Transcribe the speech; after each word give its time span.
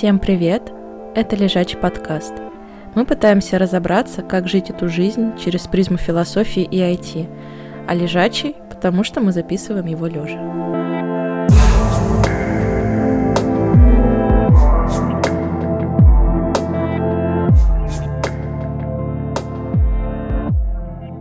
Всем 0.00 0.18
привет! 0.18 0.72
Это 1.14 1.36
Лежачий 1.36 1.76
подкаст. 1.76 2.32
Мы 2.94 3.04
пытаемся 3.04 3.58
разобраться, 3.58 4.22
как 4.22 4.48
жить 4.48 4.70
эту 4.70 4.88
жизнь 4.88 5.36
через 5.36 5.66
призму 5.66 5.98
философии 5.98 6.62
и 6.62 6.78
IT. 6.78 7.28
А 7.86 7.94
лежачий, 7.94 8.56
потому 8.70 9.04
что 9.04 9.20
мы 9.20 9.30
записываем 9.30 9.84
его 9.84 10.06
лежа. 10.06 10.38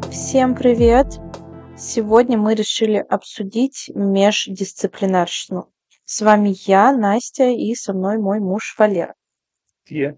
Всем 0.10 0.56
привет! 0.56 1.20
Сегодня 1.78 2.38
мы 2.38 2.56
решили 2.56 3.06
обсудить 3.10 3.92
междисциплинарщину. 3.94 5.68
С 6.12 6.22
вами 6.22 6.56
я, 6.66 6.92
Настя, 6.92 7.52
и 7.52 7.76
со 7.76 7.94
мной 7.94 8.18
мой 8.18 8.40
муж 8.40 8.74
Валера. 8.80 9.14
Я. 9.88 10.16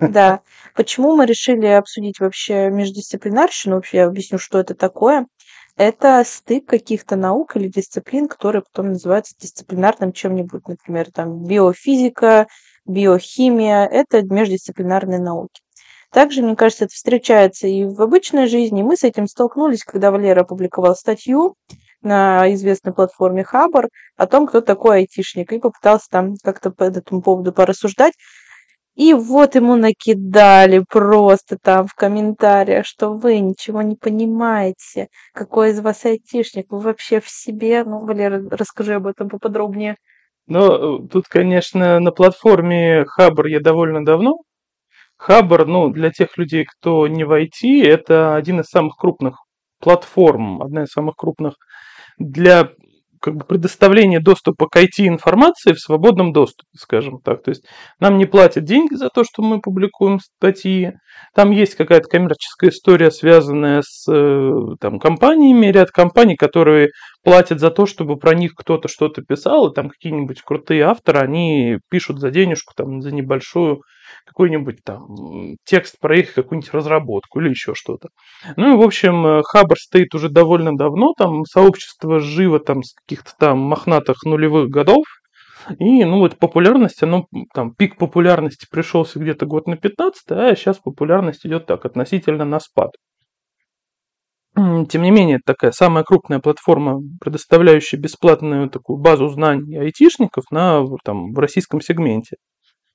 Да. 0.00 0.40
Почему 0.74 1.14
мы 1.14 1.24
решили 1.24 1.66
обсудить 1.66 2.18
вообще 2.18 2.68
междисциплинарщину? 2.68 3.76
Вообще 3.76 3.98
я 3.98 4.06
объясню, 4.06 4.38
что 4.38 4.58
это 4.58 4.74
такое. 4.74 5.28
Это 5.76 6.24
стык 6.26 6.66
каких-то 6.66 7.14
наук 7.14 7.54
или 7.54 7.68
дисциплин, 7.68 8.26
которые 8.26 8.62
потом 8.62 8.88
называются 8.88 9.36
дисциплинарным 9.38 10.12
чем-нибудь. 10.12 10.66
Например, 10.66 11.12
там 11.12 11.44
биофизика, 11.44 12.48
биохимия. 12.84 13.86
Это 13.86 14.22
междисциплинарные 14.22 15.20
науки. 15.20 15.60
Также, 16.10 16.42
мне 16.42 16.56
кажется, 16.56 16.86
это 16.86 16.94
встречается 16.94 17.68
и 17.68 17.84
в 17.84 18.02
обычной 18.02 18.48
жизни. 18.48 18.82
Мы 18.82 18.96
с 18.96 19.04
этим 19.04 19.28
столкнулись, 19.28 19.84
когда 19.84 20.10
Валера 20.10 20.40
опубликовал 20.40 20.96
статью 20.96 21.54
на 22.02 22.52
известной 22.54 22.92
платформе 22.92 23.44
Хабар 23.44 23.88
о 24.16 24.26
том, 24.26 24.46
кто 24.46 24.60
такой 24.60 24.98
айтишник, 24.98 25.52
и 25.52 25.58
попытался 25.58 26.06
там 26.10 26.34
как-то 26.42 26.70
по 26.70 26.84
этому 26.84 27.22
поводу 27.22 27.52
порассуждать. 27.52 28.14
И 28.96 29.14
вот 29.14 29.54
ему 29.54 29.76
накидали 29.76 30.84
просто 30.88 31.56
там 31.56 31.86
в 31.86 31.94
комментариях, 31.94 32.84
что 32.84 33.14
вы 33.14 33.38
ничего 33.38 33.82
не 33.82 33.96
понимаете, 33.96 35.08
какой 35.32 35.70
из 35.70 35.80
вас 35.80 36.04
айтишник, 36.04 36.66
вы 36.70 36.80
вообще 36.80 37.20
в 37.20 37.28
себе. 37.28 37.84
Ну, 37.84 38.04
Валера, 38.04 38.42
расскажи 38.50 38.94
об 38.94 39.06
этом 39.06 39.28
поподробнее. 39.28 39.96
Ну, 40.46 41.06
тут, 41.08 41.28
конечно, 41.28 42.00
на 42.00 42.10
платформе 42.10 43.04
Хабр 43.06 43.46
я 43.46 43.60
довольно 43.60 44.04
давно. 44.04 44.38
Хабр, 45.16 45.66
ну, 45.66 45.90
для 45.90 46.10
тех 46.10 46.36
людей, 46.36 46.64
кто 46.64 47.06
не 47.06 47.24
в 47.24 47.32
IT, 47.32 47.84
это 47.84 48.34
один 48.34 48.60
из 48.60 48.66
самых 48.66 48.96
крупных 48.96 49.36
платформ, 49.78 50.62
одна 50.62 50.84
из 50.84 50.88
самых 50.88 51.14
крупных 51.16 51.54
для 52.20 52.70
как 53.20 53.36
бы 53.36 53.44
предоставления 53.44 54.18
доступа 54.18 54.66
к 54.66 54.76
IT-информации 54.76 55.72
в 55.72 55.78
свободном 55.78 56.32
доступе, 56.32 56.70
скажем 56.76 57.20
так. 57.22 57.42
То 57.42 57.50
есть 57.50 57.64
нам 57.98 58.16
не 58.16 58.24
платят 58.24 58.64
деньги 58.64 58.94
за 58.94 59.08
то, 59.10 59.24
что 59.24 59.42
мы 59.42 59.60
публикуем 59.60 60.20
статьи. 60.20 60.92
Там 61.34 61.50
есть 61.50 61.74
какая-то 61.74 62.08
коммерческая 62.08 62.70
история, 62.70 63.10
связанная 63.10 63.82
с 63.84 64.10
э, 64.10 64.50
там, 64.80 64.98
компаниями, 64.98 65.66
ряд 65.66 65.90
компаний, 65.90 66.36
которые 66.36 66.90
платят 67.22 67.60
за 67.60 67.70
то, 67.70 67.86
чтобы 67.86 68.16
про 68.16 68.34
них 68.34 68.54
кто-то 68.54 68.88
что-то 68.88 69.22
писал, 69.22 69.68
и 69.68 69.74
там 69.74 69.90
какие-нибудь 69.90 70.42
крутые 70.42 70.84
авторы, 70.84 71.20
они 71.20 71.78
пишут 71.90 72.20
за 72.20 72.30
денежку, 72.30 72.72
там, 72.74 73.00
за 73.02 73.12
небольшую 73.12 73.82
какой-нибудь 74.26 74.78
там 74.84 75.06
текст 75.64 75.98
про 76.00 76.18
их 76.18 76.34
какую-нибудь 76.34 76.72
разработку 76.72 77.40
или 77.40 77.50
еще 77.50 77.74
что-то. 77.74 78.08
Ну 78.56 78.74
и, 78.74 78.76
в 78.76 78.82
общем, 78.82 79.26
э, 79.26 79.42
Хабр 79.44 79.76
стоит 79.78 80.14
уже 80.14 80.28
довольно 80.28 80.76
давно, 80.76 81.14
там 81.16 81.44
сообщество 81.44 82.20
живо 82.20 82.58
там 82.60 82.82
с 82.82 82.94
каких-то 82.94 83.32
там 83.38 83.58
мохнатых 83.58 84.24
нулевых 84.24 84.68
годов, 84.68 85.04
и, 85.78 86.04
ну, 86.04 86.18
вот 86.18 86.38
популярность, 86.38 87.02
оно, 87.02 87.26
там, 87.54 87.74
пик 87.74 87.96
популярности 87.98 88.66
пришелся 88.70 89.18
где-то 89.18 89.46
год 89.46 89.66
на 89.66 89.76
15, 89.76 90.22
а 90.30 90.56
сейчас 90.56 90.78
популярность 90.78 91.44
идет 91.44 91.66
так, 91.66 91.84
относительно 91.84 92.44
на 92.44 92.60
спад. 92.60 92.92
Тем 94.54 95.02
не 95.02 95.10
менее, 95.10 95.38
такая 95.44 95.70
самая 95.70 96.04
крупная 96.04 96.40
платформа, 96.40 97.00
предоставляющая 97.20 97.98
бесплатную 97.98 98.68
такую 98.68 98.98
базу 98.98 99.28
знаний 99.28 99.76
айтишников 99.76 100.44
на, 100.50 100.84
там, 101.04 101.32
в 101.32 101.38
российском 101.38 101.80
сегменте. 101.80 102.36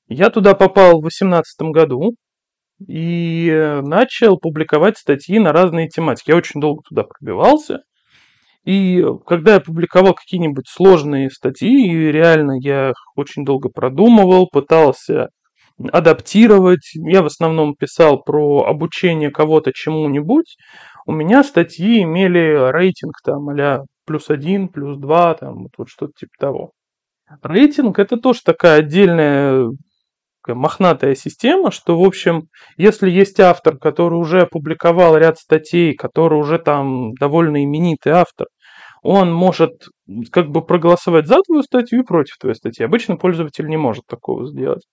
Я 0.08 0.30
туда 0.30 0.54
попал 0.54 1.00
в 1.00 1.02
2018 1.02 1.72
году 1.72 2.16
и 2.86 3.50
э, 3.50 3.82
начал 3.82 4.38
публиковать 4.38 4.98
статьи 4.98 5.40
на 5.40 5.54
разные 5.54 5.88
тематики. 5.88 6.30
Я 6.30 6.36
очень 6.36 6.60
долго 6.60 6.84
туда 6.88 7.04
пробивался. 7.04 7.80
И 8.66 9.04
когда 9.26 9.56
я 9.56 9.60
публиковал 9.60 10.14
какие-нибудь 10.14 10.68
сложные 10.68 11.30
статьи, 11.30 11.88
реально 12.12 12.58
я 12.60 12.90
их 12.90 12.96
очень 13.16 13.46
долго 13.46 13.70
продумывал, 13.70 14.48
пытался 14.52 15.30
адаптировать. 15.92 16.92
Я 16.96 17.22
в 17.22 17.26
основном 17.26 17.76
писал 17.76 18.22
про 18.22 18.66
обучение 18.66 19.32
кого-то 19.32 19.72
чему-нибудь. 19.74 20.58
У 21.06 21.12
меня 21.12 21.44
статьи 21.44 22.04
имели 22.04 22.72
рейтинг 22.72 23.16
там 23.24 23.50
а 23.50 23.84
плюс 24.06 24.30
один, 24.30 24.70
плюс 24.70 24.98
два, 24.98 25.34
там 25.34 25.68
вот, 25.78 25.90
что-то 25.90 26.14
типа 26.18 26.32
того. 26.40 26.72
Рейтинг 27.42 28.00
это 28.00 28.18
тоже 28.18 28.40
такая 28.44 28.80
отдельная 28.80 29.70
мохнатая 30.48 31.16
система, 31.16 31.72
что, 31.72 32.00
в 32.00 32.04
общем, 32.04 32.50
если 32.78 33.10
есть 33.10 33.40
автор, 33.40 33.78
который 33.78 34.16
уже 34.16 34.42
опубликовал 34.42 35.18
ряд 35.18 35.40
статей, 35.40 35.96
который 35.96 36.38
уже 36.38 36.60
там 36.60 37.14
довольно 37.16 37.64
именитый 37.64 38.12
автор, 38.12 38.46
он 39.02 39.34
может 39.34 39.88
как 40.32 40.50
бы 40.50 40.64
проголосовать 40.64 41.28
за 41.28 41.42
твою 41.42 41.64
статью 41.64 42.02
и 42.02 42.06
против 42.06 42.38
твоей 42.38 42.56
статьи. 42.56 42.86
Обычно 42.86 43.18
пользователь 43.18 43.68
не 43.68 43.78
может 43.78 44.06
такого 44.08 44.48
сделать. 44.48 44.84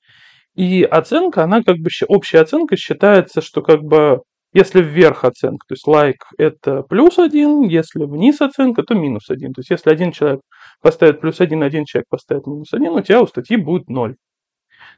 И 0.54 0.82
оценка, 0.82 1.44
она 1.44 1.62
как 1.62 1.76
бы, 1.78 1.88
общая 2.08 2.40
оценка 2.40 2.76
считается, 2.76 3.40
что 3.40 3.62
как 3.62 3.82
бы 3.82 4.20
если 4.52 4.82
вверх 4.82 5.24
оценка, 5.24 5.66
то 5.66 5.72
есть 5.72 5.86
лайк 5.86 6.26
это 6.36 6.82
плюс 6.82 7.18
один, 7.18 7.62
если 7.62 8.04
вниз 8.04 8.40
оценка, 8.42 8.82
то 8.82 8.94
минус 8.94 9.30
один. 9.30 9.54
То 9.54 9.60
есть 9.60 9.70
если 9.70 9.90
один 9.90 10.12
человек 10.12 10.40
поставит 10.82 11.20
плюс 11.20 11.40
один, 11.40 11.62
один 11.62 11.86
человек 11.86 12.06
поставит 12.10 12.46
минус 12.46 12.72
один, 12.74 12.92
у 12.92 13.00
тебя 13.00 13.22
у 13.22 13.26
статьи 13.26 13.56
будет 13.56 13.88
ноль. 13.88 14.16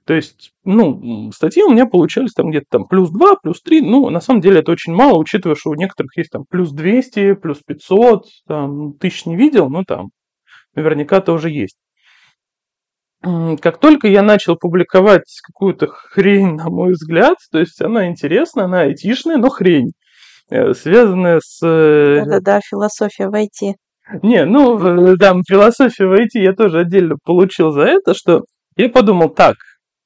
То 0.07 0.13
есть, 0.13 0.51
ну, 0.65 1.31
статьи 1.33 1.63
у 1.63 1.71
меня 1.71 1.87
получались 1.87 2.33
там 2.33 2.51
где-то 2.51 2.67
там 2.71 2.85
плюс 2.87 3.11
2, 3.11 3.37
плюс 3.43 3.63
3. 3.63 3.81
Ну, 3.83 4.11
на 4.11 4.21
самом 4.21 4.41
деле 4.41 4.61
это 4.61 4.73
очень 4.73 4.93
мало, 4.93 5.19
учитывая, 5.19 5.57
что 5.57 5.71
у 5.71 5.75
некоторых 5.75 6.17
есть 6.17 6.31
там 6.31 6.45
плюс 6.49 6.73
200, 6.73 7.35
плюс 7.35 7.61
500, 7.67 8.27
там, 8.47 8.93
тысяч 8.95 9.25
не 9.25 9.37
видел, 9.37 9.71
но 9.71 9.85
там 9.85 10.09
наверняка 10.75 11.21
тоже 11.21 11.51
есть. 11.51 11.77
Как 13.61 13.79
только 13.79 14.09
я 14.09 14.23
начал 14.23 14.57
публиковать 14.57 15.25
какую-то 15.43 15.89
хрень, 15.89 16.57
на 16.57 16.69
мой 16.69 16.93
взгляд, 16.93 17.37
то 17.51 17.59
есть 17.59 17.81
она 17.81 18.09
интересна, 18.09 18.65
она 18.65 18.83
айтишная, 18.83 19.37
но 19.37 19.49
хрень, 19.49 19.93
э, 20.51 20.75
связанная 20.75 21.41
с... 21.43 21.61
Э, 21.67 22.23
это 22.23 22.41
да, 22.41 22.61
философия 22.61 23.29
в 23.29 23.35
IT. 23.35 23.75
Не, 24.23 24.45
ну, 24.45 25.17
там, 25.17 25.43
философия 25.49 26.07
в 26.07 26.13
IT 26.13 26.33
я 26.35 26.53
тоже 26.53 26.81
отдельно 26.81 27.17
получил 27.25 27.71
за 27.71 27.83
это, 27.83 28.13
что 28.15 28.43
я 28.77 28.91
подумал, 28.91 29.31
так, 29.31 29.57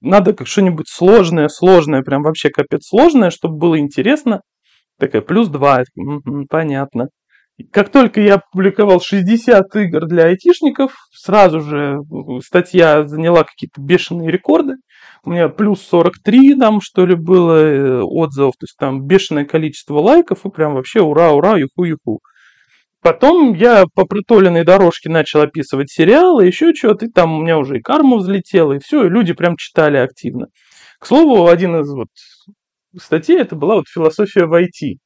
надо 0.00 0.33
как 0.33 0.47
что-нибудь 0.47 0.89
сложное, 0.89 1.49
сложное, 1.49 2.03
прям 2.03 2.23
вообще 2.23 2.50
капец 2.50 2.87
сложное, 2.87 3.31
чтобы 3.31 3.56
было 3.56 3.79
интересно. 3.79 4.43
Такая, 4.99 5.23
плюс 5.23 5.49
2, 5.49 5.85
угу, 5.97 6.47
понятно. 6.49 7.09
Как 7.72 7.91
только 7.91 8.20
я 8.20 8.34
опубликовал 8.34 9.00
60 9.00 9.64
игр 9.76 10.06
для 10.06 10.26
айтишников, 10.26 10.92
сразу 11.12 11.60
же 11.60 11.98
статья 12.44 13.06
заняла 13.06 13.42
какие-то 13.42 13.80
бешеные 13.80 14.30
рекорды. 14.30 14.74
У 15.24 15.30
меня 15.30 15.48
плюс 15.48 15.82
43 15.82 16.54
там, 16.54 16.80
что 16.80 17.04
ли, 17.04 17.16
было 17.16 17.56
э, 17.56 18.00
отзывов, 18.02 18.54
то 18.58 18.64
есть 18.64 18.76
там 18.78 19.04
бешеное 19.06 19.44
количество 19.44 19.98
лайков, 19.98 20.46
и 20.46 20.50
прям 20.50 20.74
вообще 20.74 21.00
ура-ура, 21.00 21.58
юху-юху. 21.58 22.20
Потом 23.02 23.54
я 23.54 23.84
по 23.94 24.04
протоленной 24.06 24.64
дорожке 24.64 25.08
начал 25.08 25.40
описывать 25.40 25.90
сериалы, 25.90 26.46
еще 26.46 26.72
что-то, 26.75 27.06
и 27.06 27.11
там 27.11 27.38
у 27.38 27.43
меня 27.43 27.58
уже 27.58 27.78
и 27.78 27.82
карма 27.82 28.19
взлетела, 28.19 28.75
и 28.75 28.78
все, 28.78 29.06
и 29.06 29.08
люди 29.08 29.32
прям 29.32 29.56
читали 29.56 29.96
активно. 29.96 30.46
К 31.00 31.06
слову, 31.06 31.49
один 31.49 31.81
из 31.81 31.93
вот 31.93 32.08
статей, 33.00 33.38
это 33.38 33.56
была 33.56 33.76
вот 33.76 33.84
философия 33.88 34.46
в 34.46 34.54
IT. 34.54 34.99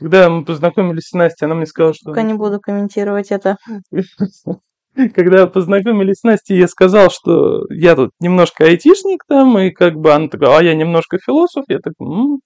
Когда 0.00 0.30
мы 0.30 0.44
познакомились 0.44 1.08
с 1.08 1.12
Настей, 1.12 1.44
она 1.44 1.54
мне 1.54 1.66
сказала, 1.66 1.94
что... 1.94 2.10
Пока 2.10 2.22
не 2.22 2.34
буду 2.34 2.58
комментировать 2.58 3.30
это. 3.30 3.58
Когда 5.14 5.46
познакомились 5.46 6.20
с 6.20 6.22
Настей, 6.24 6.58
я 6.58 6.66
сказал, 6.66 7.10
что 7.10 7.66
я 7.70 7.94
тут 7.94 8.10
немножко 8.18 8.64
айтишник 8.64 9.24
там, 9.28 9.58
и 9.58 9.70
как 9.70 9.94
бы 9.94 10.12
она 10.12 10.28
такая, 10.28 10.58
а 10.58 10.62
я 10.62 10.74
немножко 10.74 11.18
философ. 11.18 11.64
Я 11.68 11.78
такой, 11.78 12.06
м-м, 12.06 12.40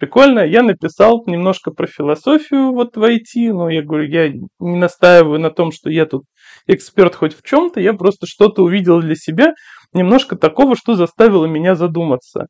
Прикольно, 0.00 0.40
я 0.40 0.62
написал 0.62 1.22
немножко 1.26 1.72
про 1.72 1.86
философию 1.86 2.72
вот 2.72 2.96
в 2.96 3.02
IT, 3.02 3.52
но 3.52 3.68
я 3.68 3.82
говорю, 3.82 4.08
я 4.08 4.30
не 4.30 4.76
настаиваю 4.76 5.38
на 5.38 5.50
том, 5.50 5.72
что 5.72 5.90
я 5.90 6.06
тут 6.06 6.22
эксперт 6.66 7.14
хоть 7.14 7.36
в 7.36 7.42
чем-то, 7.42 7.80
я 7.80 7.92
просто 7.92 8.26
что-то 8.26 8.62
увидел 8.62 9.00
для 9.02 9.14
себя, 9.14 9.52
немножко 9.92 10.36
такого, 10.36 10.74
что 10.74 10.94
заставило 10.94 11.44
меня 11.44 11.74
задуматься. 11.74 12.46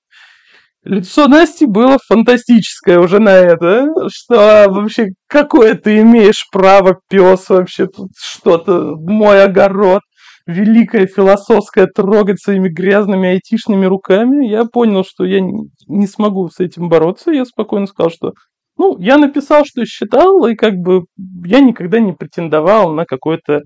Лицо 0.82 1.28
Насти 1.28 1.66
было 1.66 1.98
фантастическое 2.08 2.98
уже 2.98 3.18
на 3.18 3.36
это, 3.36 3.88
что 4.08 4.66
вообще 4.68 5.08
какое 5.26 5.74
ты 5.74 6.00
имеешь 6.00 6.46
право, 6.50 6.98
пес, 7.08 7.50
вообще 7.50 7.86
тут 7.86 8.10
что-то, 8.18 8.96
мой 8.96 9.42
огород. 9.44 10.00
великое 10.46 11.06
философское 11.06 11.86
трогать 11.86 12.40
своими 12.40 12.68
грязными 12.68 13.28
айтишными 13.28 13.86
руками. 13.86 14.46
Я 14.46 14.64
понял, 14.64 15.04
что 15.04 15.24
я 15.24 15.40
не 15.40 16.06
смогу 16.06 16.48
с 16.48 16.60
этим 16.60 16.88
бороться. 16.88 17.30
Я 17.30 17.44
спокойно 17.44 17.86
сказал, 17.86 18.10
что 18.10 18.32
ну, 18.76 18.98
я 18.98 19.18
написал, 19.18 19.64
что 19.66 19.84
считал, 19.84 20.46
и 20.46 20.54
как 20.54 20.74
бы 20.76 21.04
я 21.44 21.60
никогда 21.60 22.00
не 22.00 22.12
претендовал 22.12 22.92
на 22.94 23.04
какое-то 23.04 23.60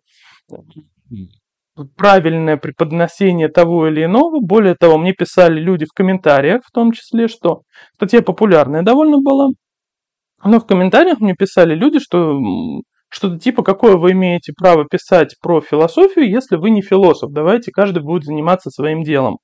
правильное 1.96 2.56
преподносение 2.56 3.48
того 3.48 3.88
или 3.88 4.04
иного. 4.04 4.40
Более 4.40 4.74
того, 4.74 4.98
мне 4.98 5.12
писали 5.12 5.60
люди 5.60 5.84
в 5.84 5.94
комментариях, 5.94 6.62
в 6.64 6.70
том 6.72 6.92
числе, 6.92 7.28
что 7.28 7.62
статья 7.94 8.22
популярная 8.22 8.82
довольно 8.82 9.18
была. 9.18 9.48
Но 10.44 10.60
в 10.60 10.66
комментариях 10.66 11.20
мне 11.20 11.34
писали 11.34 11.74
люди, 11.74 11.98
что 11.98 12.38
что-то 13.08 13.38
типа, 13.38 13.62
какое 13.62 13.96
вы 13.96 14.12
имеете 14.12 14.52
право 14.56 14.84
писать 14.84 15.36
про 15.40 15.60
философию, 15.60 16.28
если 16.28 16.56
вы 16.56 16.70
не 16.70 16.82
философ. 16.82 17.30
Давайте 17.32 17.70
каждый 17.70 18.02
будет 18.02 18.24
заниматься 18.24 18.70
своим 18.70 19.02
делом. 19.02 19.38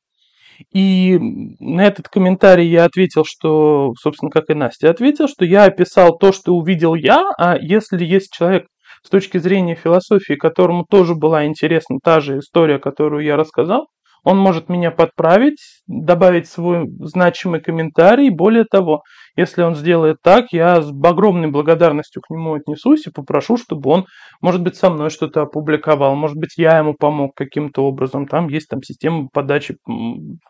И 0.75 1.17
на 1.59 1.87
этот 1.87 2.09
комментарий 2.09 2.69
я 2.69 2.85
ответил, 2.85 3.25
что, 3.25 3.93
собственно, 3.99 4.31
как 4.31 4.51
и 4.51 4.55
Настя 4.55 4.91
ответил, 4.91 5.27
что 5.27 5.45
я 5.45 5.65
описал 5.65 6.19
то, 6.19 6.33
что 6.33 6.55
увидел 6.55 6.95
я, 6.95 7.31
а 7.39 7.57
если 7.59 8.05
есть 8.05 8.31
человек 8.33 8.67
с 9.03 9.11
точки 9.11 9.39
зрения 9.39 9.75
философии, 9.75 10.35
которому 10.35 10.85
тоже 10.89 11.15
была 11.15 11.47
интересна 11.47 11.99
та 12.03 12.21
же 12.21 12.39
история, 12.39 12.79
которую 12.79 13.25
я 13.25 13.37
рассказал, 13.37 13.89
он 14.25 14.39
может 14.39 14.69
меня 14.69 14.91
подправить, 14.91 15.59
добавить 15.87 16.49
свой 16.49 16.87
значимый 17.01 17.61
комментарий. 17.61 18.31
Более 18.31 18.65
того, 18.65 19.03
если 19.37 19.63
он 19.63 19.75
сделает 19.75 20.19
так, 20.23 20.47
я 20.53 20.83
с 20.83 20.91
огромной 20.91 21.51
благодарностью 21.51 22.23
к 22.23 22.31
нему 22.31 22.55
отнесусь 22.55 23.07
и 23.07 23.11
попрошу, 23.11 23.57
чтобы 23.57 23.91
он, 23.91 24.07
может 24.41 24.63
быть, 24.63 24.77
со 24.77 24.91
мной 24.91 25.11
что-то 25.11 25.43
опубликовал, 25.43 26.15
может 26.15 26.37
быть, 26.37 26.57
я 26.57 26.79
ему 26.79 26.95
помог 26.95 27.33
каким-то 27.35 27.85
образом. 27.85 28.27
Там 28.27 28.49
есть 28.49 28.69
там 28.69 28.83
система 28.83 29.29
подачи, 29.33 29.77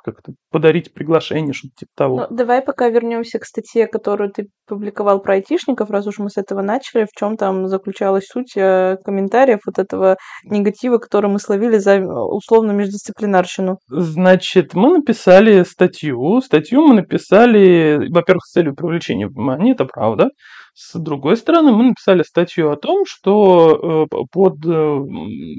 как-то 0.04 0.32
подарить 0.50 0.92
приглашение, 0.92 1.52
что-то 1.52 1.74
типа 1.78 1.90
того. 1.96 2.16
Ну, 2.28 2.36
давай 2.36 2.62
пока 2.62 2.88
вернемся 2.88 3.38
к 3.38 3.44
статье, 3.44 3.86
которую 3.86 4.30
ты 4.30 4.48
публиковал 4.66 5.20
про 5.20 5.34
айтишников, 5.34 5.90
раз 5.90 6.06
уж 6.06 6.18
мы 6.18 6.30
с 6.30 6.36
этого 6.36 6.62
начали, 6.62 7.04
в 7.04 7.18
чем 7.18 7.36
там 7.36 7.68
заключалась 7.68 8.26
суть 8.26 8.56
э, 8.56 8.96
комментариев 9.04 9.60
вот 9.66 9.78
этого 9.78 10.16
негатива, 10.44 10.98
который 10.98 11.30
мы 11.30 11.38
словили 11.38 11.78
за 11.78 11.98
условно 12.00 12.72
междисциплинарщину. 12.72 13.59
Значит, 13.88 14.74
мы 14.74 14.98
написали 14.98 15.62
статью. 15.64 16.40
Статью 16.40 16.86
мы 16.86 16.94
написали, 16.94 18.08
во-первых, 18.10 18.44
с 18.44 18.52
целью 18.52 18.74
привлечения 18.74 19.28
внимания, 19.28 19.72
это 19.72 19.84
правда. 19.84 20.30
С 20.74 20.98
другой 20.98 21.36
стороны, 21.36 21.72
мы 21.72 21.84
написали 21.84 22.22
статью 22.22 22.70
о 22.70 22.76
том, 22.76 23.04
что 23.06 24.06
э, 24.12 24.16
под 24.32 24.56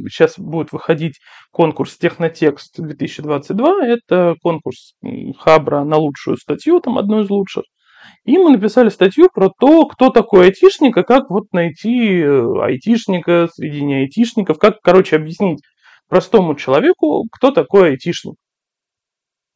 сейчас 0.10 0.40
будет 0.40 0.72
выходить 0.72 1.20
конкурс 1.52 1.98
Технотекст 1.98 2.80
2022. 2.80 3.86
Это 3.86 4.36
конкурс 4.42 4.94
Хабра 5.38 5.84
на 5.84 5.98
лучшую 5.98 6.38
статью, 6.38 6.80
там 6.80 6.98
одну 6.98 7.22
из 7.22 7.30
лучших. 7.30 7.64
И 8.24 8.38
мы 8.38 8.52
написали 8.52 8.90
статью 8.90 9.30
про 9.34 9.50
то, 9.50 9.86
кто 9.86 10.10
такой 10.10 10.46
айтишник, 10.46 10.98
и 10.98 11.04
как 11.04 11.30
вот 11.30 11.46
найти 11.54 12.20
э, 12.20 12.62
айтишника 12.62 13.48
среди 13.52 13.82
айтишников, 13.94 14.60
как, 14.60 14.82
короче, 14.82 15.16
объяснить 15.16 15.60
простому 16.12 16.56
человеку, 16.56 17.26
кто 17.32 17.52
такой 17.52 17.92
айтишник. 17.92 18.36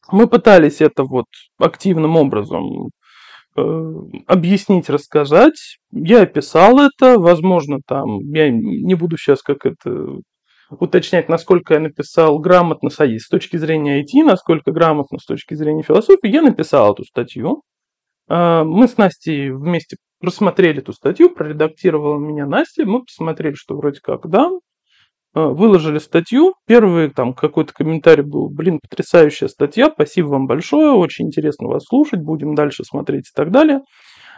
Мы 0.10 0.28
пытались 0.28 0.80
это 0.80 1.04
вот 1.04 1.26
активным 1.58 2.16
образом 2.16 2.92
э, 3.58 3.92
объяснить, 4.26 4.90
рассказать. 4.90 5.80
Я 5.92 6.22
описал 6.22 6.80
это, 6.80 7.20
возможно, 7.20 7.80
там, 7.86 8.20
я 8.32 8.50
не 8.50 8.96
буду 8.96 9.18
сейчас 9.18 9.42
как 9.42 9.66
это 9.66 10.22
уточнять, 10.70 11.28
насколько 11.28 11.74
я 11.74 11.82
написал 11.82 12.40
грамотно 12.40 12.90
с 12.90 13.28
точки 13.28 13.58
зрения 13.58 14.02
IT, 14.02 14.24
насколько 14.24 14.72
грамотно 14.72 15.20
с 15.20 15.26
точки 15.26 15.56
зрения 15.56 15.84
философии. 15.84 16.30
Я 16.30 16.42
написал 16.42 16.94
эту 16.94 17.04
статью. 17.04 17.64
А, 18.30 18.64
мы 18.64 18.88
с 18.88 18.96
Настей 18.96 19.52
вместе 19.52 19.98
просмотрели 20.22 20.80
эту 20.80 20.94
статью, 20.94 21.36
проредактировала 21.36 22.18
меня 22.18 22.46
Настя, 22.46 22.86
мы 22.86 23.04
посмотрели, 23.04 23.56
что 23.56 23.76
вроде 23.76 24.00
как 24.02 24.30
да, 24.30 24.50
а, 24.50 24.60
выложили 25.36 26.00
статью. 26.00 26.56
Первый 26.66 27.10
там 27.10 27.34
какой-то 27.34 27.74
комментарий 27.74 28.24
был, 28.24 28.50
блин, 28.50 28.80
потрясающая 28.80 29.48
статья, 29.48 29.92
спасибо 29.94 30.28
вам 30.28 30.48
большое, 30.48 30.94
очень 30.94 31.28
интересно 31.28 31.68
вас 31.68 31.84
слушать, 31.86 32.22
будем 32.22 32.56
дальше 32.56 32.84
смотреть 32.84 33.28
и 33.28 33.36
так 33.36 33.52
далее. 33.52 33.82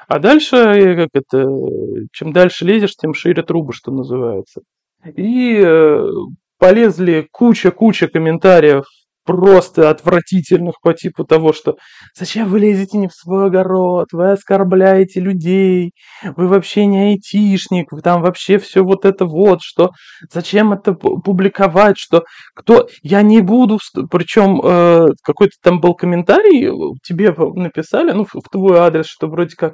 А 0.07 0.19
дальше, 0.19 0.55
э, 0.55 0.95
как 0.95 1.09
это, 1.13 1.45
чем 2.13 2.33
дальше 2.33 2.65
лезешь, 2.65 2.95
тем 2.95 3.13
шире 3.13 3.43
трубы, 3.43 3.73
что 3.73 3.91
называется. 3.91 4.61
И 5.15 5.61
э, 5.63 6.07
полезли 6.57 7.27
куча-куча 7.31 8.07
комментариев 8.07 8.85
просто 9.27 9.89
отвратительных 9.89 10.75
по 10.81 10.93
типу 10.93 11.25
того, 11.25 11.53
что 11.53 11.75
зачем 12.17 12.47
вы 12.47 12.59
лезете 12.61 12.97
не 12.97 13.07
в 13.07 13.13
свой 13.13 13.47
огород, 13.47 14.07
вы 14.13 14.31
оскорбляете 14.31 15.19
людей, 15.19 15.91
вы 16.23 16.47
вообще 16.47 16.85
не 16.85 17.09
айтишник, 17.09 17.91
вы 17.91 18.01
там 18.01 18.21
вообще 18.21 18.57
все 18.57 18.83
вот 18.83 19.05
это 19.05 19.25
вот, 19.25 19.59
что 19.61 19.91
зачем 20.33 20.71
это 20.73 20.93
публиковать, 20.93 21.97
что 21.99 22.23
кто, 22.55 22.87
я 23.03 23.21
не 23.21 23.41
буду, 23.41 23.79
причем 24.09 24.61
э, 24.63 25.07
какой-то 25.23 25.53
там 25.61 25.81
был 25.81 25.93
комментарий, 25.93 26.71
тебе 27.03 27.35
написали, 27.55 28.13
ну, 28.13 28.25
в 28.25 28.49
твой 28.49 28.79
адрес, 28.79 29.05
что 29.07 29.27
вроде 29.27 29.55
как 29.57 29.73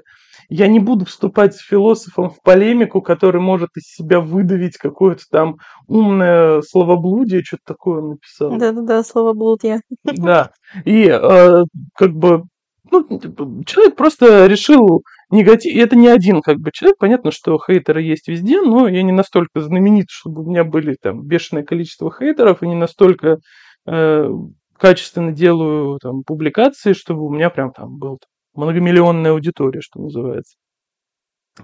я 0.50 0.68
не 0.68 0.80
буду 0.80 1.06
вступать 1.06 1.56
с 1.56 1.60
философом 1.60 2.30
в 2.30 2.42
полемику, 2.42 3.02
который 3.02 3.42
может 3.42 3.70
из 3.76 3.84
себя 3.84 4.20
выдавить 4.20 4.78
какое-то 4.78 5.24
там 5.32 5.58
умное 5.88 6.62
словоблудие, 6.62 7.44
что-то 7.44 7.64
такое 7.66 8.02
он 8.02 8.10
написал. 8.12 8.58
Да-да-да, 8.58 9.04
словоблудие. 9.04 9.82
Да, 10.04 10.52
и 10.86 11.06
э, 11.08 11.64
как 11.96 12.14
бы 12.14 12.44
ну, 12.92 13.64
человек 13.66 13.96
просто 13.96 14.46
решил 14.46 15.04
негатив. 15.32 15.74
И 15.74 15.80
это 15.80 15.96
не 15.96 16.08
один 16.08 16.42
как 16.42 16.60
бы 16.60 16.72
человек. 16.72 16.98
Понятно, 17.00 17.32
что 17.32 17.60
хейтеры 17.60 18.02
есть 18.02 18.28
везде, 18.28 18.62
но 18.62 18.88
я 18.88 19.04
не 19.04 19.12
настолько 19.12 19.62
знаменит, 19.62 20.08
чтобы 20.10 20.44
у 20.44 20.50
меня 20.50 20.64
были 20.64 20.96
там 21.02 21.24
бешеное 21.24 21.64
количество 21.64 22.12
хейтеров, 22.12 22.62
и 22.62 22.68
не 22.68 22.76
настолько 22.76 23.40
э, 23.88 24.30
качественно 24.78 25.32
делаю 25.32 25.98
там 26.02 26.24
публикации, 26.24 26.94
чтобы 26.94 27.26
у 27.26 27.30
меня 27.30 27.50
прям 27.50 27.72
там 27.72 27.98
был 27.98 28.20
многомиллионная 28.56 29.32
аудитория, 29.32 29.82
что 29.82 30.02
называется. 30.02 30.58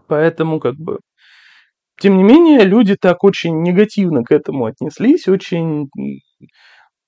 Поэтому 0.08 0.60
как 0.60 0.76
бы... 0.76 1.00
Тем 2.00 2.18
не 2.18 2.24
менее, 2.24 2.64
люди 2.64 2.96
так 2.96 3.24
очень 3.24 3.62
негативно 3.62 4.24
к 4.24 4.32
этому 4.32 4.66
отнеслись, 4.66 5.28
очень, 5.28 5.90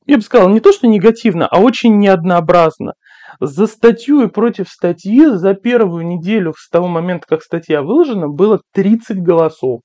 я 0.05 0.17
бы 0.17 0.21
сказал, 0.21 0.49
не 0.49 0.59
то 0.59 0.73
что 0.73 0.87
негативно, 0.87 1.47
а 1.47 1.61
очень 1.61 1.97
неоднообразно. 1.97 2.93
За 3.39 3.67
статью 3.67 4.21
и 4.23 4.27
против 4.27 4.67
статьи 4.67 5.25
за 5.27 5.53
первую 5.53 6.05
неделю 6.05 6.53
с 6.57 6.69
того 6.69 6.89
момента, 6.89 7.25
как 7.27 7.41
статья 7.41 7.81
выложена, 7.81 8.27
было 8.27 8.61
30 8.73 9.21
голосов. 9.21 9.79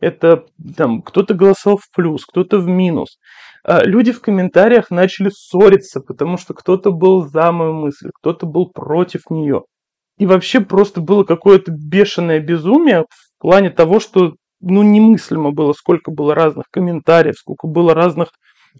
Это 0.00 0.44
там 0.76 1.02
кто-то 1.02 1.34
голосовал 1.34 1.78
в 1.78 1.90
плюс, 1.94 2.24
кто-то 2.24 2.58
в 2.58 2.66
минус. 2.66 3.18
А, 3.64 3.84
люди 3.84 4.12
в 4.12 4.20
комментариях 4.20 4.90
начали 4.90 5.30
ссориться, 5.30 6.00
потому 6.00 6.36
что 6.36 6.54
кто-то 6.54 6.92
был 6.92 7.26
за 7.26 7.52
мою 7.52 7.74
мысль, 7.74 8.10
кто-то 8.14 8.46
был 8.46 8.70
против 8.70 9.30
нее. 9.30 9.62
И 10.18 10.26
вообще 10.26 10.60
просто 10.60 11.00
было 11.00 11.24
какое-то 11.24 11.72
бешеное 11.72 12.40
безумие 12.40 13.04
в 13.38 13.42
плане 13.42 13.70
того, 13.70 14.00
что 14.00 14.34
ну 14.60 14.82
немыслимо 14.82 15.50
было, 15.52 15.72
сколько 15.72 16.10
было 16.10 16.34
разных 16.34 16.66
комментариев, 16.70 17.36
сколько 17.36 17.66
было 17.66 17.94
разных 17.94 18.30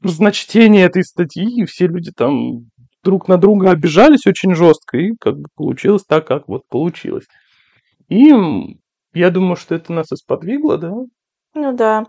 разночтений 0.02 0.82
этой 0.82 1.04
статьи, 1.04 1.62
и 1.62 1.64
все 1.66 1.86
люди 1.86 2.10
там 2.16 2.66
друг 3.02 3.28
на 3.28 3.36
друга 3.36 3.70
обижались 3.70 4.26
очень 4.26 4.54
жестко, 4.54 4.96
и 4.96 5.12
как 5.20 5.36
бы 5.36 5.44
получилось 5.54 6.04
так, 6.08 6.26
как 6.26 6.48
вот 6.48 6.62
получилось. 6.68 7.26
И 8.08 8.32
я 9.14 9.30
думаю, 9.30 9.56
что 9.56 9.74
это 9.74 9.92
нас 9.92 10.12
и 10.12 10.16
сподвигло, 10.16 10.78
да? 10.78 10.92
Ну 11.54 11.72
да. 11.72 12.04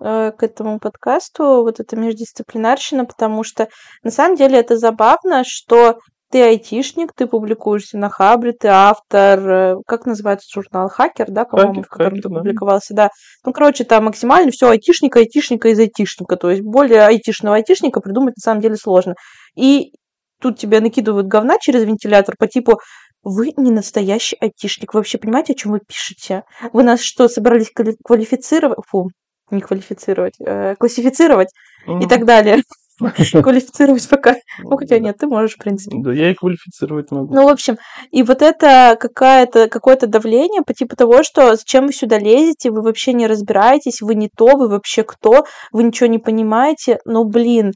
Э, 0.00 0.32
к 0.36 0.42
этому 0.42 0.78
подкасту, 0.78 1.62
вот 1.62 1.80
эта 1.80 1.96
междисциплинарщина, 1.96 3.04
потому 3.04 3.44
что 3.44 3.68
на 4.02 4.10
самом 4.10 4.36
деле 4.36 4.58
это 4.58 4.76
забавно, 4.76 5.44
что 5.46 5.98
ты 6.30 6.42
айтишник, 6.42 7.12
ты 7.14 7.26
публикуешься 7.26 7.96
на 7.96 8.10
Хабре, 8.10 8.52
ты 8.52 8.66
автор, 8.66 9.38
э, 9.48 9.76
как 9.86 10.04
называется 10.04 10.48
журнал 10.52 10.88
Хакер, 10.88 11.30
да, 11.30 11.44
по-моему, 11.44 11.84
в 11.84 11.88
котором 11.88 12.20
ты 12.20 12.28
публиковался, 12.28 12.92
да. 12.92 13.10
Ну, 13.44 13.52
короче, 13.52 13.84
там 13.84 14.06
максимально 14.06 14.50
все 14.50 14.68
айтишника, 14.68 15.20
айтишника 15.20 15.68
из 15.68 15.78
айтишника, 15.78 16.36
то 16.36 16.50
есть 16.50 16.62
более 16.62 17.06
айтишного 17.06 17.56
айтишника 17.56 18.00
придумать 18.00 18.36
на 18.36 18.40
самом 18.40 18.60
деле 18.60 18.76
сложно. 18.76 19.14
И 19.54 19.92
тут 20.40 20.58
тебе 20.58 20.80
накидывают 20.80 21.28
говна 21.28 21.58
через 21.60 21.84
вентилятор 21.84 22.34
по 22.36 22.48
типу 22.48 22.80
вы 23.24 23.52
не 23.56 23.70
настоящий 23.70 24.36
айтишник. 24.40 24.94
Вы 24.94 25.00
вообще 25.00 25.18
понимаете, 25.18 25.54
о 25.54 25.56
чем 25.56 25.72
вы 25.72 25.80
пишете? 25.80 26.44
Вы 26.72 26.82
нас 26.82 27.00
что, 27.00 27.28
собрались 27.28 27.70
квалифицировать? 28.04 28.78
Фу, 28.88 29.10
не 29.50 29.60
квалифицировать, 29.60 30.34
э, 30.40 30.74
классифицировать 30.76 31.48
mm-hmm. 31.86 32.04
и 32.04 32.08
так 32.08 32.24
далее. 32.24 32.62
квалифицировать 33.42 34.08
пока. 34.08 34.36
Ну, 34.62 34.76
хотя 34.76 34.98
нет, 34.98 35.16
ты 35.18 35.26
можешь, 35.26 35.54
в 35.54 35.58
принципе. 35.58 35.96
Да, 36.00 36.12
я 36.12 36.30
и 36.30 36.34
квалифицировать 36.34 37.10
могу. 37.10 37.34
Ну, 37.34 37.44
в 37.44 37.48
общем, 37.48 37.76
и 38.10 38.22
вот 38.22 38.42
это 38.42 38.96
какая-то, 38.98 39.68
какое-то 39.68 40.06
давление 40.06 40.62
по 40.62 40.74
типу 40.74 40.94
того, 40.96 41.22
что 41.22 41.56
зачем 41.56 41.86
вы 41.86 41.92
сюда 41.92 42.18
лезете, 42.18 42.70
вы 42.70 42.82
вообще 42.82 43.12
не 43.12 43.26
разбираетесь, 43.26 44.00
вы 44.00 44.14
не 44.14 44.28
то, 44.28 44.56
вы 44.56 44.68
вообще 44.68 45.02
кто, 45.02 45.44
вы 45.72 45.82
ничего 45.82 46.06
не 46.06 46.18
понимаете. 46.18 46.98
Ну, 47.04 47.24
блин. 47.24 47.72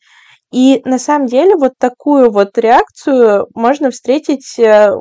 И 0.52 0.80
на 0.84 0.98
самом 0.98 1.26
деле 1.26 1.56
вот 1.56 1.72
такую 1.78 2.30
вот 2.30 2.56
реакцию 2.56 3.48
можно 3.54 3.90
встретить 3.90 4.58
э, 4.58 4.92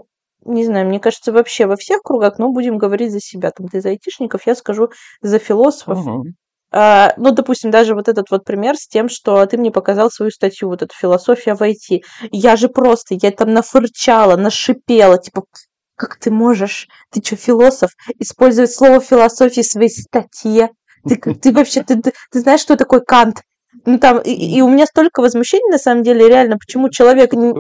не 0.48 0.66
знаю, 0.66 0.88
мне 0.88 1.00
кажется, 1.00 1.32
вообще 1.32 1.66
во 1.66 1.76
всех 1.76 2.02
кругах, 2.02 2.40
но 2.40 2.52
будем 2.52 2.78
говорить 2.78 3.12
за 3.12 3.20
себя. 3.20 3.52
Там 3.52 3.68
ты 3.68 3.82
за 3.82 3.90
айтишников, 3.90 4.48
я 4.48 4.56
скажу 4.56 4.90
за 5.22 5.40
философов. 5.40 6.00
Угу. 6.00 6.24
А, 6.72 7.14
ну, 7.18 7.32
допустим, 7.32 7.72
даже 7.72 7.96
вот 7.96 8.10
этот 8.10 8.30
вот 8.30 8.44
пример 8.44 8.76
с 8.76 8.88
тем, 8.88 9.08
что 9.08 9.46
ты 9.46 9.58
мне 9.58 9.72
показал 9.72 10.12
свою 10.12 10.32
статью, 10.32 10.68
вот 10.68 10.82
эту 10.82 10.94
философия 10.96 11.56
в 11.56 11.62
IT. 11.62 12.02
Я 12.32 12.56
же 12.56 12.68
просто, 12.68 13.16
я 13.22 13.32
там 13.32 13.54
нафырчала, 13.54 14.36
нашипела, 14.36 15.18
типа, 15.18 15.44
как 15.96 16.18
ты 16.20 16.30
можешь, 16.30 16.88
ты 17.12 17.24
что, 17.24 17.36
философ, 17.36 17.92
использовать 18.20 18.72
слово 18.72 19.00
философии 19.00 19.62
в 19.62 19.66
своей 19.66 19.90
статье? 19.90 20.70
Ты, 21.08 21.16
ты 21.16 21.54
вообще, 21.54 21.84
ты, 21.84 22.02
ты, 22.02 22.14
ты 22.32 22.40
знаешь, 22.40 22.62
что 22.62 22.76
такое 22.76 23.00
Кант? 23.00 23.42
Ну 23.86 24.00
там, 24.00 24.20
и, 24.20 24.32
и 24.32 24.62
у 24.62 24.70
меня 24.70 24.86
столько 24.86 25.22
возмущений, 25.22 25.70
на 25.72 25.78
самом 25.78 26.04
деле, 26.04 26.28
реально, 26.28 26.58
почему 26.58 26.90
человек... 26.90 27.34
Не... 27.34 27.54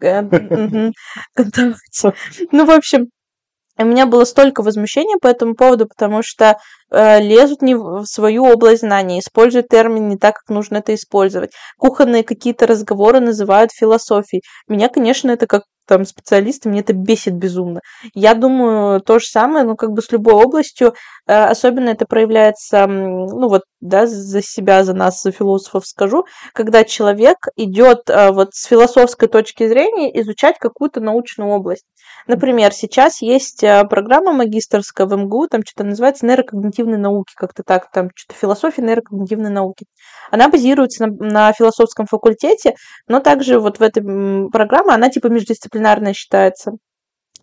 Э. 0.00 0.22
Ну, 2.52 2.64
в 2.64 2.70
общем, 2.70 3.06
у 3.78 3.84
меня 3.84 4.06
было 4.06 4.24
столько 4.24 4.62
возмущения 4.62 5.16
по 5.20 5.28
этому 5.28 5.54
поводу, 5.54 5.86
потому 5.86 6.22
что 6.22 6.58
э, 6.90 7.20
лезут 7.22 7.62
не 7.62 7.74
в 7.74 8.04
свою 8.04 8.44
область 8.44 8.80
знаний, 8.80 9.20
используют 9.20 9.68
термин 9.68 10.08
не 10.08 10.16
так, 10.18 10.36
как 10.36 10.54
нужно 10.54 10.78
это 10.78 10.94
использовать. 10.94 11.52
Кухонные 11.78 12.22
какие-то 12.22 12.66
разговоры 12.66 13.20
называют 13.20 13.70
философией. 13.72 14.42
Меня, 14.68 14.88
конечно, 14.88 15.30
это 15.30 15.46
как 15.46 15.62
там 15.90 16.04
специалисты, 16.04 16.68
мне 16.68 16.80
это 16.80 16.92
бесит 16.92 17.34
безумно. 17.34 17.80
Я 18.14 18.34
думаю, 18.34 19.00
то 19.00 19.18
же 19.18 19.26
самое, 19.26 19.64
ну, 19.64 19.74
как 19.74 19.90
бы 19.90 20.02
с 20.02 20.12
любой 20.12 20.34
областью, 20.34 20.94
э, 21.26 21.32
особенно 21.32 21.88
это 21.88 22.06
проявляется, 22.06 22.86
ну, 22.86 23.48
вот, 23.48 23.62
да, 23.80 24.06
за 24.06 24.40
себя, 24.40 24.84
за 24.84 24.94
нас, 24.94 25.20
за 25.20 25.32
философов 25.32 25.84
скажу, 25.86 26.26
когда 26.54 26.84
человек 26.84 27.38
идет 27.56 28.08
э, 28.08 28.30
вот 28.30 28.54
с 28.54 28.66
философской 28.66 29.26
точки 29.26 29.66
зрения 29.66 30.16
изучать 30.20 30.58
какую-то 30.60 31.00
научную 31.00 31.50
область. 31.50 31.84
Например, 32.26 32.72
сейчас 32.72 33.22
есть 33.22 33.64
э, 33.64 33.84
программа 33.90 34.32
магистрская 34.32 35.08
в 35.08 35.16
МГУ, 35.16 35.48
там 35.48 35.62
что-то 35.66 35.84
называется 35.84 36.26
нейрокогнитивные 36.26 36.98
науки, 36.98 37.32
как-то 37.34 37.64
так, 37.64 37.90
там 37.90 38.10
что-то 38.14 38.38
философия 38.38 38.82
нейрокогнитивной 38.82 39.50
науки. 39.50 39.86
Она 40.30 40.48
базируется 40.48 41.06
на, 41.06 41.12
на 41.12 41.52
философском 41.52 42.06
факультете, 42.06 42.74
но 43.08 43.18
также 43.18 43.58
вот 43.58 43.78
в 43.78 43.82
этой 43.82 44.02
программе 44.50 44.92
она 44.92 45.08
типа 45.08 45.26
междисциплинарная 45.26 45.79
считается. 46.14 46.72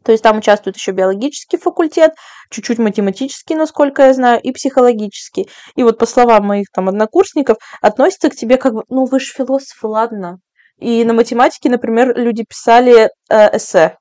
То 0.04 0.12
есть 0.12 0.24
там 0.24 0.38
участвует 0.38 0.78
еще 0.78 0.92
биологический 0.92 1.58
факультет, 1.58 2.14
чуть-чуть 2.50 2.78
математический, 2.78 3.56
насколько 3.56 4.04
я 4.04 4.14
знаю, 4.14 4.42
и 4.42 4.52
психологический. 4.52 5.50
И 5.76 5.84
вот 5.84 5.98
по 5.98 6.06
словам 6.06 6.46
моих 6.46 6.68
там 6.74 6.88
однокурсников, 6.88 7.58
относятся 7.82 8.30
к 8.30 8.36
тебе 8.36 8.58
как 8.58 8.74
бы, 8.74 8.84
ну 8.90 9.06
вы 9.06 9.20
же 9.20 9.34
философ, 9.34 9.84
ладно. 9.84 10.40
И 10.78 11.04
на 11.04 11.14
математике, 11.14 11.70
например, 11.70 12.16
люди 12.18 12.46
писали 12.48 13.10
э, 13.30 13.58
эссе 13.58 13.98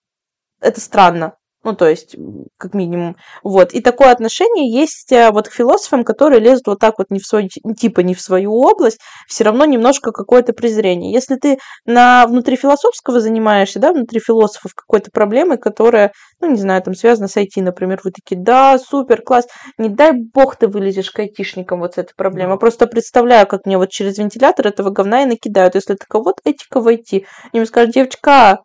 это 0.60 0.80
странно. 0.80 1.36
Ну, 1.66 1.74
то 1.74 1.88
есть, 1.88 2.14
как 2.58 2.74
минимум. 2.74 3.16
Вот. 3.42 3.72
И 3.72 3.80
такое 3.80 4.12
отношение 4.12 4.70
есть 4.70 5.10
э, 5.10 5.32
вот 5.32 5.48
к 5.48 5.52
философам, 5.52 6.04
которые 6.04 6.38
лезут 6.40 6.68
вот 6.68 6.78
так 6.78 6.94
вот 6.98 7.10
не 7.10 7.18
в 7.18 7.26
свой, 7.26 7.48
типа 7.48 8.00
не 8.02 8.14
в 8.14 8.20
свою 8.20 8.52
область, 8.52 9.00
все 9.26 9.42
равно 9.42 9.64
немножко 9.64 10.12
какое-то 10.12 10.52
презрение. 10.52 11.12
Если 11.12 11.34
ты 11.34 11.58
на 11.84 12.24
внутри 12.28 12.54
философского 12.54 13.18
занимаешься, 13.18 13.80
да, 13.80 13.92
внутри 13.92 14.20
философов 14.20 14.74
какой-то 14.76 15.10
проблемой, 15.10 15.58
которая, 15.58 16.12
ну, 16.40 16.52
не 16.52 16.56
знаю, 16.56 16.80
там 16.82 16.94
связана 16.94 17.26
с 17.26 17.36
IT, 17.36 17.60
например, 17.60 17.98
вы 18.04 18.12
такие, 18.12 18.40
да, 18.40 18.78
супер, 18.78 19.22
класс, 19.22 19.48
не 19.76 19.88
дай 19.88 20.12
бог 20.12 20.54
ты 20.54 20.68
вылезешь 20.68 21.10
к 21.10 21.18
айтишникам 21.18 21.80
вот 21.80 21.94
с 21.94 21.98
этой 21.98 22.14
проблемой. 22.14 22.60
Просто 22.60 22.86
представляю, 22.86 23.48
как 23.48 23.66
мне 23.66 23.76
вот 23.76 23.90
через 23.90 24.18
вентилятор 24.18 24.68
этого 24.68 24.90
говна 24.90 25.24
и 25.24 25.26
накидают. 25.26 25.74
Если 25.74 25.96
такая, 25.96 26.22
вот 26.22 26.36
этика 26.44 26.80
в 26.80 26.86
IT. 26.86 27.10
И 27.10 27.24
мне 27.52 27.66
скажут, 27.66 27.92
девочка, 27.92 28.60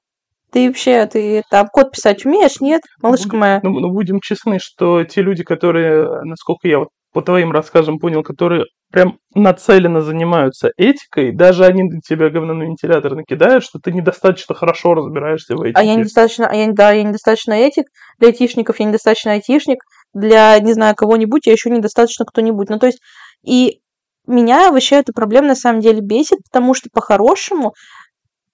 ты 0.51 0.67
вообще, 0.67 1.05
ты 1.05 1.43
там 1.49 1.67
код 1.67 1.91
писать 1.91 2.25
умеешь, 2.25 2.59
нет, 2.59 2.81
малышка 3.01 3.29
будем, 3.29 3.39
моя? 3.39 3.59
Ну, 3.63 3.79
ну, 3.79 3.91
будем 3.91 4.19
честны, 4.19 4.59
что 4.61 5.03
те 5.03 5.21
люди, 5.21 5.43
которые, 5.43 6.23
насколько 6.23 6.67
я 6.67 6.79
вот 6.79 6.89
по 7.13 7.21
твоим 7.21 7.51
рассказам 7.51 7.99
понял, 7.99 8.23
которые 8.23 8.65
прям 8.91 9.17
нацеленно 9.33 10.01
занимаются 10.01 10.71
этикой, 10.77 11.33
даже 11.33 11.65
они 11.65 11.83
на 11.83 12.01
тебя 12.01 12.29
говно 12.29 12.53
на 12.53 12.63
вентилятор 12.63 13.15
накидают, 13.15 13.63
что 13.63 13.79
ты 13.79 13.91
недостаточно 13.91 14.55
хорошо 14.55 14.93
разбираешься 14.93 15.55
в 15.55 15.61
этике. 15.61 15.79
А 15.79 15.83
я 15.83 15.95
недостаточно, 15.95 16.47
а 16.47 16.55
я, 16.55 16.71
да, 16.71 16.91
я 16.91 17.03
недостаточно 17.03 17.53
этик 17.53 17.85
для 18.19 18.29
айтишников, 18.29 18.79
я 18.79 18.85
недостаточно 18.85 19.31
айтишник, 19.33 19.79
для, 20.13 20.57
не 20.59 20.73
знаю, 20.73 20.95
кого-нибудь, 20.95 21.47
я 21.47 21.53
еще 21.53 21.69
недостаточно 21.69 22.25
кто-нибудь. 22.25 22.69
Ну, 22.69 22.79
то 22.79 22.87
есть, 22.87 22.99
и 23.43 23.79
меня 24.27 24.71
вообще 24.71 24.97
эта 24.97 25.13
проблема 25.13 25.49
на 25.49 25.55
самом 25.55 25.79
деле 25.79 26.01
бесит, 26.01 26.39
потому 26.51 26.73
что 26.73 26.89
по-хорошему 26.93 27.73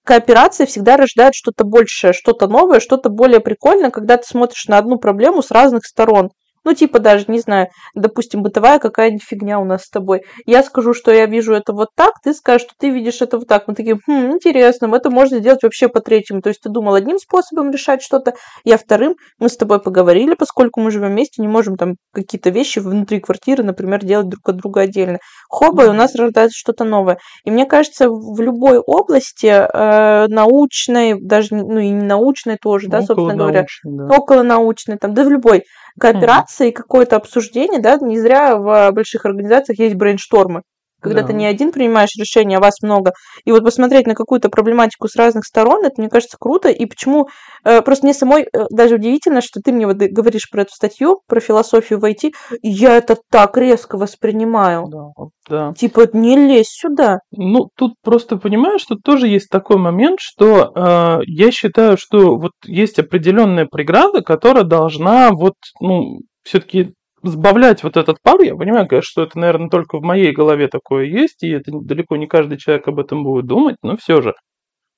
кооперация 0.08 0.66
всегда 0.66 0.96
рождает 0.96 1.34
что-то 1.34 1.64
большее, 1.64 2.14
что-то 2.14 2.48
новое, 2.48 2.80
что-то 2.80 3.10
более 3.10 3.40
прикольное, 3.40 3.90
когда 3.90 4.16
ты 4.16 4.26
смотришь 4.26 4.66
на 4.66 4.78
одну 4.78 4.98
проблему 4.98 5.42
с 5.42 5.50
разных 5.50 5.84
сторон. 5.84 6.30
Ну, 6.68 6.74
типа 6.74 6.98
даже, 6.98 7.24
не 7.28 7.40
знаю, 7.40 7.68
допустим, 7.94 8.42
бытовая 8.42 8.78
какая-нибудь 8.78 9.24
фигня 9.24 9.58
у 9.58 9.64
нас 9.64 9.84
с 9.84 9.88
тобой. 9.88 10.20
Я 10.44 10.62
скажу, 10.62 10.92
что 10.92 11.10
я 11.10 11.24
вижу 11.24 11.54
это 11.54 11.72
вот 11.72 11.88
так, 11.96 12.20
ты 12.22 12.34
скажешь, 12.34 12.66
что 12.66 12.74
ты 12.78 12.90
видишь 12.90 13.22
это 13.22 13.38
вот 13.38 13.48
так. 13.48 13.68
Мы 13.68 13.74
такие, 13.74 13.96
хм, 14.06 14.32
интересно, 14.32 14.94
это 14.94 15.08
можно 15.08 15.38
сделать 15.38 15.62
вообще 15.62 15.88
по 15.88 16.02
третьему. 16.02 16.42
То 16.42 16.50
есть 16.50 16.60
ты 16.60 16.68
думал 16.68 16.92
одним 16.92 17.18
способом 17.18 17.70
решать 17.70 18.02
что-то, 18.02 18.34
я 18.64 18.76
вторым. 18.76 19.14
Мы 19.38 19.48
с 19.48 19.56
тобой 19.56 19.80
поговорили, 19.80 20.34
поскольку 20.34 20.82
мы 20.82 20.90
живем 20.90 21.08
вместе, 21.08 21.40
не 21.40 21.48
можем 21.48 21.76
там 21.76 21.94
какие-то 22.12 22.50
вещи 22.50 22.80
внутри 22.80 23.20
квартиры, 23.20 23.64
например, 23.64 24.04
делать 24.04 24.28
друг 24.28 24.46
от 24.50 24.56
друга 24.56 24.82
отдельно. 24.82 25.20
Хоба, 25.48 25.86
и 25.86 25.88
у 25.88 25.94
нас 25.94 26.14
рождается 26.16 26.58
что-то 26.58 26.84
новое. 26.84 27.16
И 27.46 27.50
мне 27.50 27.64
кажется, 27.64 28.10
в 28.10 28.38
любой 28.42 28.78
области 28.78 29.46
э, 29.46 30.26
научной, 30.28 31.18
даже 31.18 31.54
ну 31.54 31.78
и 31.78 31.88
не 31.88 32.04
научной 32.04 32.58
тоже, 32.60 32.88
да, 32.88 33.00
собственно 33.00 33.36
говоря, 33.36 33.64
да. 33.84 34.14
около 34.14 34.42
научной, 34.42 34.98
там, 34.98 35.14
да 35.14 35.24
в 35.24 35.30
любой, 35.30 35.62
кооперация 35.98 36.68
и 36.68 36.72
какое-то 36.72 37.16
обсуждение, 37.16 37.80
да, 37.80 37.96
не 37.96 38.18
зря 38.18 38.56
в 38.56 38.90
больших 38.92 39.26
организациях 39.26 39.78
есть 39.78 39.96
брейнштормы, 39.96 40.62
когда 41.00 41.22
да. 41.22 41.28
ты 41.28 41.32
не 41.32 41.46
один 41.46 41.72
принимаешь 41.72 42.16
решение, 42.18 42.58
а 42.58 42.60
вас 42.60 42.82
много. 42.82 43.12
И 43.44 43.52
вот 43.52 43.64
посмотреть 43.64 44.06
на 44.06 44.14
какую-то 44.14 44.48
проблематику 44.48 45.08
с 45.08 45.16
разных 45.16 45.44
сторон, 45.44 45.84
это, 45.84 45.94
мне 45.98 46.08
кажется, 46.08 46.36
круто. 46.38 46.68
И 46.68 46.86
почему... 46.86 47.28
Э, 47.64 47.82
просто 47.82 48.06
мне 48.06 48.14
самой 48.14 48.42
э, 48.42 48.64
даже 48.70 48.96
удивительно, 48.96 49.40
что 49.40 49.60
ты 49.60 49.72
мне 49.72 49.86
вот 49.86 49.96
говоришь 49.96 50.48
про 50.50 50.62
эту 50.62 50.72
статью, 50.72 51.20
про 51.26 51.40
философию 51.40 52.00
в 52.00 52.04
IT, 52.04 52.32
и 52.62 52.68
я 52.68 52.96
это 52.96 53.16
так 53.30 53.56
резко 53.56 53.96
воспринимаю. 53.96 54.86
Да, 54.88 55.28
да. 55.48 55.72
Типа, 55.74 56.08
не 56.12 56.36
лезь 56.36 56.70
сюда. 56.70 57.20
Ну, 57.30 57.68
тут 57.76 57.94
просто 58.02 58.36
понимаешь, 58.36 58.82
что 58.82 58.96
тоже 58.96 59.28
есть 59.28 59.48
такой 59.50 59.76
момент, 59.76 60.20
что 60.20 60.72
э, 60.74 61.20
я 61.26 61.50
считаю, 61.50 61.96
что 61.98 62.36
вот 62.36 62.52
есть 62.64 62.98
определенная 62.98 63.66
преграда, 63.66 64.22
которая 64.22 64.64
должна 64.64 65.30
вот, 65.30 65.54
ну, 65.80 66.20
все-таки 66.42 66.94
сбавлять 67.22 67.82
вот 67.82 67.96
этот 67.96 68.18
пар, 68.22 68.40
я 68.42 68.54
понимаю, 68.54 68.86
конечно, 68.86 69.10
что 69.10 69.22
это, 69.22 69.38
наверное, 69.38 69.68
только 69.68 69.98
в 69.98 70.02
моей 70.02 70.32
голове 70.32 70.68
такое 70.68 71.04
есть, 71.04 71.42
и 71.42 71.50
это 71.50 71.70
далеко 71.72 72.16
не 72.16 72.26
каждый 72.26 72.58
человек 72.58 72.88
об 72.88 72.98
этом 73.00 73.24
будет 73.24 73.46
думать, 73.46 73.76
но 73.82 73.96
все 73.96 74.20
же, 74.20 74.34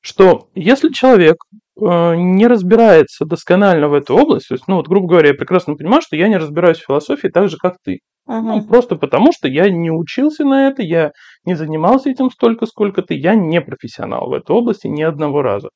что 0.00 0.48
если 0.54 0.90
человек 0.90 1.36
э, 1.80 2.14
не 2.16 2.46
разбирается 2.46 3.24
досконально 3.24 3.88
в 3.88 3.94
этой 3.94 4.16
области, 4.16 4.48
то 4.48 4.54
есть, 4.54 4.68
ну 4.68 4.76
вот, 4.76 4.88
грубо 4.88 5.08
говоря, 5.08 5.28
я 5.28 5.34
прекрасно 5.34 5.76
понимаю, 5.76 6.02
что 6.02 6.16
я 6.16 6.28
не 6.28 6.36
разбираюсь 6.36 6.78
в 6.78 6.86
философии 6.86 7.28
так 7.28 7.48
же, 7.48 7.56
как 7.56 7.76
ты. 7.84 8.00
Ну, 8.26 8.64
просто 8.64 8.94
потому, 8.94 9.32
что 9.32 9.48
я 9.48 9.68
не 9.70 9.90
учился 9.90 10.44
на 10.44 10.68
это, 10.68 10.82
я 10.82 11.10
не 11.44 11.54
занимался 11.54 12.10
этим 12.10 12.30
столько, 12.30 12.66
сколько 12.66 13.02
ты, 13.02 13.14
я 13.14 13.34
не 13.34 13.60
профессионал 13.60 14.28
в 14.28 14.34
этой 14.34 14.54
области 14.54 14.86
ни 14.86 15.02
одного 15.02 15.42
раза. 15.42 15.70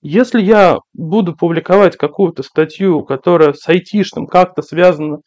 Если 0.00 0.42
я 0.42 0.78
буду 0.94 1.36
публиковать 1.36 1.96
какую-то 1.96 2.42
статью, 2.42 3.04
которая 3.04 3.52
с 3.52 3.68
айтишным 3.68 4.26
как-то 4.26 4.62
связана 4.62 5.18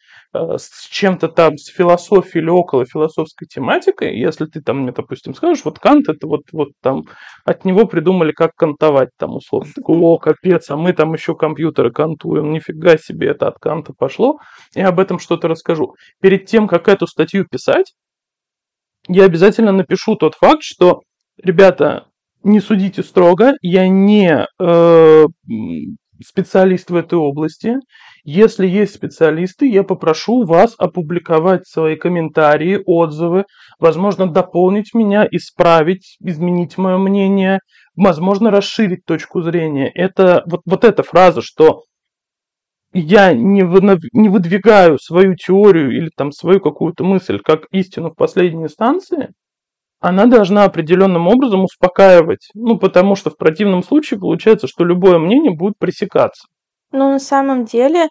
с 0.58 0.88
чем-то 0.90 1.28
там, 1.28 1.58
с 1.58 1.68
философией 1.68 2.44
или 2.44 2.50
около 2.50 2.86
философской 2.86 3.48
тематикой, 3.48 4.18
если 4.18 4.46
ты 4.46 4.62
там 4.62 4.82
мне, 4.82 4.92
допустим, 4.92 5.34
скажешь, 5.34 5.66
вот 5.66 5.80
Кант 5.80 6.10
это 6.10 6.28
вот, 6.28 6.44
вот 6.52 6.70
там, 6.82 7.04
от 7.46 7.66
него 7.66 7.86
придумали, 7.86 8.32
как 8.32 8.56
кантовать 8.56 9.10
там 9.18 9.36
условно. 9.36 9.72
Такой, 9.76 9.98
о, 9.98 10.18
капец, 10.18 10.70
а 10.70 10.78
мы 10.78 10.94
там 10.94 11.14
еще 11.14 11.36
компьютеры 11.36 11.92
кантуем, 11.92 12.52
нифига 12.52 12.98
себе, 12.98 13.30
это 13.30 13.48
от 13.48 13.60
Канта 13.60 13.94
пошло. 13.98 14.38
Я 14.74 14.90
об 14.90 15.00
этом 15.00 15.20
что-то 15.20 15.48
расскажу. 15.48 15.96
Перед 16.22 16.46
тем, 16.46 16.68
как 16.68 16.88
эту 16.88 17.08
статью 17.08 17.46
писать, 17.50 17.94
я 19.08 19.26
обязательно 19.26 19.72
напишу 19.72 20.16
тот 20.16 20.36
факт, 20.36 20.64
что, 20.64 21.02
ребята, 21.42 22.08
не 22.44 22.60
судите 22.60 23.04
строго, 23.04 23.54
я 23.62 23.88
не 23.88 24.46
э, 24.60 25.26
специалист 26.24 26.90
в 26.90 26.96
этой 26.96 27.18
области, 27.18 27.76
Если 28.28 28.66
есть 28.66 28.96
специалисты, 28.96 29.70
я 29.70 29.84
попрошу 29.84 30.46
вас 30.46 30.74
опубликовать 30.80 31.68
свои 31.68 31.96
комментарии, 31.96 32.82
отзывы, 32.84 33.46
возможно, 33.80 34.26
дополнить 34.26 34.96
меня, 34.96 35.28
исправить, 35.30 36.18
изменить 36.20 36.76
мое 36.80 36.98
мнение, 36.98 37.60
возможно, 37.96 38.50
расширить 38.50 39.06
точку 39.06 39.44
зрения. 39.44 39.92
Это 39.94 40.42
вот, 40.48 40.62
вот 40.66 40.84
эта 40.84 41.04
фраза, 41.04 41.42
что 41.44 41.84
я 42.94 43.32
не, 43.32 43.62
вы, 43.62 44.00
не 44.12 44.30
выдвигаю 44.30 44.98
свою 44.98 45.36
теорию 45.36 45.96
или 45.96 46.10
там 46.18 46.32
свою 46.32 46.60
какую-то 46.60 47.04
мысль 47.04 47.38
как 47.38 47.68
истину 47.72 48.10
в 48.10 48.16
последней 48.16 48.64
инстанции, 48.64 49.34
она 50.00 50.26
должна 50.26 50.64
определенным 50.64 51.28
образом 51.28 51.64
успокаивать. 51.64 52.50
Ну, 52.56 52.80
потому 52.80 53.16
что 53.16 53.30
в 53.30 53.38
противном 53.38 53.84
случае 53.84 54.20
получается, 54.20 54.66
что 54.68 54.84
любое 54.84 55.20
мнение 55.20 55.56
будет 55.56 55.76
пресекаться. 55.78 56.48
Ну, 56.96 57.12
на 57.12 57.20
самом 57.20 57.66
деле, 57.66 58.08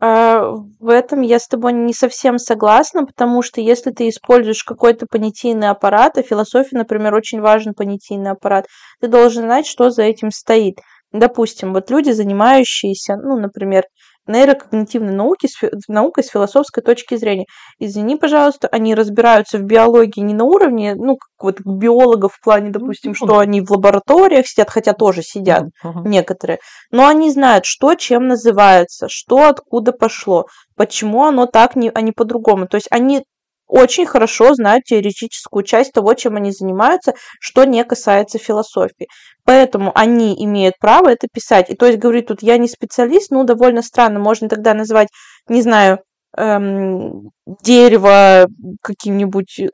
а, 0.00 0.52
в 0.80 0.88
этом 0.88 1.20
я 1.20 1.38
с 1.38 1.46
тобой 1.46 1.74
не 1.74 1.92
совсем 1.92 2.38
согласна, 2.38 3.04
потому 3.04 3.42
что 3.42 3.60
если 3.60 3.90
ты 3.90 4.08
используешь 4.08 4.64
какой-то 4.64 5.04
понятийный 5.06 5.68
аппарат, 5.68 6.16
а 6.16 6.22
философия, 6.22 6.78
например, 6.78 7.14
очень 7.14 7.42
важен 7.42 7.74
понятийный 7.74 8.30
аппарат, 8.30 8.64
ты 9.02 9.08
должен 9.08 9.42
знать, 9.42 9.66
что 9.66 9.90
за 9.90 10.04
этим 10.04 10.30
стоит. 10.30 10.78
Допустим, 11.12 11.74
вот 11.74 11.90
люди, 11.90 12.10
занимающиеся, 12.10 13.16
ну, 13.16 13.38
например, 13.38 13.84
нейрокогнитивной 14.26 15.12
науки, 15.12 15.48
наукой 15.88 16.24
с 16.24 16.28
философской 16.28 16.82
точки 16.82 17.16
зрения. 17.16 17.46
Извини, 17.78 18.16
пожалуйста, 18.16 18.68
они 18.68 18.94
разбираются 18.94 19.58
в 19.58 19.62
биологии 19.62 20.20
не 20.20 20.34
на 20.34 20.44
уровне, 20.44 20.94
ну, 20.94 21.16
как 21.16 21.30
вот 21.40 21.60
биологов 21.60 22.34
в 22.34 22.40
плане, 22.42 22.70
допустим, 22.70 23.10
ну, 23.10 23.14
что 23.14 23.38
они 23.38 23.60
в 23.60 23.70
лабораториях 23.70 24.46
сидят, 24.46 24.70
хотя 24.70 24.92
тоже 24.92 25.22
сидят 25.22 25.64
uh-huh. 25.84 26.02
некоторые, 26.04 26.58
но 26.90 27.06
они 27.06 27.30
знают, 27.30 27.64
что 27.64 27.94
чем 27.94 28.28
называется, 28.28 29.06
что 29.08 29.48
откуда 29.48 29.92
пошло, 29.92 30.46
почему 30.76 31.24
оно 31.24 31.46
так, 31.46 31.76
не, 31.76 31.90
а 31.92 32.00
не 32.00 32.12
по-другому. 32.12 32.68
То 32.68 32.76
есть 32.76 32.88
они 32.90 33.24
очень 33.72 34.04
хорошо 34.04 34.52
знают 34.52 34.84
теоретическую 34.84 35.64
часть 35.64 35.92
того, 35.92 36.12
чем 36.12 36.36
они 36.36 36.52
занимаются, 36.52 37.14
что 37.40 37.64
не 37.64 37.82
касается 37.84 38.38
философии. 38.38 39.06
Поэтому 39.44 39.92
они 39.96 40.34
имеют 40.44 40.76
право 40.80 41.08
это 41.08 41.26
писать. 41.32 41.70
И 41.70 41.74
то 41.74 41.86
есть 41.86 41.98
говорит 41.98 42.28
тут, 42.28 42.42
я 42.42 42.58
не 42.58 42.68
специалист, 42.68 43.30
ну, 43.30 43.44
довольно 43.44 43.82
странно. 43.82 44.20
Можно 44.20 44.48
тогда 44.48 44.74
назвать, 44.74 45.08
не 45.48 45.62
знаю, 45.62 46.00
эм, 46.36 47.30
дерево 47.62 48.46
каким-нибудь, 48.82 49.58
э, 49.60 49.68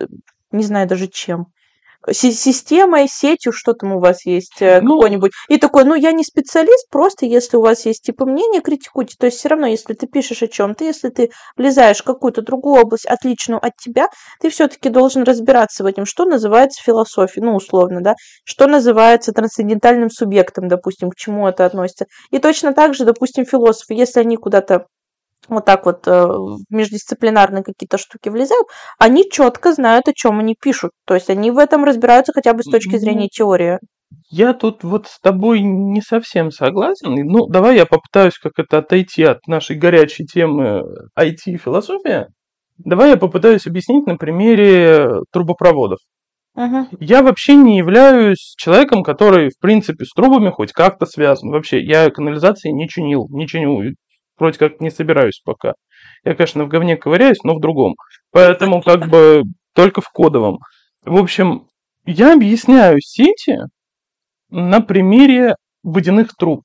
не 0.52 0.64
знаю 0.64 0.88
даже 0.88 1.08
чем 1.08 1.48
системой, 2.10 3.08
сетью, 3.08 3.52
что 3.52 3.74
там 3.74 3.92
у 3.92 4.00
вас 4.00 4.24
есть, 4.24 4.60
э, 4.60 4.80
ну, 4.80 4.98
какой-нибудь. 4.98 5.32
И 5.48 5.58
такой, 5.58 5.84
ну, 5.84 5.94
я 5.94 6.12
не 6.12 6.24
специалист, 6.24 6.88
просто 6.90 7.26
если 7.26 7.56
у 7.56 7.62
вас 7.62 7.86
есть 7.86 8.02
типа 8.02 8.24
мнение, 8.24 8.60
критикуйте. 8.60 9.16
То 9.18 9.26
есть 9.26 9.38
все 9.38 9.48
равно, 9.48 9.66
если 9.66 9.94
ты 9.94 10.06
пишешь 10.06 10.42
о 10.42 10.48
чем-то, 10.48 10.84
если 10.84 11.08
ты 11.08 11.30
влезаешь 11.56 11.98
в 11.98 12.04
какую-то 12.04 12.42
другую 12.42 12.80
область, 12.82 13.06
отличную 13.06 13.64
от 13.64 13.72
тебя, 13.76 14.08
ты 14.40 14.50
все-таки 14.50 14.88
должен 14.88 15.24
разбираться 15.24 15.82
в 15.82 15.86
этом, 15.86 16.06
что 16.06 16.24
называется 16.24 16.82
философией, 16.82 17.44
ну, 17.44 17.56
условно, 17.56 18.00
да, 18.00 18.14
что 18.44 18.66
называется 18.66 19.32
трансцендентальным 19.32 20.10
субъектом, 20.10 20.68
допустим, 20.68 21.10
к 21.10 21.16
чему 21.16 21.48
это 21.48 21.66
относится. 21.66 22.06
И 22.30 22.38
точно 22.38 22.72
так 22.72 22.94
же, 22.94 23.04
допустим, 23.04 23.44
философы, 23.44 23.94
если 23.94 24.20
они 24.20 24.36
куда-то 24.36 24.86
вот 25.48 25.64
так 25.64 25.86
вот 25.86 26.06
э, 26.06 26.10
в 26.10 26.58
междисциплинарные 26.70 27.62
какие-то 27.62 27.98
штуки 27.98 28.28
влезают, 28.28 28.66
они 28.98 29.28
четко 29.30 29.72
знают, 29.72 30.08
о 30.08 30.12
чем 30.12 30.40
они 30.40 30.56
пишут. 30.60 30.92
То 31.06 31.14
есть 31.14 31.30
они 31.30 31.50
в 31.50 31.58
этом 31.58 31.84
разбираются 31.84 32.32
хотя 32.32 32.52
бы 32.54 32.62
с 32.62 32.70
точки 32.70 32.96
зрения 32.96 33.28
теории. 33.28 33.78
Я 34.30 34.52
тут 34.54 34.84
вот 34.84 35.06
с 35.06 35.20
тобой 35.20 35.60
не 35.60 36.00
совсем 36.00 36.50
согласен. 36.50 37.14
Ну, 37.14 37.46
давай 37.46 37.76
я 37.76 37.86
попытаюсь 37.86 38.38
как 38.38 38.52
это 38.58 38.78
отойти 38.78 39.22
от 39.22 39.46
нашей 39.46 39.76
горячей 39.76 40.24
темы 40.24 40.82
IT 41.18 41.36
и 41.46 41.56
философия. 41.56 42.28
Давай 42.78 43.10
я 43.10 43.16
попытаюсь 43.16 43.66
объяснить 43.66 44.06
на 44.06 44.16
примере 44.16 45.22
трубопроводов. 45.32 45.98
Uh-huh. 46.56 46.86
Я 46.98 47.22
вообще 47.22 47.54
не 47.54 47.78
являюсь 47.78 48.54
человеком, 48.56 49.02
который, 49.02 49.50
в 49.50 49.58
принципе, 49.60 50.04
с 50.04 50.12
трубами 50.12 50.50
хоть 50.50 50.72
как-то 50.72 51.06
связан. 51.06 51.50
Вообще, 51.50 51.80
я 51.80 52.10
канализации 52.10 52.70
не 52.70 52.88
чинил, 52.88 53.28
не 53.30 53.46
чиню 53.46 53.94
вроде 54.38 54.58
как 54.58 54.80
не 54.80 54.90
собираюсь 54.90 55.40
пока. 55.44 55.74
Я, 56.24 56.34
конечно, 56.34 56.64
в 56.64 56.68
говне 56.68 56.96
ковыряюсь, 56.96 57.42
но 57.44 57.54
в 57.54 57.60
другом. 57.60 57.94
Поэтому 58.30 58.82
как 58.82 59.08
бы 59.08 59.42
только 59.74 60.00
в 60.00 60.08
кодовом. 60.10 60.58
В 61.02 61.16
общем, 61.16 61.66
я 62.04 62.34
объясняю 62.34 63.00
сети 63.00 63.58
на 64.50 64.80
примере 64.80 65.56
водяных 65.82 66.34
труб. 66.36 66.62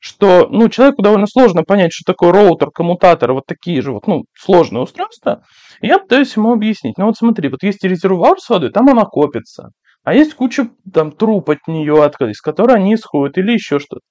Что, 0.00 0.48
ну, 0.50 0.68
человеку 0.68 1.00
довольно 1.02 1.26
сложно 1.26 1.62
понять, 1.62 1.92
что 1.92 2.12
такое 2.12 2.32
роутер, 2.32 2.70
коммутатор, 2.70 3.32
вот 3.32 3.44
такие 3.46 3.80
же 3.82 3.92
вот, 3.92 4.06
ну, 4.08 4.24
сложные 4.36 4.82
устройства. 4.82 5.44
И 5.80 5.86
я 5.86 5.98
пытаюсь 5.98 6.36
ему 6.36 6.52
объяснить. 6.52 6.98
Ну, 6.98 7.06
вот 7.06 7.16
смотри, 7.16 7.48
вот 7.48 7.62
есть 7.62 7.84
резервуар 7.84 8.40
с 8.40 8.48
водой, 8.48 8.70
там 8.70 8.88
она 8.88 9.04
копится. 9.04 9.70
А 10.02 10.14
есть 10.14 10.34
куча 10.34 10.68
там 10.92 11.12
труб 11.12 11.48
от 11.50 11.68
нее, 11.68 11.94
из 12.28 12.40
которой 12.40 12.76
они 12.76 12.94
исходят, 12.94 13.38
или 13.38 13.52
еще 13.52 13.78
что-то. 13.78 14.02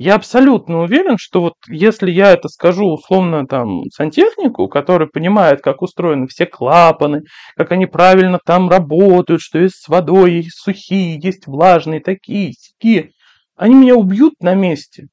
Я 0.00 0.14
абсолютно 0.14 0.80
уверен, 0.80 1.16
что 1.18 1.42
вот 1.42 1.54
если 1.68 2.10
я 2.10 2.32
это 2.32 2.48
скажу 2.48 2.86
условно 2.86 3.46
там 3.46 3.82
сантехнику, 3.92 4.66
который 4.66 5.06
понимает, 5.06 5.60
как 5.60 5.82
устроены 5.82 6.26
все 6.26 6.46
клапаны, 6.46 7.24
как 7.54 7.70
они 7.72 7.84
правильно 7.84 8.38
там 8.42 8.70
работают, 8.70 9.42
что 9.42 9.58
есть 9.58 9.74
с 9.74 9.88
водой, 9.88 10.36
есть 10.36 10.58
сухие, 10.58 11.20
есть 11.22 11.46
влажные, 11.46 12.00
такие, 12.00 12.54
такие, 12.78 13.10
они 13.56 13.74
меня 13.74 13.94
убьют 13.94 14.32
на 14.40 14.54
месте. 14.54 15.08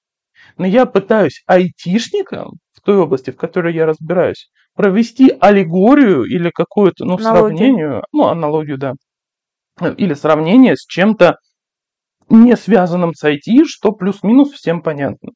Но 0.57 0.65
я 0.65 0.85
пытаюсь 0.85 1.43
айтишникам 1.47 2.51
в 2.71 2.79
той 2.79 2.95
области, 2.95 3.31
в 3.31 3.35
которой 3.35 3.73
я 3.73 3.87
разбираюсь, 3.87 4.47
провести 4.73 5.35
аллегорию 5.41 6.23
или 6.23 6.49
какое-то, 6.49 7.03
ну, 7.03 7.17
сравнение, 7.17 8.03
ну, 8.13 8.27
аналогию, 8.27 8.77
да, 8.77 8.93
или 9.97 10.13
сравнение 10.13 10.77
с 10.77 10.85
чем-то 10.85 11.35
не 12.29 12.55
связанном 12.55 13.13
с 13.13 13.23
IT, 13.23 13.65
что 13.65 13.91
плюс-минус 13.91 14.51
всем 14.51 14.81
понятно. 14.81 15.31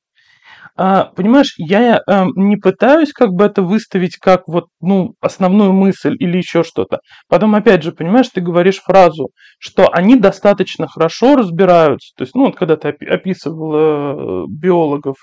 А, 0.77 1.05
понимаешь, 1.15 1.53
я 1.57 2.01
а, 2.07 2.25
не 2.35 2.55
пытаюсь 2.55 3.11
как 3.11 3.31
бы 3.31 3.45
это 3.45 3.61
выставить 3.61 4.17
как 4.17 4.47
вот, 4.47 4.67
ну, 4.79 5.13
основную 5.19 5.73
мысль 5.73 6.15
или 6.17 6.37
еще 6.37 6.63
что-то. 6.63 6.99
Потом, 7.27 7.55
опять 7.55 7.83
же, 7.83 7.91
понимаешь, 7.91 8.29
ты 8.29 8.41
говоришь 8.41 8.81
фразу, 8.81 9.29
что 9.59 9.89
они 9.91 10.15
достаточно 10.15 10.87
хорошо 10.87 11.35
разбираются. 11.35 12.13
То 12.15 12.23
есть, 12.23 12.35
ну, 12.35 12.45
вот 12.45 12.55
когда 12.55 12.77
ты 12.77 12.87
описывал 12.87 13.73
э, 13.75 14.45
биологов, 14.47 15.17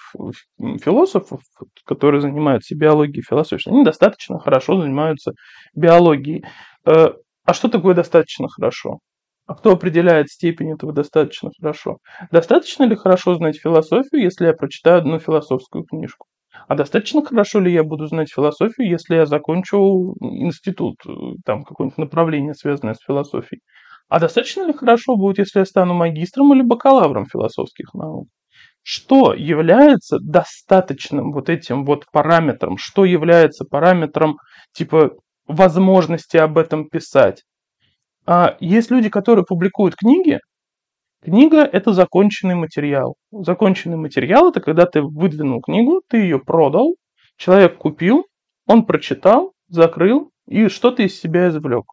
философов, 0.84 1.40
которые 1.86 2.20
занимаются 2.20 2.76
биологией 2.76 3.24
философией, 3.26 3.74
они 3.74 3.84
достаточно 3.84 4.38
хорошо 4.38 4.80
занимаются 4.80 5.32
биологией. 5.74 6.44
Э, 6.86 7.08
а 7.46 7.54
что 7.54 7.68
такое 7.68 7.94
достаточно 7.94 8.48
хорошо? 8.48 8.98
А 9.48 9.54
кто 9.54 9.72
определяет 9.72 10.28
степень 10.28 10.72
этого 10.72 10.92
достаточно 10.92 11.50
хорошо? 11.58 11.98
Достаточно 12.30 12.84
ли 12.84 12.94
хорошо 12.94 13.34
знать 13.34 13.58
философию, 13.58 14.22
если 14.22 14.46
я 14.46 14.52
прочитаю 14.52 14.98
одну 14.98 15.18
философскую 15.18 15.84
книжку? 15.84 16.26
А 16.68 16.74
достаточно 16.74 17.24
хорошо 17.24 17.58
ли 17.60 17.72
я 17.72 17.82
буду 17.82 18.06
знать 18.08 18.30
философию, 18.30 18.90
если 18.90 19.14
я 19.14 19.24
закончу 19.24 20.14
институт, 20.20 20.96
э, 21.08 21.12
там 21.46 21.64
какое-нибудь 21.64 21.96
направление, 21.96 22.52
связанное 22.52 22.92
с 22.92 23.00
философией? 23.02 23.62
А 24.10 24.20
достаточно 24.20 24.66
ли 24.66 24.74
хорошо 24.74 25.16
будет, 25.16 25.38
если 25.38 25.60
я 25.60 25.64
стану 25.64 25.94
магистром 25.94 26.52
или 26.52 26.60
бакалавром 26.60 27.24
философских 27.24 27.94
наук? 27.94 28.28
Что 28.82 29.32
является 29.32 30.18
достаточным 30.20 31.32
вот 31.32 31.48
этим 31.48 31.86
вот 31.86 32.04
параметром? 32.12 32.76
Что 32.76 33.06
является 33.06 33.64
параметром 33.64 34.36
типа 34.74 35.12
возможности 35.46 36.36
об 36.36 36.58
этом 36.58 36.86
писать? 36.90 37.44
А 38.30 38.58
есть 38.60 38.90
люди, 38.90 39.08
которые 39.08 39.46
публикуют 39.46 39.96
книги. 39.96 40.38
Книга– 41.24 41.62
это 41.72 41.94
законченный 41.94 42.56
материал. 42.56 43.14
Законченный 43.32 43.96
материал– 43.96 44.48
это 44.50 44.60
когда 44.60 44.84
ты 44.84 45.00
выдвинул 45.00 45.62
книгу, 45.62 46.02
ты 46.10 46.18
ее 46.18 46.38
продал, 46.38 46.96
человек 47.38 47.78
купил, 47.78 48.26
он 48.66 48.84
прочитал, 48.84 49.54
закрыл 49.68 50.30
и 50.46 50.68
что-то 50.68 51.04
из 51.04 51.18
себя 51.18 51.48
извлек. 51.48 51.84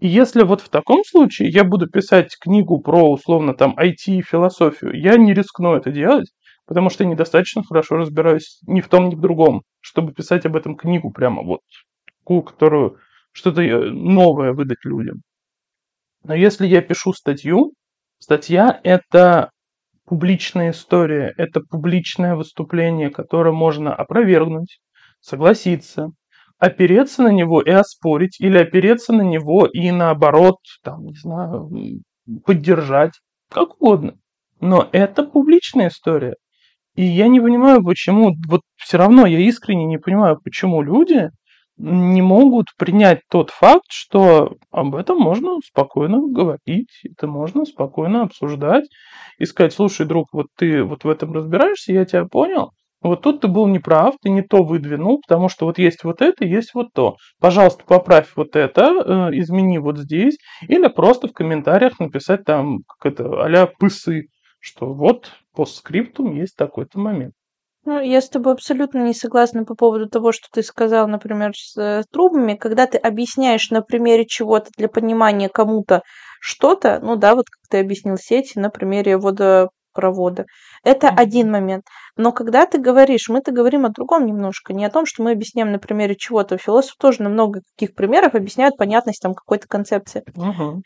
И 0.00 0.06
если 0.06 0.42
вот 0.42 0.60
в 0.60 0.68
таком 0.68 1.02
случае 1.02 1.48
я 1.48 1.64
буду 1.64 1.88
писать 1.88 2.36
книгу 2.38 2.78
про, 2.82 3.10
условно, 3.10 3.54
там, 3.54 3.74
IT 3.78 4.04
и 4.08 4.20
философию, 4.20 4.92
я 4.92 5.16
не 5.16 5.32
рискну 5.32 5.76
это 5.76 5.90
делать, 5.90 6.30
потому 6.66 6.90
что 6.90 7.04
я 7.04 7.10
недостаточно 7.10 7.62
хорошо 7.64 7.96
разбираюсь 7.96 8.60
ни 8.66 8.82
в 8.82 8.88
том, 8.88 9.08
ни 9.08 9.14
в 9.14 9.20
другом, 9.22 9.62
чтобы 9.80 10.12
писать 10.12 10.44
об 10.44 10.56
этом 10.56 10.76
книгу 10.76 11.10
прямо 11.10 11.42
вот, 11.42 11.60
которую 12.26 12.98
что-то 13.32 13.62
э, 13.62 13.90
новое 13.90 14.52
выдать 14.52 14.84
людям. 14.84 15.22
Но 16.24 16.34
если 16.34 16.66
я 16.66 16.80
пишу 16.80 17.12
статью, 17.12 17.74
статья– 18.18 18.80
это 18.82 19.50
публичная 20.06 20.70
история, 20.70 21.32
это 21.36 21.60
публичное 21.60 22.34
выступление, 22.34 23.10
которое 23.10 23.52
можно 23.52 23.94
опровергнуть, 23.94 24.80
согласиться, 25.20 26.08
опереться 26.58 27.22
на 27.22 27.28
него 27.28 27.60
и 27.60 27.70
оспорить, 27.70 28.40
или 28.40 28.58
опереться 28.58 29.12
на 29.12 29.22
него 29.22 29.66
и 29.66 29.90
наоборот, 29.90 30.56
там, 30.82 31.04
не 31.04 31.14
знаю, 31.14 31.70
поддержать, 32.44 33.12
как 33.50 33.74
угодно. 33.80 34.14
Но 34.60 34.88
это 34.92 35.24
публичная 35.24 35.88
история. 35.88 36.34
И 36.94 37.02
я 37.02 37.28
не 37.28 37.40
понимаю, 37.40 37.84
почему, 37.84 38.34
вот 38.48 38.62
все 38.76 38.98
равно 38.98 39.26
я 39.26 39.40
искренне 39.40 39.84
не 39.84 39.98
понимаю, 39.98 40.40
почему 40.42 40.80
люди 40.80 41.30
не 41.76 42.22
могут 42.22 42.66
принять 42.78 43.20
тот 43.28 43.50
факт, 43.50 43.86
что 43.90 44.56
об 44.70 44.94
этом 44.94 45.18
можно 45.18 45.58
спокойно 45.64 46.20
говорить, 46.28 46.90
это 47.04 47.26
можно 47.26 47.64
спокойно 47.64 48.22
обсуждать 48.22 48.84
и 49.38 49.44
сказать, 49.44 49.72
слушай, 49.72 50.06
друг, 50.06 50.28
вот 50.32 50.46
ты 50.56 50.84
вот 50.84 51.04
в 51.04 51.08
этом 51.08 51.32
разбираешься, 51.32 51.92
я 51.92 52.04
тебя 52.04 52.26
понял, 52.26 52.70
вот 53.04 53.20
тут 53.20 53.42
ты 53.42 53.48
был 53.48 53.66
неправ, 53.66 54.14
ты 54.22 54.30
не 54.30 54.42
то 54.42 54.62
выдвинул, 54.62 55.20
потому 55.20 55.50
что 55.50 55.66
вот 55.66 55.78
есть 55.78 56.04
вот 56.04 56.22
это, 56.22 56.46
есть 56.46 56.72
вот 56.72 56.88
то. 56.94 57.16
Пожалуйста, 57.38 57.84
поправь 57.84 58.32
вот 58.34 58.56
это, 58.56 59.30
э, 59.30 59.38
измени 59.38 59.76
вот 59.76 59.98
здесь, 59.98 60.38
или 60.68 60.86
просто 60.88 61.28
в 61.28 61.32
комментариях 61.32 61.98
написать 62.00 62.44
там, 62.44 62.78
как 62.88 63.12
это, 63.12 63.44
а 63.44 63.66
пысы, 63.78 64.28
что 64.58 64.94
вот 64.94 65.32
по 65.54 65.66
скрипту 65.66 66.32
есть 66.32 66.56
такой-то 66.56 66.98
момент. 66.98 67.34
Ну, 67.86 68.00
я 68.00 68.20
с 68.20 68.28
тобой 68.30 68.54
абсолютно 68.54 69.00
не 69.00 69.12
согласна 69.12 69.64
по 69.64 69.74
поводу 69.74 70.08
того, 70.08 70.32
что 70.32 70.48
ты 70.50 70.62
сказал, 70.62 71.06
например, 71.06 71.52
с 71.54 71.76
э, 71.76 72.02
трубами. 72.10 72.54
Когда 72.54 72.86
ты 72.86 72.96
объясняешь 72.96 73.70
на 73.70 73.82
примере 73.82 74.24
чего-то 74.26 74.70
для 74.76 74.88
понимания 74.88 75.50
кому-то 75.50 76.02
что-то, 76.40 76.98
ну 77.02 77.16
да, 77.16 77.34
вот 77.34 77.46
как 77.50 77.68
ты 77.68 77.80
объяснил 77.80 78.16
сети 78.16 78.58
на 78.58 78.70
примере 78.70 79.18
водопровода. 79.18 80.46
Это 80.82 81.08
mm-hmm. 81.08 81.14
один 81.16 81.50
момент. 81.50 81.84
Но 82.16 82.32
когда 82.32 82.64
ты 82.64 82.78
говоришь, 82.78 83.28
мы-то 83.28 83.52
говорим 83.52 83.84
о 83.84 83.90
другом 83.90 84.24
немножко, 84.24 84.72
не 84.72 84.86
о 84.86 84.90
том, 84.90 85.04
что 85.04 85.22
мы 85.22 85.32
объясняем 85.32 85.70
на 85.70 85.78
примере 85.78 86.16
чего-то. 86.16 86.56
Философ 86.56 86.96
тоже 86.98 87.22
на 87.22 87.28
много 87.28 87.60
каких 87.76 87.94
примеров 87.94 88.34
объясняют 88.34 88.78
понятность 88.78 89.20
там 89.20 89.34
какой-то 89.34 89.68
концепции. 89.68 90.24
Mm-hmm 90.34 90.80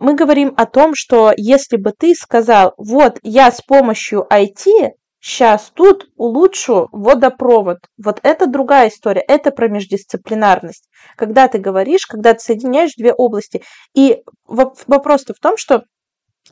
мы 0.00 0.14
говорим 0.14 0.54
о 0.56 0.64
том, 0.64 0.94
что 0.94 1.32
если 1.36 1.76
бы 1.76 1.92
ты 1.92 2.14
сказал, 2.14 2.72
вот 2.78 3.18
я 3.22 3.52
с 3.52 3.60
помощью 3.60 4.26
IT 4.32 4.92
сейчас 5.20 5.70
тут 5.74 6.08
улучшу 6.16 6.88
водопровод. 6.92 7.78
Вот 8.02 8.20
это 8.22 8.46
другая 8.46 8.88
история, 8.88 9.20
это 9.20 9.50
про 9.50 9.68
междисциплинарность. 9.68 10.88
Когда 11.16 11.48
ты 11.48 11.58
говоришь, 11.58 12.06
когда 12.06 12.34
ты 12.34 12.40
соединяешь 12.40 12.94
две 12.96 13.12
области. 13.12 13.62
И 13.94 14.22
вопрос-то 14.46 15.34
в 15.34 15.38
том, 15.38 15.56
что 15.56 15.84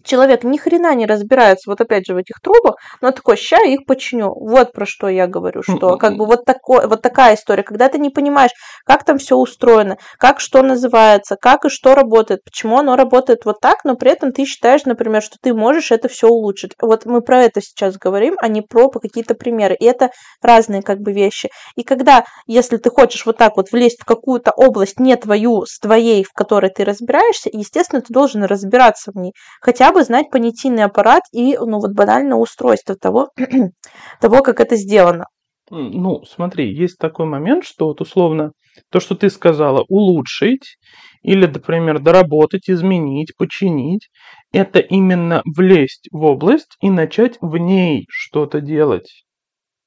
человек 0.05 0.45
ни 0.45 0.57
хрена 0.57 0.95
не 0.95 1.07
разбирается, 1.07 1.71
вот 1.71 1.81
опять 1.81 2.07
же, 2.07 2.15
в 2.15 2.17
этих 2.17 2.41
трубах, 2.41 2.77
но 3.01 3.11
такой, 3.11 3.37
ща 3.37 3.59
их 3.63 3.85
починю. 3.87 4.33
Вот 4.35 4.73
про 4.73 4.87
что 4.87 5.09
я 5.09 5.27
говорю, 5.27 5.63
что 5.63 5.97
как 5.97 6.17
бы 6.17 6.27
вот, 6.27 6.45
такой, 6.45 6.87
вот 6.87 7.03
такая 7.03 7.35
история, 7.35 7.63
когда 7.63 7.89
ты 7.89 7.99
не 7.99 8.11
понимаешь, 8.11 8.51
как 8.85 9.05
там 9.05 9.19
все 9.19 9.37
устроено, 9.37 9.97
как 10.19 10.41
что 10.41 10.63
называется, 10.63 11.37
как 11.41 11.65
и 11.65 11.69
что 11.69 11.95
работает, 11.95 12.45
почему 12.45 12.79
оно 12.79 12.97
работает 12.97 13.45
вот 13.45 13.61
так, 13.61 13.85
но 13.85 13.97
при 13.97 14.11
этом 14.11 14.33
ты 14.33 14.45
считаешь, 14.45 14.85
например, 14.85 15.23
что 15.23 15.37
ты 15.41 15.55
можешь 15.55 15.91
это 15.91 16.09
все 16.09 16.29
улучшить. 16.29 16.73
Вот 16.81 17.05
мы 17.05 17.21
про 17.21 17.43
это 17.43 17.61
сейчас 17.61 17.97
говорим, 17.97 18.35
а 18.41 18.49
не 18.49 18.63
про 18.63 18.89
какие-то 18.91 19.35
примеры. 19.35 19.77
И 19.79 19.85
это 19.85 20.11
разные 20.43 20.83
как 20.83 20.99
бы 20.99 21.13
вещи. 21.13 21.51
И 21.77 21.83
когда, 21.83 22.25
если 22.47 22.77
ты 22.77 22.91
хочешь 22.91 23.27
вот 23.27 23.37
так 23.37 23.57
вот 23.57 23.71
влезть 23.73 24.01
в 24.01 24.05
какую-то 24.05 24.53
область, 24.57 24.99
не 24.99 25.17
твою, 25.17 25.65
с 25.67 25.79
твоей, 25.79 26.25
в 26.25 26.33
которой 26.33 26.71
ты 26.71 26.85
разбираешься, 26.85 27.51
естественно, 27.53 28.01
ты 28.01 28.13
должен 28.13 28.45
разбираться 28.45 29.13
в 29.13 29.17
ней. 29.17 29.33
Хотя 29.61 29.78
хотя 29.79 29.93
бы 29.93 30.03
знать 30.03 30.31
понятийный 30.31 30.85
аппарат 30.85 31.23
и, 31.33 31.57
ну, 31.57 31.79
вот 31.79 31.93
банально 31.93 32.37
устройство 32.37 32.97
того, 32.97 33.31
того, 34.21 34.43
как 34.43 34.61
это 34.61 34.75
сделано. 34.77 35.27
Ну, 35.71 36.25
смотри, 36.25 36.75
есть 36.75 36.99
такой 36.99 37.27
момент, 37.27 37.65
что 37.65 37.87
вот 37.87 38.01
условно 38.01 38.53
то, 38.91 38.99
что 39.01 39.15
ты 39.15 39.31
сказала, 39.31 39.85
улучшить 39.89 40.79
или, 41.23 41.47
например, 41.47 42.01
доработать, 42.01 42.69
изменить, 42.69 43.37
починить, 43.37 44.09
это 44.53 44.81
именно 44.81 45.43
влезть 45.57 46.09
в 46.11 46.25
область 46.25 46.77
и 46.81 46.91
начать 46.91 47.39
в 47.41 47.57
ней 47.57 48.07
что-то 48.09 48.61
делать. 48.61 49.25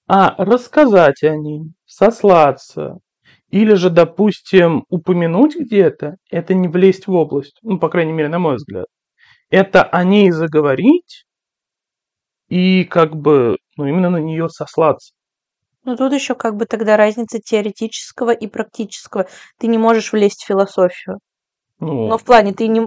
А 0.07 0.35
рассказать 0.37 1.23
о 1.23 1.35
ней, 1.35 1.63
сослаться, 1.85 2.97
или 3.49 3.73
же, 3.73 3.89
допустим, 3.89 4.85
упомянуть 4.89 5.57
где-то, 5.57 6.15
это 6.29 6.53
не 6.53 6.69
влезть 6.69 7.07
в 7.07 7.13
область. 7.13 7.57
Ну, 7.63 7.79
по 7.79 7.89
крайней 7.89 8.13
мере, 8.13 8.29
на 8.29 8.39
мой 8.39 8.55
взгляд 8.55 8.85
это 9.51 9.83
о 9.83 10.03
ней 10.03 10.31
заговорить 10.31 11.25
и 12.47 12.85
как 12.85 13.15
бы 13.15 13.57
ну, 13.77 13.85
именно 13.85 14.09
на 14.09 14.17
нее 14.17 14.49
сослаться. 14.49 15.13
Ну 15.83 15.95
тут 15.95 16.13
еще 16.13 16.35
как 16.35 16.55
бы 16.55 16.65
тогда 16.65 16.97
разница 16.97 17.39
теоретического 17.39 18.31
и 18.31 18.47
практического. 18.47 19.27
Ты 19.57 19.67
не 19.67 19.77
можешь 19.77 20.11
влезть 20.13 20.43
в 20.43 20.47
философию. 20.47 21.19
Ну, 21.79 22.07
Но 22.07 22.17
в 22.17 22.23
плане 22.23 22.53
ты 22.53 22.67
не 22.67 22.81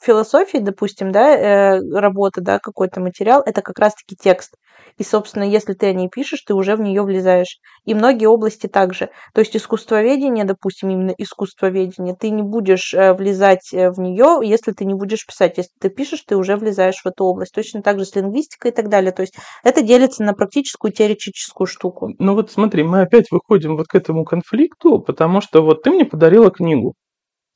философии, 0.00 0.58
допустим, 0.58 1.12
да, 1.12 1.36
э, 1.36 1.80
работа, 1.92 2.40
да, 2.40 2.58
какой-то 2.58 3.00
материал, 3.00 3.42
это 3.44 3.62
как 3.62 3.78
раз-таки 3.78 4.16
текст. 4.16 4.54
И, 4.96 5.04
собственно, 5.04 5.44
если 5.44 5.74
ты 5.74 5.86
о 5.86 5.92
ней 5.92 6.08
пишешь, 6.08 6.42
ты 6.42 6.54
уже 6.54 6.76
в 6.76 6.80
нее 6.80 7.02
влезаешь. 7.02 7.58
И 7.84 7.94
многие 7.94 8.26
области 8.26 8.66
также. 8.66 9.10
То 9.32 9.40
есть 9.40 9.56
искусствоведение, 9.56 10.44
допустим, 10.44 10.90
именно 10.90 11.14
искусствоведение, 11.16 12.14
ты 12.14 12.30
не 12.30 12.42
будешь 12.42 12.92
э, 12.94 13.12
влезать 13.14 13.72
э, 13.72 13.90
в 13.90 13.98
нее, 13.98 14.40
если 14.42 14.72
ты 14.72 14.84
не 14.84 14.94
будешь 14.94 15.26
писать. 15.26 15.56
Если 15.56 15.72
ты 15.80 15.88
пишешь, 15.88 16.22
ты 16.26 16.36
уже 16.36 16.56
влезаешь 16.56 17.00
в 17.02 17.06
эту 17.06 17.24
область. 17.24 17.54
Точно 17.54 17.82
так 17.82 17.98
же 17.98 18.04
с 18.04 18.14
лингвистикой 18.14 18.70
и 18.72 18.74
так 18.74 18.88
далее. 18.88 19.12
То 19.12 19.22
есть 19.22 19.34
это 19.62 19.82
делится 19.82 20.22
на 20.22 20.32
практическую 20.32 20.92
теоретическую 20.92 21.66
штуку. 21.66 22.10
Ну 22.18 22.34
вот 22.34 22.50
смотри, 22.50 22.82
мы 22.82 23.02
опять 23.02 23.30
выходим 23.30 23.76
вот 23.76 23.86
к 23.86 23.94
этому 23.94 24.24
конфликту, 24.24 24.98
потому 24.98 25.40
что 25.40 25.62
вот 25.62 25.82
ты 25.82 25.90
мне 25.90 26.04
подарила 26.04 26.50
книгу 26.50 26.94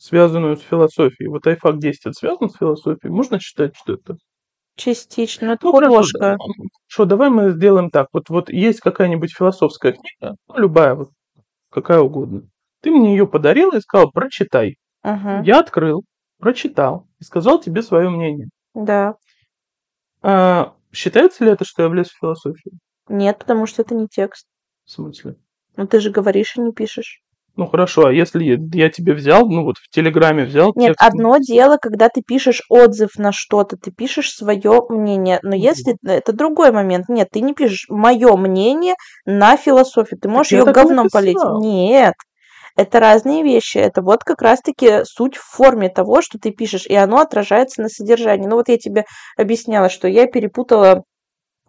связанную 0.02 0.56
с 0.56 0.62
философией. 0.62 1.28
Вот 1.28 1.46
iFAC 1.46 1.78
10 1.78 2.06
это 2.06 2.12
связано 2.12 2.48
с 2.48 2.56
философией? 2.56 3.12
Можно 3.12 3.38
считать, 3.38 3.76
что 3.76 3.94
это? 3.94 4.16
Частично, 4.74 5.56
ну, 5.62 5.70
художка. 5.70 6.38
Что, 6.88 7.04
давай 7.04 7.30
мы 7.30 7.50
сделаем 7.50 7.88
так. 7.90 8.08
Вот, 8.12 8.28
вот 8.28 8.50
есть 8.50 8.80
какая-нибудь 8.80 9.32
философская 9.32 9.92
книга, 9.92 10.36
ну, 10.48 10.58
любая, 10.58 10.94
вот, 10.94 11.10
какая 11.70 12.00
угодно. 12.00 12.42
Ты 12.80 12.90
мне 12.90 13.12
ее 13.12 13.28
подарил 13.28 13.70
и 13.70 13.80
сказал, 13.80 14.10
прочитай. 14.10 14.76
Ага. 15.02 15.42
Я 15.44 15.60
открыл, 15.60 16.02
прочитал 16.40 17.06
и 17.20 17.24
сказал 17.24 17.60
тебе 17.60 17.82
свое 17.82 18.10
мнение. 18.10 18.48
Да. 18.74 19.14
А, 20.20 20.74
считается 20.90 21.44
ли 21.44 21.52
это, 21.52 21.64
что 21.64 21.82
я 21.82 21.88
влез 21.88 22.08
в 22.08 22.18
философию? 22.18 22.78
Нет, 23.08 23.38
потому 23.38 23.66
что 23.66 23.82
это 23.82 23.94
не 23.94 24.08
текст. 24.08 24.46
В 24.84 24.90
смысле? 24.90 25.36
Ну 25.76 25.86
ты 25.86 26.00
же 26.00 26.10
говоришь 26.10 26.56
и 26.56 26.60
не 26.60 26.72
пишешь. 26.72 27.21
Ну 27.54 27.66
хорошо, 27.66 28.06
а 28.06 28.12
если 28.12 28.58
я 28.74 28.88
тебе 28.88 29.12
взял, 29.12 29.46
ну 29.46 29.64
вот 29.64 29.76
в 29.76 29.90
Телеграме 29.90 30.44
взял 30.44 30.72
Нет, 30.74 30.96
текст... 30.96 31.02
одно 31.02 31.36
дело, 31.36 31.76
когда 31.76 32.08
ты 32.08 32.22
пишешь 32.22 32.62
отзыв 32.70 33.10
на 33.18 33.30
что-то, 33.30 33.76
ты 33.76 33.90
пишешь 33.90 34.30
свое 34.30 34.82
мнение. 34.88 35.38
Но 35.42 35.54
если 35.54 35.96
это 36.02 36.32
другой 36.32 36.72
момент, 36.72 37.10
нет, 37.10 37.28
ты 37.30 37.42
не 37.42 37.52
пишешь 37.52 37.86
мое 37.90 38.36
мнение 38.36 38.94
на 39.26 39.58
философию. 39.58 40.18
Ты 40.18 40.30
можешь 40.30 40.52
ее 40.52 40.64
говном 40.64 41.08
полить. 41.12 41.36
Нет. 41.60 42.14
Это 42.74 43.00
разные 43.00 43.42
вещи. 43.42 43.76
Это 43.76 44.00
вот 44.00 44.24
как 44.24 44.40
раз-таки 44.40 45.04
суть 45.04 45.36
в 45.36 45.42
форме 45.42 45.90
того, 45.90 46.22
что 46.22 46.38
ты 46.38 46.52
пишешь, 46.52 46.86
и 46.86 46.94
оно 46.94 47.18
отражается 47.18 47.82
на 47.82 47.88
содержании. 47.88 48.46
Ну 48.46 48.56
вот 48.56 48.68
я 48.68 48.78
тебе 48.78 49.04
объясняла, 49.36 49.90
что 49.90 50.08
я 50.08 50.26
перепутала 50.26 51.02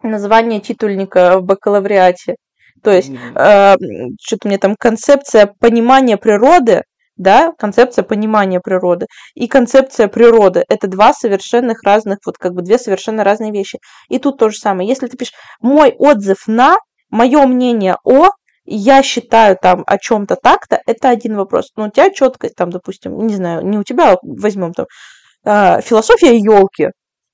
название 0.02 0.62
титульника 0.62 1.40
в 1.40 1.44
бакалавриате. 1.44 2.36
То 2.84 2.92
есть, 2.92 3.12
э, 3.36 3.76
что-то 4.22 4.48
мне 4.48 4.58
там 4.58 4.76
концепция 4.78 5.54
понимания 5.60 6.18
природы, 6.18 6.84
да, 7.16 7.54
концепция 7.58 8.04
понимания 8.04 8.60
природы 8.60 9.06
и 9.36 9.48
концепция 9.48 10.08
природы– 10.08 10.66
это 10.70 10.88
два 10.88 11.14
совершенных 11.14 11.84
разных, 11.84 12.20
вот 12.26 12.38
как 12.38 12.54
бы 12.54 12.62
две 12.62 12.78
совершенно 12.78 13.24
разные 13.24 13.52
вещи. 13.52 13.80
И 14.10 14.20
тут 14.20 14.38
то 14.38 14.50
же 14.50 14.58
самое. 14.58 14.90
Если 14.90 15.08
ты 15.08 15.16
пишешь 15.16 15.34
«мой 15.62 15.96
отзыв 15.98 16.48
на», 16.48 16.76
«мое 17.10 17.46
мнение 17.46 17.98
о», 18.04 18.30
я 18.66 19.04
считаю 19.04 19.58
там 19.62 19.84
о 19.86 19.98
чем-то 19.98 20.36
так-то, 20.42 20.82
это 20.86 21.10
один 21.10 21.36
вопрос. 21.36 21.72
Но 21.76 21.86
у 21.86 21.92
тебя 21.92 22.10
четкость 22.10 22.56
там, 22.56 22.70
допустим, 22.70 23.18
не 23.28 23.36
знаю, 23.36 23.66
не 23.66 23.78
у 23.78 23.84
тебя, 23.84 24.18
возьмем 24.24 24.74
там 24.74 24.86
э, 25.46 25.82
философия 25.82 26.38
елки. 26.38 26.90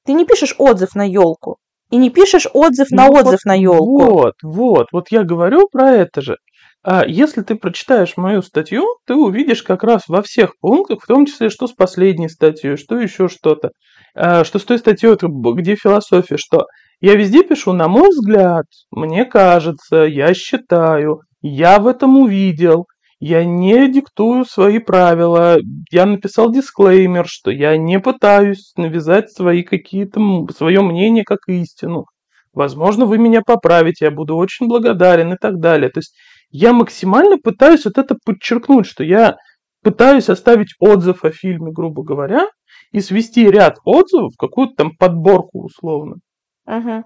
Ты 0.05 0.13
не 0.13 0.25
пишешь 0.25 0.55
отзыв 0.57 0.95
на 0.95 1.07
елку, 1.07 1.57
и 1.91 1.97
не 1.97 2.09
пишешь 2.09 2.47
отзыв 2.53 2.91
на 2.91 3.07
ну, 3.07 3.13
отзыв 3.13 3.39
вот, 3.43 3.45
на 3.45 3.53
елку. 3.53 4.03
Вот, 4.03 4.33
вот, 4.43 4.87
вот 4.91 5.07
я 5.11 5.23
говорю 5.23 5.67
про 5.71 5.91
это 5.91 6.21
же. 6.21 6.37
А 6.81 7.05
если 7.05 7.41
ты 7.41 7.55
прочитаешь 7.55 8.15
мою 8.15 8.41
статью, 8.41 8.85
ты 9.05 9.13
увидишь 9.13 9.63
как 9.63 9.83
раз 9.83 10.03
во 10.07 10.21
всех 10.21 10.53
пунктах, 10.61 10.99
в 11.03 11.07
том 11.07 11.25
числе, 11.25 11.49
что 11.49 11.67
с 11.67 11.73
последней 11.73 12.29
статьей, 12.29 12.77
что 12.77 12.97
еще 12.97 13.27
что-то, 13.27 13.71
а, 14.15 14.45
что 14.45 14.59
с 14.59 14.63
той 14.63 14.79
статьей, 14.79 15.15
где 15.19 15.75
философия, 15.75 16.37
что 16.37 16.67
я 17.01 17.15
везде 17.15 17.43
пишу, 17.43 17.73
на 17.73 17.87
мой 17.89 18.09
взгляд, 18.09 18.65
мне 18.91 19.25
кажется, 19.25 20.03
я 20.03 20.33
считаю, 20.33 21.21
я 21.41 21.79
в 21.79 21.87
этом 21.87 22.17
увидел, 22.17 22.85
я 23.19 23.43
не 23.43 23.91
диктую 23.91 24.45
свои 24.45 24.79
правила, 24.79 25.57
я 25.91 26.05
написал 26.05 26.51
дисклеймер, 26.51 27.25
что 27.27 27.51
я 27.51 27.75
не 27.77 27.99
пытаюсь 27.99 28.71
навязать 28.77 29.31
свои 29.31 29.63
какие-то, 29.63 30.21
свое 30.55 30.81
мнение 30.81 31.23
как 31.25 31.39
истину. 31.47 32.05
Возможно, 32.53 33.05
вы 33.05 33.17
меня 33.17 33.41
поправите, 33.45 34.05
я 34.05 34.11
буду 34.11 34.35
очень 34.35 34.67
благодарен 34.67 35.33
и 35.33 35.37
так 35.37 35.59
далее. 35.59 35.89
То 35.89 35.99
есть 35.99 36.15
я 36.49 36.73
максимально 36.73 37.37
пытаюсь 37.37 37.85
вот 37.85 37.97
это 37.97 38.15
подчеркнуть, 38.25 38.85
что 38.85 39.03
я 39.03 39.35
пытаюсь 39.83 40.29
оставить 40.29 40.73
отзыв 40.79 41.23
о 41.25 41.31
фильме, 41.31 41.71
грубо 41.71 42.03
говоря, 42.03 42.47
и 42.91 43.01
свести 43.01 43.49
ряд 43.49 43.77
отзывов 43.83 44.33
в 44.33 44.37
какую-то 44.37 44.75
там 44.75 44.91
подборку 44.97 45.65
условно. 45.65 46.15
Угу. 46.65 47.03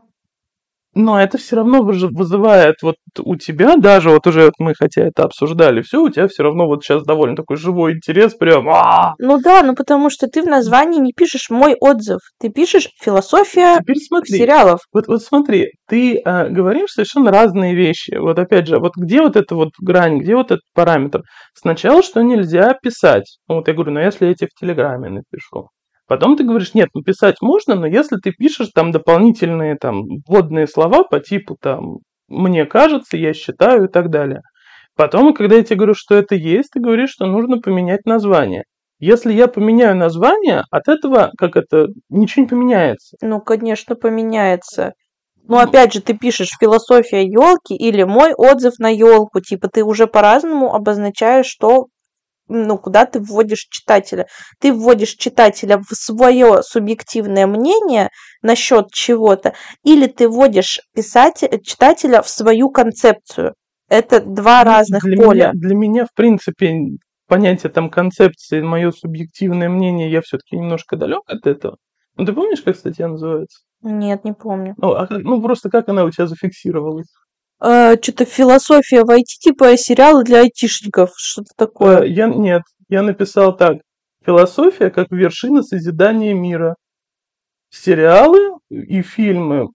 Но 0.95 1.21
это 1.21 1.37
все 1.37 1.55
равно 1.55 1.81
вызывает 1.83 2.75
вот 2.81 2.95
у 3.19 3.35
тебя, 3.35 3.75
даже 3.77 4.09
вот 4.09 4.25
уже 4.27 4.45
вот 4.45 4.53
мы 4.59 4.73
хотя 4.77 5.03
это 5.03 5.23
обсуждали, 5.23 5.81
все, 5.81 6.01
у 6.01 6.09
тебя 6.09 6.27
все 6.27 6.43
равно 6.43 6.67
вот 6.67 6.83
сейчас 6.83 7.03
довольно 7.03 7.35
такой 7.35 7.57
живой 7.57 7.93
интерес, 7.93 8.33
прям. 8.33 8.69
А-а-а! 8.69 9.13
Ну 9.19 9.39
да, 9.39 9.63
ну 9.63 9.75
потому 9.75 10.09
что 10.09 10.27
ты 10.27 10.41
в 10.41 10.47
названии 10.47 10.99
не 10.99 11.13
пишешь 11.13 11.49
мой 11.49 11.75
отзыв, 11.79 12.19
ты 12.39 12.49
пишешь 12.49 12.89
философия 13.01 13.79
Теперь 13.79 13.97
смотри, 13.97 14.37
сериалов. 14.37 14.79
Вот, 14.93 15.07
вот 15.07 15.21
смотри, 15.21 15.71
ты 15.87 16.17
э, 16.23 16.49
говоришь 16.49 16.91
совершенно 16.91 17.31
разные 17.31 17.75
вещи. 17.75 18.15
Вот 18.15 18.39
опять 18.39 18.67
же, 18.67 18.79
вот 18.79 18.93
где 18.95 19.21
вот 19.21 19.35
эта 19.35 19.55
вот 19.55 19.69
грань, 19.79 20.19
где 20.19 20.35
вот 20.35 20.47
этот 20.47 20.63
параметр? 20.73 21.21
Сначала, 21.53 22.03
что 22.03 22.21
нельзя 22.21 22.73
писать. 22.81 23.37
Ну, 23.47 23.55
вот 23.55 23.67
я 23.67 23.73
говорю, 23.73 23.91
ну 23.91 23.99
если 23.99 24.27
я 24.27 24.33
тебе 24.33 24.49
в 24.53 24.59
Телеграме 24.59 25.09
напишу. 25.09 25.69
Потом 26.07 26.35
ты 26.35 26.43
говоришь, 26.43 26.73
нет, 26.73 26.89
ну, 26.93 27.01
можно, 27.41 27.75
но 27.75 27.87
если 27.87 28.17
ты 28.17 28.31
пишешь 28.31 28.69
там 28.73 28.91
дополнительные 28.91 29.75
там 29.75 30.03
вводные 30.27 30.67
слова 30.67 31.03
по 31.03 31.19
типу 31.19 31.55
там 31.59 31.99
«мне 32.27 32.65
кажется», 32.65 33.15
«я 33.17 33.33
считаю» 33.33 33.85
и 33.85 33.87
так 33.87 34.09
далее. 34.09 34.41
Потом, 34.95 35.33
когда 35.33 35.55
я 35.55 35.63
тебе 35.63 35.77
говорю, 35.77 35.93
что 35.95 36.15
это 36.15 36.35
есть, 36.35 36.71
ты 36.73 36.79
говоришь, 36.79 37.11
что 37.11 37.25
нужно 37.25 37.59
поменять 37.59 38.05
название. 38.05 38.63
Если 38.99 39.33
я 39.33 39.47
поменяю 39.47 39.97
название, 39.97 40.63
от 40.71 40.87
этого, 40.87 41.31
как 41.37 41.55
это, 41.55 41.87
ничего 42.09 42.43
не 42.43 42.49
поменяется. 42.49 43.17
Ну, 43.21 43.41
конечно, 43.41 43.95
поменяется. 43.95 44.93
Ну, 45.45 45.57
опять 45.57 45.93
же, 45.93 46.01
ты 46.01 46.17
пишешь 46.17 46.55
философия 46.59 47.25
елки 47.25 47.75
или 47.75 48.03
мой 48.03 48.33
отзыв 48.33 48.79
на 48.79 48.87
елку. 48.89 49.41
Типа 49.41 49.67
ты 49.67 49.83
уже 49.83 50.07
по-разному 50.07 50.73
обозначаешь, 50.73 51.47
что 51.47 51.87
ну, 52.47 52.77
куда 52.77 53.05
ты 53.05 53.19
вводишь 53.19 53.67
читателя. 53.69 54.27
Ты 54.59 54.73
вводишь 54.73 55.15
читателя 55.15 55.77
в 55.77 55.95
свое 55.95 56.61
субъективное 56.61 57.47
мнение 57.47 58.09
насчет 58.41 58.91
чего-то, 58.91 59.53
или 59.83 60.07
ты 60.07 60.27
вводишь 60.27 60.81
писателя, 60.93 61.59
читателя 61.59 62.21
в 62.21 62.29
свою 62.29 62.69
концепцию. 62.69 63.55
Это 63.89 64.21
два 64.21 64.63
ну, 64.63 64.71
разных 64.71 65.03
для 65.03 65.17
поля. 65.17 65.51
Меня, 65.51 65.51
для 65.53 65.75
меня, 65.75 66.05
в 66.05 66.13
принципе, 66.15 66.75
понятие 67.27 67.71
там 67.71 67.89
концепции, 67.89 68.61
мое 68.61 68.91
субъективное 68.91 69.69
мнение, 69.69 70.11
я 70.11 70.21
все-таки 70.21 70.57
немножко 70.57 70.95
далек 70.97 71.21
от 71.27 71.45
этого. 71.47 71.77
Ну, 72.15 72.25
ты 72.25 72.33
помнишь, 72.33 72.61
как 72.61 72.75
статья 72.75 73.07
называется? 73.07 73.63
Нет, 73.81 74.23
не 74.23 74.33
помню. 74.33 74.75
Ну, 74.77 74.91
а 74.91 75.07
как, 75.07 75.23
ну 75.23 75.41
просто 75.41 75.69
как 75.69 75.89
она 75.89 76.05
у 76.05 76.11
тебя 76.11 76.27
зафиксировалась? 76.27 77.07
Э, 77.63 77.95
что-то 78.01 78.25
философия 78.25 79.03
в 79.03 79.09
IT, 79.09 79.23
типа 79.39 79.75
сериалы 79.77 80.23
для 80.23 80.41
айтишников, 80.41 81.11
что-то 81.15 81.51
такое. 81.55 82.01
Э, 82.01 82.07
я, 82.07 82.27
нет, 82.27 82.63
я 82.89 83.01
написал 83.01 83.55
так. 83.55 83.77
Философия 84.25 84.89
как 84.89 85.07
вершина 85.11 85.63
созидания 85.63 86.33
мира. 86.33 86.75
Сериалы 87.69 88.59
и 88.69 89.01
фильмы 89.01 89.67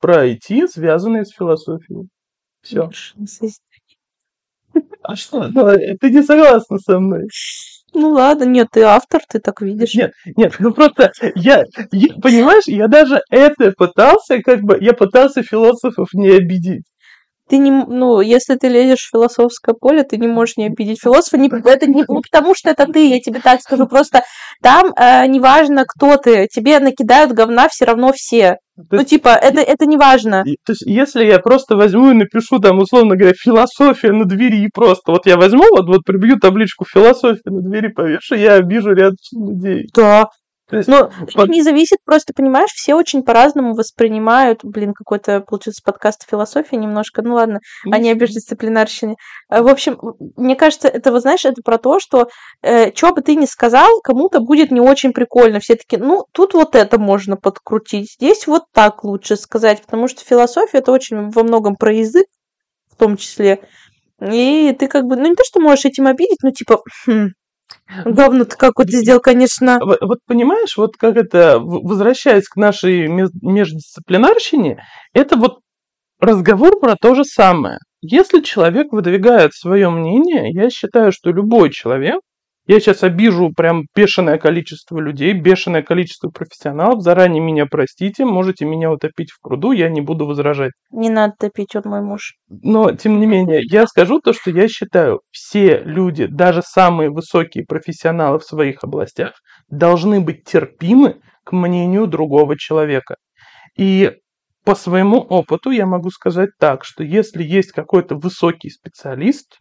про 0.00 0.28
IT, 0.28 0.68
связанные 0.68 1.24
с 1.24 1.30
философией. 1.30 2.08
Все. 2.62 2.90
А 5.02 5.16
что? 5.16 5.48
Ну, 5.48 5.74
ты 6.00 6.10
не 6.10 6.22
согласна 6.22 6.78
со 6.78 7.00
мной? 7.00 7.28
Ну 7.94 8.10
ладно, 8.10 8.44
нет, 8.44 8.68
ты 8.70 8.82
автор, 8.82 9.22
ты 9.26 9.38
так 9.40 9.62
видишь. 9.62 9.94
Нет, 9.94 10.12
нет, 10.36 10.56
ну 10.58 10.72
просто 10.72 11.10
я, 11.34 11.64
я 11.90 12.14
понимаешь, 12.22 12.64
я 12.66 12.86
даже 12.86 13.22
это 13.30 13.72
пытался, 13.72 14.42
как 14.42 14.60
бы, 14.60 14.76
я 14.78 14.92
пытался 14.92 15.42
философов 15.42 16.08
не 16.12 16.28
обидеть 16.28 16.84
ты 17.48 17.58
не, 17.58 17.70
ну, 17.70 18.20
если 18.20 18.56
ты 18.56 18.68
лезешь 18.68 19.06
в 19.06 19.10
философское 19.10 19.74
поле, 19.74 20.02
ты 20.02 20.16
не 20.16 20.28
можешь 20.28 20.56
не 20.56 20.66
обидеть 20.66 21.00
философа. 21.00 21.38
Не, 21.38 21.48
это 21.48 21.86
не, 21.86 22.04
не 22.08 22.20
потому, 22.22 22.54
что 22.54 22.70
это 22.70 22.86
ты, 22.86 23.08
я 23.08 23.20
тебе 23.20 23.40
так 23.40 23.60
скажу. 23.60 23.86
Просто 23.86 24.22
там 24.62 24.92
э, 24.96 25.26
неважно, 25.26 25.84
кто 25.86 26.16
ты, 26.16 26.46
тебе 26.46 26.78
накидают 26.80 27.32
говна 27.32 27.68
все 27.68 27.84
равно 27.84 28.12
все. 28.14 28.56
То 28.76 28.96
ну, 28.96 29.02
типа, 29.02 29.30
это, 29.30 29.60
это 29.60 29.86
не 29.86 29.96
важно. 29.96 30.44
То 30.64 30.72
есть, 30.72 30.82
если 30.86 31.24
я 31.24 31.40
просто 31.40 31.76
возьму 31.76 32.12
и 32.12 32.14
напишу 32.14 32.60
там, 32.60 32.78
условно 32.78 33.16
говоря, 33.16 33.34
философия 33.36 34.12
на 34.12 34.24
двери 34.24 34.64
и 34.64 34.68
просто, 34.72 35.10
вот 35.10 35.26
я 35.26 35.36
возьму, 35.36 35.64
вот, 35.70 35.88
вот 35.88 36.04
прибью 36.04 36.38
табличку 36.38 36.84
философия 36.84 37.40
на 37.46 37.60
двери 37.60 37.88
повешу, 37.88 38.36
я 38.36 38.54
обижу 38.54 38.92
ряд 38.92 39.14
людей. 39.32 39.88
Да, 39.92 40.28
есть, 40.76 40.88
ну, 40.88 41.10
под... 41.34 41.48
не 41.48 41.62
зависит, 41.62 41.98
просто, 42.04 42.32
понимаешь, 42.34 42.70
все 42.74 42.94
очень 42.94 43.22
по-разному 43.22 43.74
воспринимают, 43.74 44.60
блин, 44.62 44.92
какой-то, 44.92 45.40
получился 45.40 45.80
подкаст 45.82 46.28
философии 46.28 46.76
немножко, 46.76 47.22
ну 47.22 47.34
ладно, 47.34 47.56
mm-hmm. 47.56 47.94
они 47.94 48.10
обиждисциплинарщине. 48.10 49.16
Э, 49.50 49.62
в 49.62 49.68
общем, 49.68 49.98
мне 50.36 50.56
кажется, 50.56 50.88
это, 50.88 51.10
вот 51.10 51.22
знаешь, 51.22 51.44
это 51.44 51.62
про 51.64 51.78
то, 51.78 52.00
что 52.00 52.28
э, 52.62 52.92
что 52.94 53.14
бы 53.14 53.22
ты 53.22 53.34
ни 53.34 53.46
сказал, 53.46 54.00
кому-то 54.02 54.40
будет 54.40 54.70
не 54.70 54.80
очень 54.80 55.12
прикольно. 55.12 55.60
Все 55.60 55.74
таки 55.76 55.96
ну, 55.96 56.26
тут 56.32 56.52
вот 56.52 56.74
это 56.74 56.98
можно 56.98 57.36
подкрутить, 57.36 58.12
здесь 58.12 58.46
вот 58.46 58.64
так 58.74 59.04
лучше 59.04 59.36
сказать, 59.36 59.82
потому 59.82 60.06
что 60.06 60.24
философия 60.24 60.78
это 60.78 60.92
очень 60.92 61.30
во 61.30 61.42
многом 61.44 61.76
про 61.76 61.92
язык, 61.92 62.26
в 62.92 62.96
том 62.96 63.16
числе. 63.16 63.60
И 64.20 64.76
ты 64.78 64.88
как 64.88 65.04
бы, 65.04 65.16
ну 65.16 65.28
не 65.28 65.34
то, 65.34 65.44
что 65.44 65.60
можешь 65.60 65.84
этим 65.84 66.06
обидеть, 66.06 66.42
но 66.42 66.50
типа, 66.50 66.82
хм, 67.06 67.28
Говно-то 68.04 68.56
какой 68.56 68.86
ты 68.86 68.98
сделал, 68.98 69.20
конечно. 69.20 69.78
Вот, 69.80 70.00
вот 70.00 70.18
понимаешь, 70.26 70.76
вот 70.76 70.96
как 70.96 71.16
это, 71.16 71.58
возвращаясь 71.58 72.48
к 72.48 72.56
нашей 72.56 73.08
междисциплинарщине, 73.08 74.82
это 75.12 75.36
вот 75.36 75.60
разговор 76.20 76.78
про 76.80 76.96
то 76.96 77.14
же 77.14 77.24
самое. 77.24 77.78
Если 78.00 78.40
человек 78.40 78.92
выдвигает 78.92 79.54
свое 79.54 79.90
мнение, 79.90 80.52
я 80.52 80.70
считаю, 80.70 81.12
что 81.12 81.30
любой 81.30 81.70
человек 81.70 82.20
я 82.68 82.80
сейчас 82.80 83.02
обижу 83.02 83.50
прям 83.56 83.86
бешеное 83.96 84.36
количество 84.36 85.00
людей, 85.00 85.32
бешеное 85.32 85.82
количество 85.82 86.28
профессионалов. 86.28 87.02
Заранее 87.02 87.42
меня 87.42 87.64
простите, 87.64 88.26
можете 88.26 88.66
меня 88.66 88.92
утопить 88.92 89.30
в 89.30 89.40
пруду, 89.40 89.72
я 89.72 89.88
не 89.88 90.02
буду 90.02 90.26
возражать. 90.26 90.72
Не 90.90 91.08
надо 91.08 91.32
топить, 91.38 91.74
он 91.74 91.82
мой 91.86 92.02
муж. 92.02 92.34
Но, 92.50 92.92
тем 92.92 93.20
не 93.20 93.26
менее, 93.26 93.62
я 93.64 93.86
скажу 93.86 94.20
то, 94.20 94.34
что 94.34 94.50
я 94.50 94.68
считаю, 94.68 95.22
все 95.30 95.78
люди, 95.82 96.26
даже 96.26 96.60
самые 96.62 97.08
высокие 97.08 97.64
профессионалы 97.64 98.38
в 98.38 98.44
своих 98.44 98.84
областях, 98.84 99.32
должны 99.70 100.20
быть 100.20 100.44
терпимы 100.44 101.22
к 101.44 101.52
мнению 101.52 102.06
другого 102.06 102.58
человека. 102.58 103.16
И 103.78 104.12
по 104.66 104.74
своему 104.74 105.20
опыту 105.20 105.70
я 105.70 105.86
могу 105.86 106.10
сказать 106.10 106.50
так, 106.58 106.84
что 106.84 107.02
если 107.02 107.42
есть 107.42 107.72
какой-то 107.72 108.16
высокий 108.16 108.68
специалист, 108.68 109.56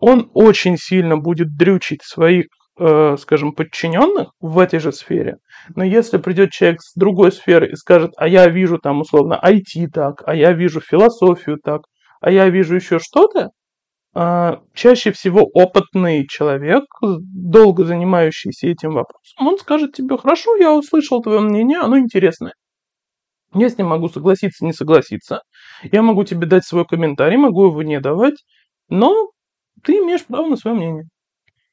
он 0.00 0.30
очень 0.34 0.76
сильно 0.76 1.16
будет 1.16 1.56
дрючить 1.56 2.02
своих, 2.02 2.46
э, 2.78 3.16
скажем, 3.18 3.52
подчиненных 3.52 4.32
в 4.40 4.58
этой 4.58 4.78
же 4.78 4.92
сфере. 4.92 5.36
Но 5.74 5.84
если 5.84 6.18
придет 6.18 6.50
человек 6.50 6.80
с 6.82 6.94
другой 6.94 7.32
сферы 7.32 7.70
и 7.70 7.76
скажет, 7.76 8.12
а 8.16 8.28
я 8.28 8.46
вижу 8.48 8.78
там 8.78 9.00
условно 9.00 9.38
IT 9.42 9.88
так, 9.92 10.22
а 10.26 10.34
я 10.34 10.52
вижу 10.52 10.80
философию 10.80 11.58
так, 11.62 11.82
а 12.20 12.30
я 12.30 12.48
вижу 12.48 12.74
еще 12.74 12.98
что-то, 12.98 13.50
э, 14.16 14.56
чаще 14.74 15.12
всего 15.12 15.42
опытный 15.42 16.26
человек, 16.26 16.84
долго 17.02 17.84
занимающийся 17.84 18.68
этим 18.68 18.94
вопросом, 18.94 19.46
он 19.46 19.58
скажет 19.58 19.92
тебе, 19.92 20.16
хорошо, 20.16 20.56
я 20.56 20.72
услышал 20.72 21.22
твое 21.22 21.40
мнение, 21.40 21.78
оно 21.78 21.98
интересное. 21.98 22.54
Я 23.54 23.68
с 23.68 23.78
ним 23.78 23.88
могу 23.88 24.08
согласиться, 24.08 24.64
не 24.64 24.72
согласиться. 24.72 25.42
Я 25.84 26.02
могу 26.02 26.24
тебе 26.24 26.46
дать 26.46 26.64
свой 26.64 26.84
комментарий, 26.84 27.36
могу 27.36 27.66
его 27.66 27.82
не 27.84 28.00
давать. 28.00 28.34
Но 28.88 29.30
ты 29.82 29.98
имеешь 29.98 30.24
право 30.24 30.46
на 30.46 30.56
свое 30.56 30.76
мнение. 30.76 31.04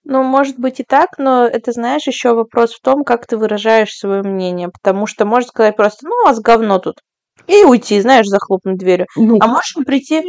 Ну, 0.03 0.23
может 0.23 0.57
быть 0.57 0.79
и 0.79 0.83
так, 0.83 1.17
но 1.17 1.45
это, 1.45 1.71
знаешь, 1.71 2.07
еще 2.07 2.33
вопрос 2.33 2.73
в 2.73 2.81
том, 2.81 3.03
как 3.03 3.27
ты 3.27 3.37
выражаешь 3.37 3.91
свое 3.91 4.23
мнение. 4.23 4.69
Потому 4.69 5.05
что 5.05 5.25
можно 5.25 5.47
сказать 5.49 5.75
просто, 5.75 6.07
ну, 6.07 6.15
у 6.23 6.25
вас 6.25 6.39
говно 6.39 6.79
тут. 6.79 6.95
И 7.47 7.63
уйти, 7.63 7.99
знаешь, 8.01 8.25
захлопнуть 8.27 8.77
дверью. 8.77 9.07
Ну, 9.15 9.37
а 9.39 9.47
можешь 9.47 9.75
прийти... 9.85 10.23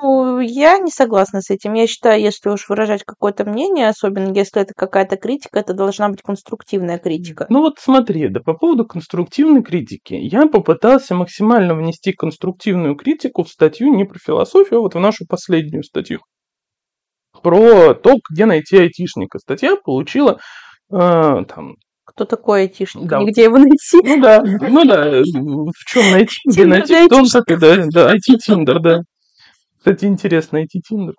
Ну, 0.00 0.40
я 0.40 0.78
не 0.78 0.90
согласна 0.90 1.42
с 1.42 1.50
этим. 1.50 1.74
Я 1.74 1.86
считаю, 1.86 2.20
если 2.20 2.48
уж 2.48 2.68
выражать 2.68 3.04
какое-то 3.04 3.44
мнение, 3.44 3.88
особенно 3.88 4.32
если 4.32 4.62
это 4.62 4.72
какая-то 4.74 5.16
критика, 5.16 5.58
это 5.58 5.74
должна 5.74 6.08
быть 6.08 6.22
конструктивная 6.22 6.98
критика. 6.98 7.46
Ну 7.50 7.60
вот 7.60 7.74
смотри, 7.78 8.28
да 8.28 8.40
по 8.40 8.54
поводу 8.54 8.86
конструктивной 8.86 9.62
критики. 9.62 10.14
Я 10.14 10.46
попытался 10.46 11.14
максимально 11.14 11.74
внести 11.74 12.12
конструктивную 12.12 12.94
критику 12.94 13.42
в 13.42 13.48
статью 13.48 13.92
не 13.94 14.04
про 14.04 14.18
философию, 14.18 14.78
а 14.78 14.82
вот 14.82 14.94
в 14.94 15.00
нашу 15.00 15.26
последнюю 15.26 15.82
статью 15.82 16.20
про 17.42 17.94
то, 17.94 18.16
где 18.30 18.46
найти 18.46 18.76
айтишника. 18.76 19.38
Статья 19.38 19.76
получила 19.76 20.40
э, 20.90 21.44
там 21.48 21.76
кто 22.04 22.24
такой 22.24 22.62
айтишник, 22.62 23.06
да. 23.06 23.20
нигде 23.20 23.44
его 23.44 23.58
найти. 23.58 24.00
Ну 24.02 24.20
да, 24.20 24.42
ну 24.42 24.84
да, 24.84 25.22
в 25.22 25.84
чем 25.86 26.10
найти, 26.10 26.36
где 26.44 26.66
найти, 26.66 27.06
в 27.06 27.08
том, 27.08 27.26
как 27.26 27.58
да, 27.58 27.84
да, 27.86 28.14
IT-тиндер, 28.14 28.80
да. 28.80 29.00
Кстати, 29.78 30.04
интересно, 30.04 30.62
IT-тиндер, 30.62 31.14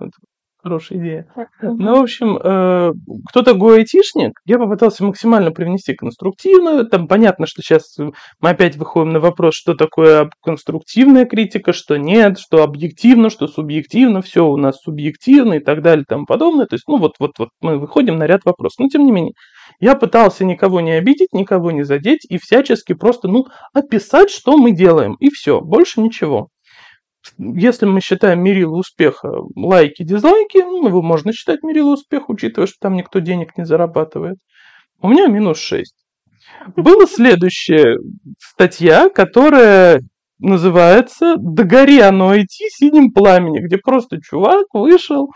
Хорошая 0.64 0.98
идея. 1.00 1.28
Ну, 1.62 2.00
в 2.00 2.04
общем, 2.04 2.38
э, 2.38 2.94
кто 3.30 3.42
такой 3.42 3.80
айтишник? 3.80 4.40
Я 4.46 4.58
попытался 4.58 5.04
максимально 5.04 5.52
привнести 5.52 5.94
конструктивную. 5.94 6.88
Там 6.88 7.10
понятно, 7.10 7.48
что 7.48 7.62
сейчас 7.62 7.98
мы 7.98 8.50
опять 8.50 8.78
выходим 8.78 9.12
на 9.12 9.20
вопрос, 9.20 9.56
что 9.56 9.74
такое 9.76 10.30
конструктивная 10.42 11.26
критика, 11.26 11.74
что 11.74 11.98
нет, 11.98 12.40
что 12.40 12.64
объективно, 12.64 13.30
что 13.30 13.48
субъективно, 13.48 14.22
все 14.22 14.48
у 14.48 14.56
нас 14.56 14.78
субъективно 14.82 15.56
и 15.56 15.60
так 15.60 15.82
далее 15.82 16.04
и 16.04 16.08
тому 16.08 16.26
подобное. 16.26 16.66
То 16.66 16.76
есть, 16.76 16.88
ну, 16.88 16.96
вот, 16.98 17.16
вот, 17.20 17.32
вот 17.38 17.50
мы 17.60 17.78
выходим 17.78 18.16
на 18.16 18.26
ряд 18.26 18.46
вопросов. 18.46 18.80
Но, 18.80 18.88
тем 18.88 19.04
не 19.04 19.12
менее, 19.12 19.34
Я 19.82 19.96
пытался 19.96 20.46
никого 20.46 20.80
не 20.80 20.94
обидеть, 20.94 21.34
никого 21.34 21.72
не 21.72 21.84
задеть 21.84 22.26
и 22.30 22.38
всячески 22.38 22.94
просто, 22.94 23.28
ну, 23.28 23.48
описать, 23.74 24.30
что 24.30 24.58
мы 24.58 24.72
делаем, 24.72 25.16
и 25.20 25.30
все, 25.30 25.60
больше 25.60 26.00
ничего. 26.00 26.48
Если 27.38 27.86
мы 27.86 28.02
считаем 28.02 28.44
мерило 28.44 28.76
успеха 28.76 29.30
лайки, 29.56 30.04
дизлайки, 30.04 30.58
ну, 30.58 30.88
его 30.88 31.02
можно 31.02 31.32
считать 31.34 31.64
мерило 31.64 31.94
успеха, 31.94 32.26
учитывая, 32.28 32.68
что 32.68 32.78
там 32.82 32.96
никто 32.96 33.20
денег 33.20 33.58
не 33.58 33.66
зарабатывает. 33.66 34.38
У 35.02 35.08
меня 35.08 35.28
минус 35.28 35.60
6. 35.60 35.94
Была 36.76 37.06
следующая 37.08 37.98
статья, 38.40 39.10
которая 39.10 40.02
называется 40.40 41.36
«Догори 41.38 42.00
оно 42.00 42.36
IT 42.36 42.48
синим 42.50 43.12
пламени», 43.12 43.66
где 43.66 43.78
просто 43.78 44.22
чувак 44.22 44.66
вышел 44.74 45.30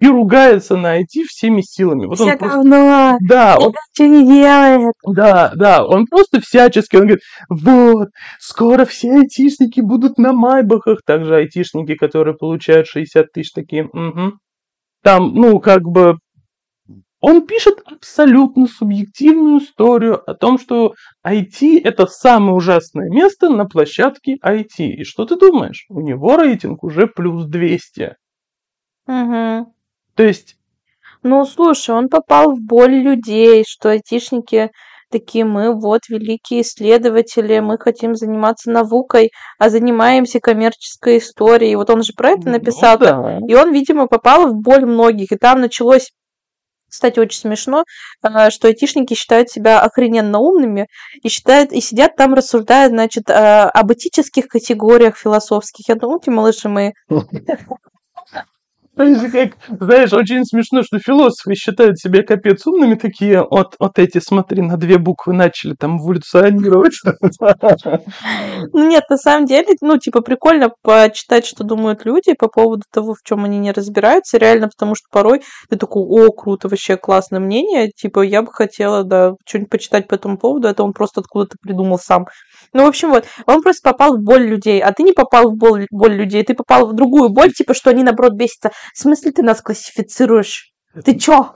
и 0.00 0.08
ругается 0.08 0.76
на 0.76 1.00
IT 1.00 1.24
всеми 1.28 1.60
силами. 1.60 2.06
Вот 2.06 2.16
Все 2.16 2.32
он 2.32 2.36
говно, 2.36 3.18
просто... 3.18 3.18
да, 3.28 3.56
он... 3.58 3.74
ничего 3.96 4.14
не 4.14 4.26
делает. 4.26 4.94
Да, 5.06 5.52
да, 5.54 5.86
он 5.86 6.06
просто 6.06 6.40
всячески, 6.40 6.96
он 6.96 7.02
говорит, 7.02 7.22
вот, 7.48 8.08
скоро 8.38 8.84
все 8.84 9.12
айтишники 9.12 9.80
будут 9.80 10.18
на 10.18 10.32
майбахах, 10.32 11.02
также 11.04 11.36
айтишники, 11.36 11.94
которые 11.94 12.34
получают 12.34 12.88
60 12.88 13.30
тысяч, 13.32 13.52
такие, 13.52 13.84
угу. 13.84 14.32
Там, 15.02 15.34
ну, 15.34 15.60
как 15.60 15.82
бы, 15.82 16.18
он 17.20 17.46
пишет 17.46 17.82
абсолютно 17.84 18.66
субъективную 18.66 19.58
историю 19.58 20.22
о 20.28 20.34
том, 20.34 20.58
что 20.58 20.94
IT– 21.26 21.80
это 21.84 22.06
самое 22.06 22.54
ужасное 22.54 23.08
место 23.08 23.48
на 23.48 23.66
площадке 23.66 24.36
IT. 24.44 24.78
И 24.78 25.04
что 25.04 25.24
ты 25.24 25.36
думаешь? 25.36 25.86
У 25.88 26.00
него 26.00 26.36
рейтинг 26.36 26.84
уже 26.84 27.06
плюс 27.06 27.46
200. 27.46 28.16
Угу. 29.06 29.74
То 30.20 30.26
есть... 30.26 30.56
Ну, 31.22 31.46
слушай, 31.46 31.94
он 31.94 32.10
попал 32.10 32.52
в 32.54 32.60
боль 32.60 32.92
людей, 32.92 33.64
что 33.66 33.88
айтишники 33.88 34.68
такие 35.10 35.46
мы 35.46 35.74
вот 35.74 36.02
великие 36.10 36.60
исследователи, 36.60 37.58
мы 37.60 37.78
хотим 37.78 38.14
заниматься 38.14 38.70
наукой, 38.70 39.30
а 39.58 39.70
занимаемся 39.70 40.38
коммерческой 40.38 41.18
историей. 41.18 41.74
Вот 41.76 41.88
он 41.88 42.02
же 42.02 42.12
про 42.14 42.32
это 42.32 42.50
написал. 42.50 42.98
Ну, 42.98 43.04
да. 43.06 43.38
И 43.48 43.54
он, 43.54 43.72
видимо, 43.72 44.08
попал 44.08 44.48
в 44.48 44.60
боль 44.60 44.84
многих. 44.84 45.32
И 45.32 45.36
там 45.36 45.62
началось 45.62 46.10
кстати, 46.90 47.18
очень 47.18 47.38
смешно, 47.38 47.84
а, 48.20 48.50
что 48.50 48.66
айтишники 48.66 49.14
считают 49.14 49.48
себя 49.48 49.80
охрененно 49.80 50.40
умными 50.40 50.88
и 51.22 51.28
считают, 51.28 51.72
и 51.72 51.80
сидят 51.80 52.16
там, 52.16 52.34
рассуждают, 52.34 52.90
значит, 52.90 53.30
а, 53.30 53.70
об 53.70 53.92
этических 53.92 54.48
категориях 54.48 55.16
философских. 55.16 55.88
Я 55.88 55.94
думаю, 55.94 56.18
эти 56.20 56.30
малыши 56.30 56.68
мои. 56.68 56.90
как, 59.30 59.56
знаешь, 59.80 60.12
очень 60.12 60.44
смешно, 60.44 60.82
что 60.82 60.98
философы 60.98 61.54
считают 61.54 61.98
себя 61.98 62.22
капец 62.22 62.66
умными, 62.66 62.94
такие, 62.94 63.42
вот, 63.48 63.74
вот 63.78 63.98
эти, 63.98 64.18
смотри, 64.18 64.62
на 64.62 64.76
две 64.76 64.98
буквы 64.98 65.32
начали 65.32 65.74
там 65.74 65.98
эволюционировать. 65.98 66.94
Ну 68.72 68.88
нет, 68.88 69.04
на 69.08 69.16
самом 69.16 69.46
деле, 69.46 69.68
ну, 69.80 69.98
типа, 69.98 70.20
прикольно 70.20 70.70
почитать, 70.82 71.46
что 71.46 71.64
думают 71.64 72.04
люди 72.04 72.34
по 72.34 72.48
поводу 72.48 72.82
того, 72.92 73.14
в 73.14 73.26
чем 73.26 73.44
они 73.44 73.58
не 73.58 73.72
разбираются, 73.72 74.38
реально, 74.38 74.68
потому 74.68 74.94
что 74.94 75.06
порой 75.10 75.42
ты 75.68 75.76
такой, 75.76 76.02
о, 76.02 76.30
круто, 76.32 76.68
вообще 76.68 76.96
классное 76.96 77.40
мнение, 77.40 77.90
типа, 77.90 78.20
я 78.20 78.42
бы 78.42 78.48
хотела, 78.52 79.04
да, 79.04 79.32
что-нибудь 79.46 79.70
почитать 79.70 80.08
по 80.08 80.14
этому 80.14 80.38
поводу, 80.38 80.68
это 80.68 80.82
он 80.82 80.92
просто 80.92 81.20
откуда-то 81.20 81.56
придумал 81.60 81.98
сам. 81.98 82.26
Ну, 82.72 82.84
в 82.84 82.88
общем, 82.88 83.10
вот, 83.10 83.24
он 83.46 83.62
просто 83.62 83.90
попал 83.90 84.16
в 84.16 84.22
боль 84.22 84.46
людей, 84.46 84.80
а 84.80 84.92
ты 84.92 85.02
не 85.02 85.12
попал 85.12 85.50
в 85.50 85.56
боль, 85.56 85.86
боль 85.90 86.14
людей, 86.14 86.42
ты 86.44 86.54
попал 86.54 86.86
в 86.86 86.94
другую 86.94 87.30
боль, 87.30 87.52
типа, 87.52 87.74
что 87.74 87.90
они, 87.90 88.02
наоборот, 88.02 88.34
бесятся. 88.34 88.70
В 88.94 88.98
смысле 88.98 89.32
ты 89.32 89.42
нас 89.42 89.60
классифицируешь? 89.60 90.72
Ты 91.04 91.18
чё? 91.18 91.52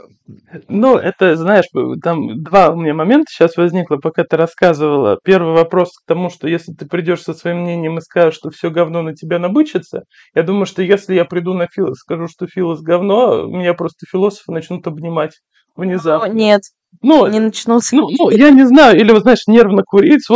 Ну, 0.69 0.97
это, 0.97 1.37
знаешь, 1.37 1.67
там 2.03 2.43
два 2.43 2.71
у 2.71 2.77
меня 2.77 2.95
момента 2.95 3.27
сейчас 3.29 3.57
возникло, 3.57 3.97
пока 3.97 4.25
ты 4.25 4.37
рассказывала. 4.37 5.19
Первый 5.23 5.53
вопрос 5.53 5.91
к 5.99 6.07
тому, 6.07 6.31
что 6.31 6.49
если 6.49 6.73
ты 6.73 6.87
придешь 6.87 7.23
со 7.23 7.35
своим 7.35 7.63
мнением 7.63 7.99
и 7.99 8.01
скажешь, 8.01 8.37
что 8.37 8.51
все 8.51 8.71
говно 8.71 9.03
на 9.03 9.15
тебя 9.15 9.39
набычится, 9.39 10.05
я 10.35 10.43
думаю, 10.43 10.65
что 10.65 10.83
если 10.83 11.15
я 11.15 11.25
приду 11.25 11.53
на 11.53 11.67
филос, 11.67 11.99
скажу, 11.99 12.29
что 12.29 12.47
филос 12.47 12.81
говно, 12.81 13.45
меня 13.47 13.75
просто 13.75 14.07
философы 14.11 14.53
начнут 14.53 14.87
обнимать 14.87 15.33
внезапно. 15.77 16.29
О, 16.29 16.33
нет, 16.33 16.63
ну, 17.03 17.27
не 17.27 17.41
начнулся. 17.41 17.97
Ну, 17.97 18.09
ну, 18.11 18.31
я 18.31 18.51
не 18.51 18.65
знаю, 18.67 18.99
или, 18.99 19.13
вот 19.13 19.23
знаешь, 19.23 19.47
нервно 19.47 19.83
курить 19.83 20.25
с. 20.25 20.31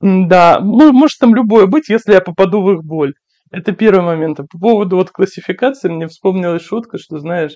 Да, 0.00 0.60
может 0.60 1.18
там 1.20 1.34
любое 1.34 1.66
быть, 1.66 1.88
если 1.88 2.12
я 2.12 2.20
попаду 2.20 2.60
в 2.62 2.72
их 2.72 2.84
боль. 2.84 3.14
Это 3.52 3.72
первый 3.72 4.02
момент. 4.02 4.40
А 4.40 4.44
по 4.44 4.58
поводу 4.58 4.96
вот 4.96 5.10
классификации 5.10 5.90
мне 5.90 6.08
вспомнилась 6.08 6.62
шутка, 6.62 6.96
что, 6.98 7.18
знаешь, 7.18 7.52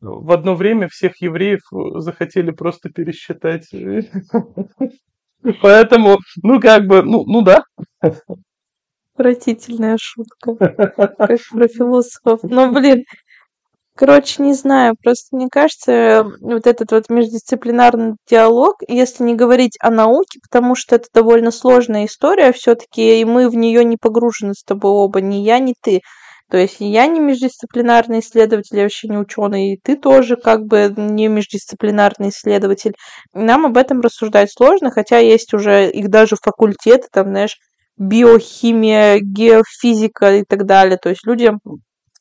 в 0.00 0.32
одно 0.32 0.54
время 0.54 0.88
всех 0.88 1.20
евреев 1.20 1.60
захотели 2.00 2.52
просто 2.52 2.90
пересчитать. 2.90 3.68
Поэтому, 5.62 6.18
ну, 6.42 6.60
как 6.60 6.86
бы, 6.86 7.02
ну, 7.02 7.24
ну 7.26 7.42
да. 7.42 7.64
Отвратительная 9.14 9.96
шутка. 10.00 10.54
Про 10.54 11.68
философов. 11.68 12.40
Но, 12.44 12.70
блин, 12.72 13.04
Короче, 13.96 14.42
не 14.42 14.52
знаю, 14.52 14.94
просто 15.02 15.34
мне 15.34 15.48
кажется, 15.50 16.26
вот 16.42 16.66
этот 16.66 16.92
вот 16.92 17.08
междисциплинарный 17.08 18.16
диалог, 18.28 18.76
если 18.86 19.24
не 19.24 19.34
говорить 19.34 19.78
о 19.80 19.90
науке, 19.90 20.38
потому 20.42 20.74
что 20.74 20.96
это 20.96 21.06
довольно 21.14 21.50
сложная 21.50 22.04
история 22.04 22.52
все-таки, 22.52 23.20
и 23.20 23.24
мы 23.24 23.48
в 23.48 23.54
нее 23.54 23.84
не 23.84 23.96
погружены 23.96 24.52
с 24.52 24.62
тобой 24.62 24.90
оба, 24.90 25.22
ни 25.22 25.36
я, 25.36 25.58
ни 25.60 25.72
ты. 25.80 26.02
То 26.50 26.58
есть 26.58 26.76
я 26.78 27.06
не 27.06 27.20
междисциплинарный 27.20 28.20
исследователь, 28.20 28.76
я 28.76 28.82
вообще 28.82 29.08
не 29.08 29.16
ученый, 29.16 29.72
и 29.72 29.80
ты 29.82 29.96
тоже 29.96 30.36
как 30.36 30.66
бы 30.66 30.92
не 30.94 31.28
междисциплинарный 31.28 32.28
исследователь. 32.28 32.92
Нам 33.32 33.64
об 33.64 33.78
этом 33.78 34.02
рассуждать 34.02 34.52
сложно, 34.52 34.90
хотя 34.90 35.18
есть 35.18 35.54
уже 35.54 35.90
их 35.90 36.10
даже 36.10 36.36
факультеты, 36.36 37.08
там, 37.10 37.28
знаешь, 37.28 37.56
биохимия, 37.96 39.20
геофизика 39.20 40.36
и 40.36 40.44
так 40.44 40.66
далее. 40.66 40.98
То 40.98 41.08
есть 41.08 41.26
люди 41.26 41.50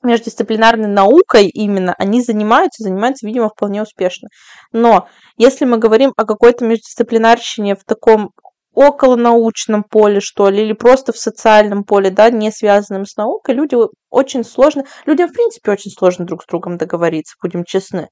междисциплинарной 0.06 0.88
наукой 0.88 1.48
именно, 1.48 1.94
они 1.98 2.22
занимаются, 2.22 2.84
занимаются, 2.84 3.28
видимо, 3.28 3.50
вполне 3.50 3.82
успешно. 3.82 4.30
Но 4.72 5.08
если 5.38 5.66
мы 5.66 5.78
говорим 5.78 6.14
о 6.16 6.26
какой-то 6.26 6.66
междисциплинарщине 6.66 7.76
в 7.76 7.84
таком 7.84 8.32
околонаучном 8.74 9.84
поле, 9.84 10.20
что 10.20 10.50
ли, 10.50 10.64
или 10.64 10.74
просто 10.74 11.14
в 11.14 11.18
социальном 11.18 11.84
поле, 11.84 12.10
да, 12.12 12.30
не 12.30 12.52
связанном 12.52 13.06
с 13.06 13.16
наукой, 13.16 13.56
люди 13.56 13.76
очень 14.10 14.44
сложно, 14.44 14.84
людям, 15.06 15.30
в 15.30 15.34
принципе, 15.34 15.72
очень 15.72 15.92
сложно 15.92 16.26
друг 16.26 16.44
с 16.44 16.48
другом 16.48 16.78
договориться, 16.78 17.36
будем 17.42 17.64
честны. 17.64 18.10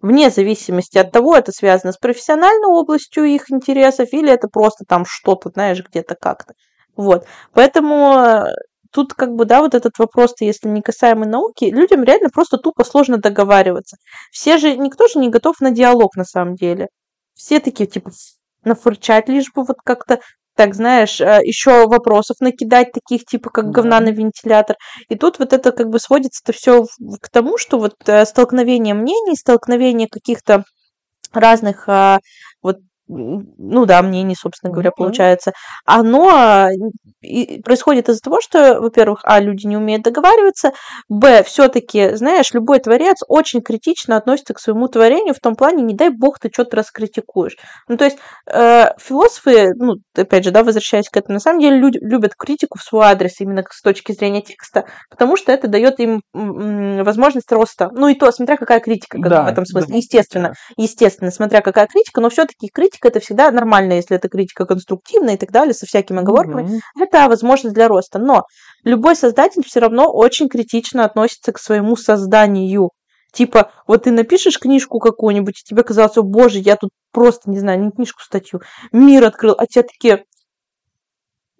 Вне 0.00 0.30
зависимости 0.30 0.98
от 0.98 1.12
того, 1.12 1.36
это 1.36 1.52
связано 1.52 1.92
с 1.92 1.98
профессиональной 1.98 2.68
областью 2.68 3.24
их 3.24 3.50
интересов, 3.50 4.08
или 4.12 4.30
это 4.30 4.48
просто 4.48 4.84
там 4.86 5.04
что-то, 5.06 5.50
знаешь, 5.50 5.82
где-то 5.82 6.14
как-то. 6.14 6.54
Вот. 6.96 7.26
Поэтому 7.52 8.46
тут 8.96 9.12
как 9.12 9.34
бы, 9.34 9.44
да, 9.44 9.60
вот 9.60 9.74
этот 9.74 9.98
вопрос, 9.98 10.32
если 10.40 10.68
не 10.68 10.80
касаемый 10.80 11.28
науки, 11.28 11.66
людям 11.66 12.02
реально 12.02 12.30
просто 12.30 12.56
тупо 12.56 12.82
сложно 12.82 13.18
договариваться. 13.18 13.98
Все 14.32 14.56
же, 14.56 14.74
никто 14.78 15.06
же 15.06 15.18
не 15.18 15.28
готов 15.28 15.60
на 15.60 15.70
диалог 15.70 16.16
на 16.16 16.24
самом 16.24 16.54
деле. 16.54 16.88
Все 17.34 17.60
такие, 17.60 17.86
типа, 17.86 18.10
нафурчать, 18.64 19.28
лишь 19.28 19.52
бы 19.52 19.64
вот 19.64 19.76
как-то 19.84 20.20
так, 20.56 20.74
знаешь, 20.74 21.20
э, 21.20 21.40
еще 21.44 21.86
вопросов 21.86 22.38
накидать, 22.40 22.92
таких 22.92 23.26
типа 23.26 23.50
как 23.50 23.66
говна 23.70 24.00
на 24.00 24.08
вентилятор. 24.08 24.76
И 25.10 25.14
тут 25.14 25.38
вот 25.38 25.52
это 25.52 25.72
как 25.72 25.90
бы 25.90 26.00
сводится-то 26.00 26.54
все 26.54 26.86
к 27.20 27.28
тому, 27.28 27.58
что 27.58 27.78
вот 27.78 27.96
э, 28.06 28.24
столкновение 28.24 28.94
мнений, 28.94 29.36
столкновение 29.36 30.08
каких-то 30.10 30.64
разных 31.34 31.86
а, 31.88 32.20
ну 33.08 33.86
да, 33.86 34.02
мнений, 34.02 34.34
собственно 34.34 34.72
говоря, 34.72 34.90
mm-hmm. 34.90 34.98
получается, 34.98 35.52
оно 35.84 36.68
происходит 37.64 38.08
из-за 38.08 38.20
того, 38.20 38.40
что, 38.40 38.80
во-первых, 38.80 39.20
а, 39.24 39.40
люди 39.40 39.66
не 39.66 39.76
умеют 39.76 40.02
договариваться, 40.02 40.72
б, 41.08 41.42
все-таки, 41.44 42.14
знаешь, 42.14 42.52
любой 42.52 42.78
творец 42.80 43.18
очень 43.28 43.62
критично 43.62 44.16
относится 44.16 44.54
к 44.54 44.60
своему 44.60 44.88
творению 44.88 45.34
в 45.34 45.40
том 45.40 45.56
плане, 45.56 45.82
не 45.82 45.94
дай 45.94 46.10
бог 46.10 46.38
ты 46.38 46.50
что-то 46.52 46.76
раскритикуешь. 46.76 47.56
Ну, 47.88 47.96
то 47.96 48.04
есть 48.04 48.18
э, 48.50 48.90
философы, 48.98 49.68
ну, 49.76 49.94
опять 50.16 50.44
же, 50.44 50.50
да, 50.50 50.62
возвращаясь 50.62 51.08
к 51.08 51.16
этому, 51.16 51.34
на 51.34 51.40
самом 51.40 51.60
деле 51.60 51.78
люди 51.78 51.98
любят 52.00 52.34
критику 52.36 52.78
в 52.78 52.82
свой 52.82 53.06
адрес 53.06 53.40
именно 53.40 53.64
с 53.70 53.82
точки 53.82 54.12
зрения 54.12 54.42
текста, 54.42 54.86
потому 55.10 55.36
что 55.36 55.52
это 55.52 55.68
дает 55.68 56.00
им 56.00 56.22
возможность 56.32 57.50
роста. 57.52 57.88
Ну 57.92 58.08
и 58.08 58.14
то, 58.14 58.30
смотря 58.32 58.56
какая 58.56 58.80
критика 58.80 59.18
да, 59.18 59.44
в 59.44 59.48
этом 59.48 59.64
смысле, 59.64 59.92
да, 59.92 59.96
естественно, 59.96 60.52
естественно, 60.76 61.30
смотря 61.30 61.60
какая 61.60 61.86
критика, 61.86 62.20
но 62.20 62.30
все-таки 62.30 62.68
критика 62.72 62.95
это 63.04 63.20
всегда 63.20 63.50
нормально, 63.50 63.94
если 63.94 64.16
это 64.16 64.28
критика 64.28 64.64
конструктивная 64.64 65.34
и 65.34 65.36
так 65.36 65.50
далее, 65.50 65.74
со 65.74 65.86
всякими 65.86 66.20
оговорками. 66.20 66.62
Mm-hmm. 66.62 67.02
Это 67.02 67.28
возможность 67.28 67.74
для 67.74 67.88
роста. 67.88 68.18
Но 68.18 68.44
любой 68.84 69.16
создатель 69.16 69.62
все 69.64 69.80
равно 69.80 70.10
очень 70.10 70.48
критично 70.48 71.04
относится 71.04 71.52
к 71.52 71.58
своему 71.58 71.96
созданию. 71.96 72.90
Типа, 73.32 73.70
вот 73.86 74.04
ты 74.04 74.12
напишешь 74.12 74.58
книжку 74.58 74.98
какую-нибудь, 74.98 75.60
и 75.60 75.68
тебе 75.68 75.82
казалось, 75.82 76.16
о 76.16 76.22
боже, 76.22 76.58
я 76.58 76.76
тут 76.76 76.90
просто, 77.12 77.50
не 77.50 77.58
знаю, 77.58 77.84
не 77.84 77.90
книжку, 77.90 78.22
статью, 78.22 78.62
мир 78.92 79.24
открыл, 79.24 79.54
а 79.58 79.66
тебе 79.66 79.82
такие, 79.82 80.24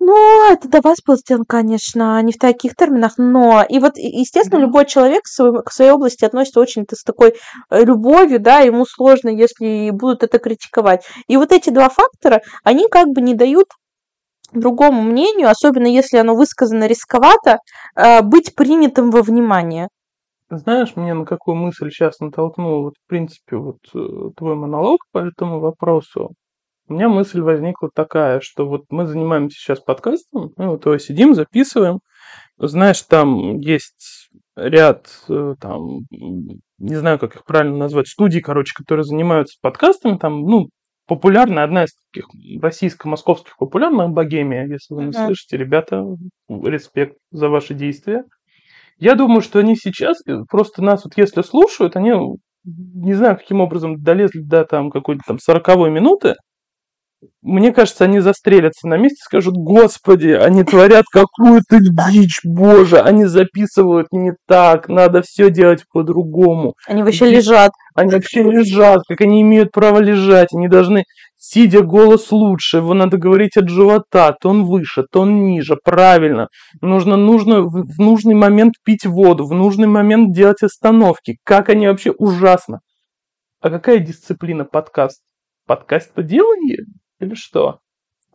Ну, 0.08 0.52
это 0.52 0.68
до 0.68 0.80
вас 0.82 0.98
был 1.04 1.16
сделан, 1.16 1.44
конечно, 1.48 2.22
не 2.22 2.32
в 2.32 2.38
таких 2.38 2.76
терминах, 2.76 3.14
но 3.18 3.64
и 3.68 3.80
вот, 3.80 3.94
естественно, 3.96 4.60
Да. 4.60 4.66
любой 4.66 4.86
человек 4.86 5.24
к 5.24 5.26
своему- 5.26 5.62
к 5.64 5.72
своей 5.72 5.90
области 5.90 6.24
относится 6.24 6.60
очень 6.60 6.86
с 6.88 7.02
такой 7.02 7.34
э, 7.70 7.84
любовью, 7.84 8.38
да, 8.38 8.60
ему 8.60 8.84
сложно, 8.86 9.30
если 9.30 9.90
будут 9.90 10.22
это 10.22 10.38
критиковать. 10.38 11.04
И 11.26 11.36
вот 11.36 11.50
эти 11.50 11.70
два 11.70 11.88
фактора, 11.88 12.40
они 12.62 12.86
как 12.88 13.08
бы 13.08 13.20
не 13.20 13.34
дают 13.34 13.66
другому 14.52 15.02
мнению, 15.02 15.50
особенно 15.50 15.88
если 15.88 16.18
оно 16.18 16.36
высказано 16.36 16.86
рисковато, 16.86 17.58
э, 17.96 18.22
быть 18.22 18.54
принятым 18.54 19.10
во 19.10 19.22
внимание. 19.22 19.88
Знаешь, 20.50 20.94
мне 20.94 21.14
на 21.14 21.24
какую 21.24 21.56
мысль 21.56 21.90
сейчас 21.90 22.20
натолкнул, 22.20 22.84
вот, 22.84 22.92
в 23.04 23.08
принципе, 23.08 23.56
вот 23.56 23.78
э, 23.92 23.98
твой 24.36 24.54
монолог 24.54 24.98
по 25.10 25.18
этому 25.18 25.58
вопросу. 25.58 26.30
У 26.88 26.94
меня 26.94 27.08
мысль 27.08 27.40
возникла 27.40 27.90
такая, 27.92 28.40
что 28.40 28.68
вот 28.68 28.84
мы 28.90 29.06
занимаемся 29.06 29.58
сейчас 29.58 29.80
подкастом, 29.80 30.52
ну, 30.56 30.70
вот 30.70 30.86
его 30.86 30.98
сидим, 30.98 31.34
записываем. 31.34 31.98
Знаешь, 32.58 33.02
там 33.02 33.58
есть 33.58 34.30
ряд, 34.56 35.08
э, 35.28 35.54
там, 35.60 36.00
не 36.10 36.94
знаю, 36.94 37.18
как 37.18 37.34
их 37.36 37.44
правильно 37.44 37.76
назвать, 37.76 38.06
студий, 38.08 38.40
короче, 38.40 38.72
которые 38.74 39.04
занимаются 39.04 39.58
подкастами, 39.60 40.16
там, 40.16 40.42
ну, 40.42 40.68
популярная, 41.06 41.64
одна 41.64 41.84
из 41.84 41.90
таких 42.12 42.28
российско-московских 42.62 43.56
популярных, 43.58 44.10
Богемия, 44.10 44.66
если 44.66 44.94
вы 44.94 45.02
не 45.04 45.08
Мгм. 45.08 45.26
слышите, 45.26 45.56
ребята, 45.56 46.04
респект 46.48 47.16
за 47.30 47.48
ваши 47.48 47.74
действия. 47.74 48.24
Я 48.98 49.14
думаю, 49.14 49.40
что 49.40 49.58
они 49.58 49.76
сейчас 49.76 50.18
э, 50.26 50.38
просто 50.48 50.82
нас 50.82 51.04
вот 51.04 51.14
если 51.16 51.42
слушают, 51.42 51.96
они 51.96 52.12
не 52.64 53.14
знаю, 53.14 53.36
каким 53.36 53.60
образом 53.60 54.02
долезли 54.02 54.40
до 54.40 54.64
там 54.64 54.90
какой-то 54.90 55.22
там 55.26 55.38
сороковой 55.38 55.90
минуты. 55.90 56.34
Мне 57.42 57.72
кажется, 57.72 58.04
они 58.04 58.20
застрелятся 58.20 58.86
на 58.88 58.96
месте 58.96 59.16
и 59.20 59.24
скажут, 59.24 59.54
господи, 59.56 60.28
они 60.28 60.64
творят 60.64 61.04
какую-то 61.10 61.78
дичь, 61.80 62.40
боже, 62.44 63.00
они 63.00 63.24
записывают 63.24 64.08
не 64.12 64.32
так, 64.46 64.88
надо 64.88 65.22
все 65.22 65.50
делать 65.50 65.84
по-другому. 65.92 66.74
Они 66.86 67.02
вообще 67.02 67.26
Где- 67.26 67.36
лежат. 67.36 67.72
Они 67.94 68.10
вообще 68.10 68.42
лежат, 68.42 69.00
как 69.08 69.22
они 69.22 69.40
имеют 69.40 69.70
право 69.72 69.98
лежать. 70.00 70.48
Они 70.52 70.68
должны, 70.68 71.04
сидя, 71.38 71.80
голос 71.80 72.30
лучше. 72.30 72.78
Его 72.78 72.92
надо 72.92 73.16
говорить 73.16 73.56
от 73.56 73.70
живота. 73.70 74.34
Тон 74.38 74.64
выше, 74.64 75.04
тон 75.10 75.46
ниже. 75.46 75.78
Правильно. 75.82 76.48
Нужно, 76.82 77.16
нужно 77.16 77.62
в 77.62 77.86
в 77.86 77.98
нужный 77.98 78.34
момент 78.34 78.74
пить 78.84 79.06
воду. 79.06 79.46
В 79.46 79.54
нужный 79.54 79.88
момент 79.88 80.34
делать 80.34 80.62
остановки. 80.62 81.38
Как 81.42 81.70
они 81.70 81.88
вообще 81.88 82.10
ужасно. 82.10 82.80
А 83.60 83.70
какая 83.70 83.98
дисциплина 83.98 84.66
подкаст? 84.66 85.22
Подкаст 85.66 86.12
по 86.12 86.22
деланию? 86.22 86.84
Или 87.20 87.34
что? 87.34 87.78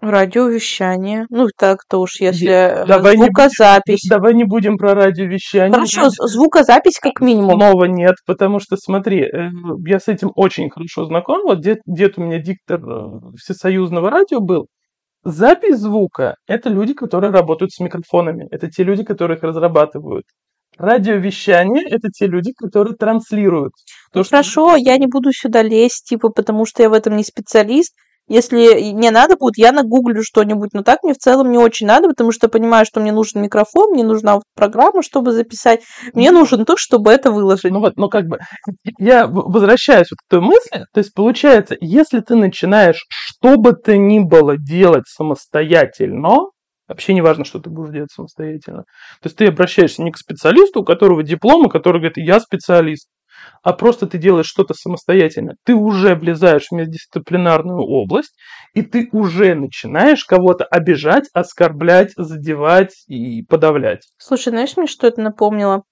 Радиовещание. 0.01 1.25
Ну, 1.29 1.47
так-то 1.55 1.99
уж, 1.99 2.19
если 2.19 2.49
э, 2.49 2.85
давай 2.87 3.15
не 3.17 3.25
звукозапись. 3.25 4.07
Давай 4.09 4.33
не 4.33 4.45
будем 4.45 4.77
про 4.77 4.95
радиовещание. 4.95 5.71
Хорошо, 5.71 6.09
звукозапись 6.09 6.97
как 6.99 7.21
минимум. 7.21 7.51
Снова 7.59 7.85
нет, 7.85 8.15
потому 8.25 8.59
что, 8.59 8.77
смотри, 8.77 9.21
э, 9.21 9.49
я 9.85 9.99
с 9.99 10.07
этим 10.07 10.31
очень 10.35 10.71
хорошо 10.71 11.05
знаком. 11.05 11.43
Вот 11.43 11.61
дед, 11.61 11.79
дед 11.85 12.17
у 12.17 12.21
меня 12.23 12.39
диктор 12.39 12.79
э, 12.83 13.09
всесоюзного 13.37 14.09
радио 14.09 14.41
был. 14.41 14.65
Запись 15.23 15.77
звука– 15.77 16.33
это 16.47 16.69
люди, 16.69 16.93
которые 16.95 17.31
работают 17.31 17.71
с 17.71 17.79
микрофонами. 17.79 18.47
Это 18.49 18.69
те 18.71 18.83
люди, 18.83 19.03
которые 19.03 19.37
их 19.37 19.43
разрабатывают. 19.43 20.25
Радиовещание– 20.79 21.83
это 21.91 22.09
те 22.09 22.25
люди, 22.25 22.53
которые 22.53 22.95
транслируют. 22.95 23.73
То, 24.11 24.19
Ну, 24.19 24.23
что- 24.23 24.31
хорошо, 24.31 24.75
я 24.77 24.97
не 24.97 25.05
буду 25.05 25.31
сюда 25.31 25.61
лезть, 25.61 26.05
типа, 26.09 26.29
потому 26.29 26.65
что 26.65 26.81
я 26.81 26.89
в 26.89 26.93
этом 26.93 27.15
не 27.17 27.23
специалист. 27.23 27.93
Если 28.31 28.93
мне 28.93 29.11
надо 29.11 29.35
будет, 29.35 29.57
я 29.57 29.73
нагуглю 29.73 30.23
что-нибудь, 30.23 30.69
но 30.71 30.83
так 30.83 31.03
мне 31.03 31.13
в 31.13 31.17
целом 31.17 31.51
не 31.51 31.57
очень 31.57 31.85
надо, 31.85 32.07
потому 32.07 32.31
что 32.31 32.45
я 32.45 32.49
понимаю, 32.49 32.85
что 32.85 33.01
мне 33.01 33.11
нужен 33.11 33.41
микрофон, 33.41 33.91
мне 33.91 34.05
нужна 34.05 34.35
вот 34.35 34.43
программа, 34.55 35.03
чтобы 35.03 35.33
записать, 35.33 35.81
мне 36.13 36.31
нужен 36.31 36.63
то, 36.63 36.77
чтобы 36.77 37.11
это 37.11 37.29
выложить. 37.29 37.71
Ну 37.71 37.81
вот, 37.81 37.97
ну 37.97 38.07
как 38.07 38.27
бы, 38.27 38.39
я 38.99 39.27
возвращаюсь 39.27 40.07
вот 40.11 40.19
к 40.25 40.29
той 40.29 40.39
мысли, 40.39 40.85
то 40.93 40.99
есть 40.99 41.13
получается, 41.13 41.75
если 41.81 42.21
ты 42.21 42.35
начинаешь 42.35 43.05
что 43.09 43.57
бы 43.57 43.73
то 43.73 43.97
ни 43.97 44.19
было 44.19 44.55
делать 44.57 45.07
самостоятельно, 45.07 46.51
вообще 46.87 47.13
не 47.13 47.21
важно, 47.21 47.43
что 47.43 47.59
ты 47.59 47.69
будешь 47.69 47.91
делать 47.91 48.11
самостоятельно, 48.11 48.83
то 49.21 49.27
есть 49.27 49.35
ты 49.35 49.47
обращаешься 49.47 50.03
не 50.03 50.11
к 50.11 50.17
специалисту, 50.17 50.81
у 50.81 50.85
которого 50.85 51.21
диплом, 51.21 51.67
и 51.67 51.69
который 51.69 51.97
говорит, 51.97 52.17
я 52.17 52.39
специалист, 52.39 53.09
а 53.63 53.73
просто 53.73 54.07
ты 54.07 54.17
делаешь 54.17 54.47
что-то 54.47 54.73
самостоятельно, 54.73 55.53
ты 55.65 55.73
уже 55.73 56.15
влезаешь 56.15 56.67
в 56.69 56.75
междисциплинарную 56.75 57.81
область, 57.81 58.33
и 58.73 58.81
ты 58.81 59.09
уже 59.11 59.55
начинаешь 59.55 60.25
кого-то 60.25 60.65
обижать, 60.65 61.25
оскорблять, 61.33 62.11
задевать 62.17 62.93
и 63.07 63.43
подавлять. 63.43 64.07
Слушай, 64.17 64.49
знаешь, 64.49 64.77
мне 64.77 64.87
что 64.87 65.07
это 65.07 65.21
напомнило? 65.21 65.83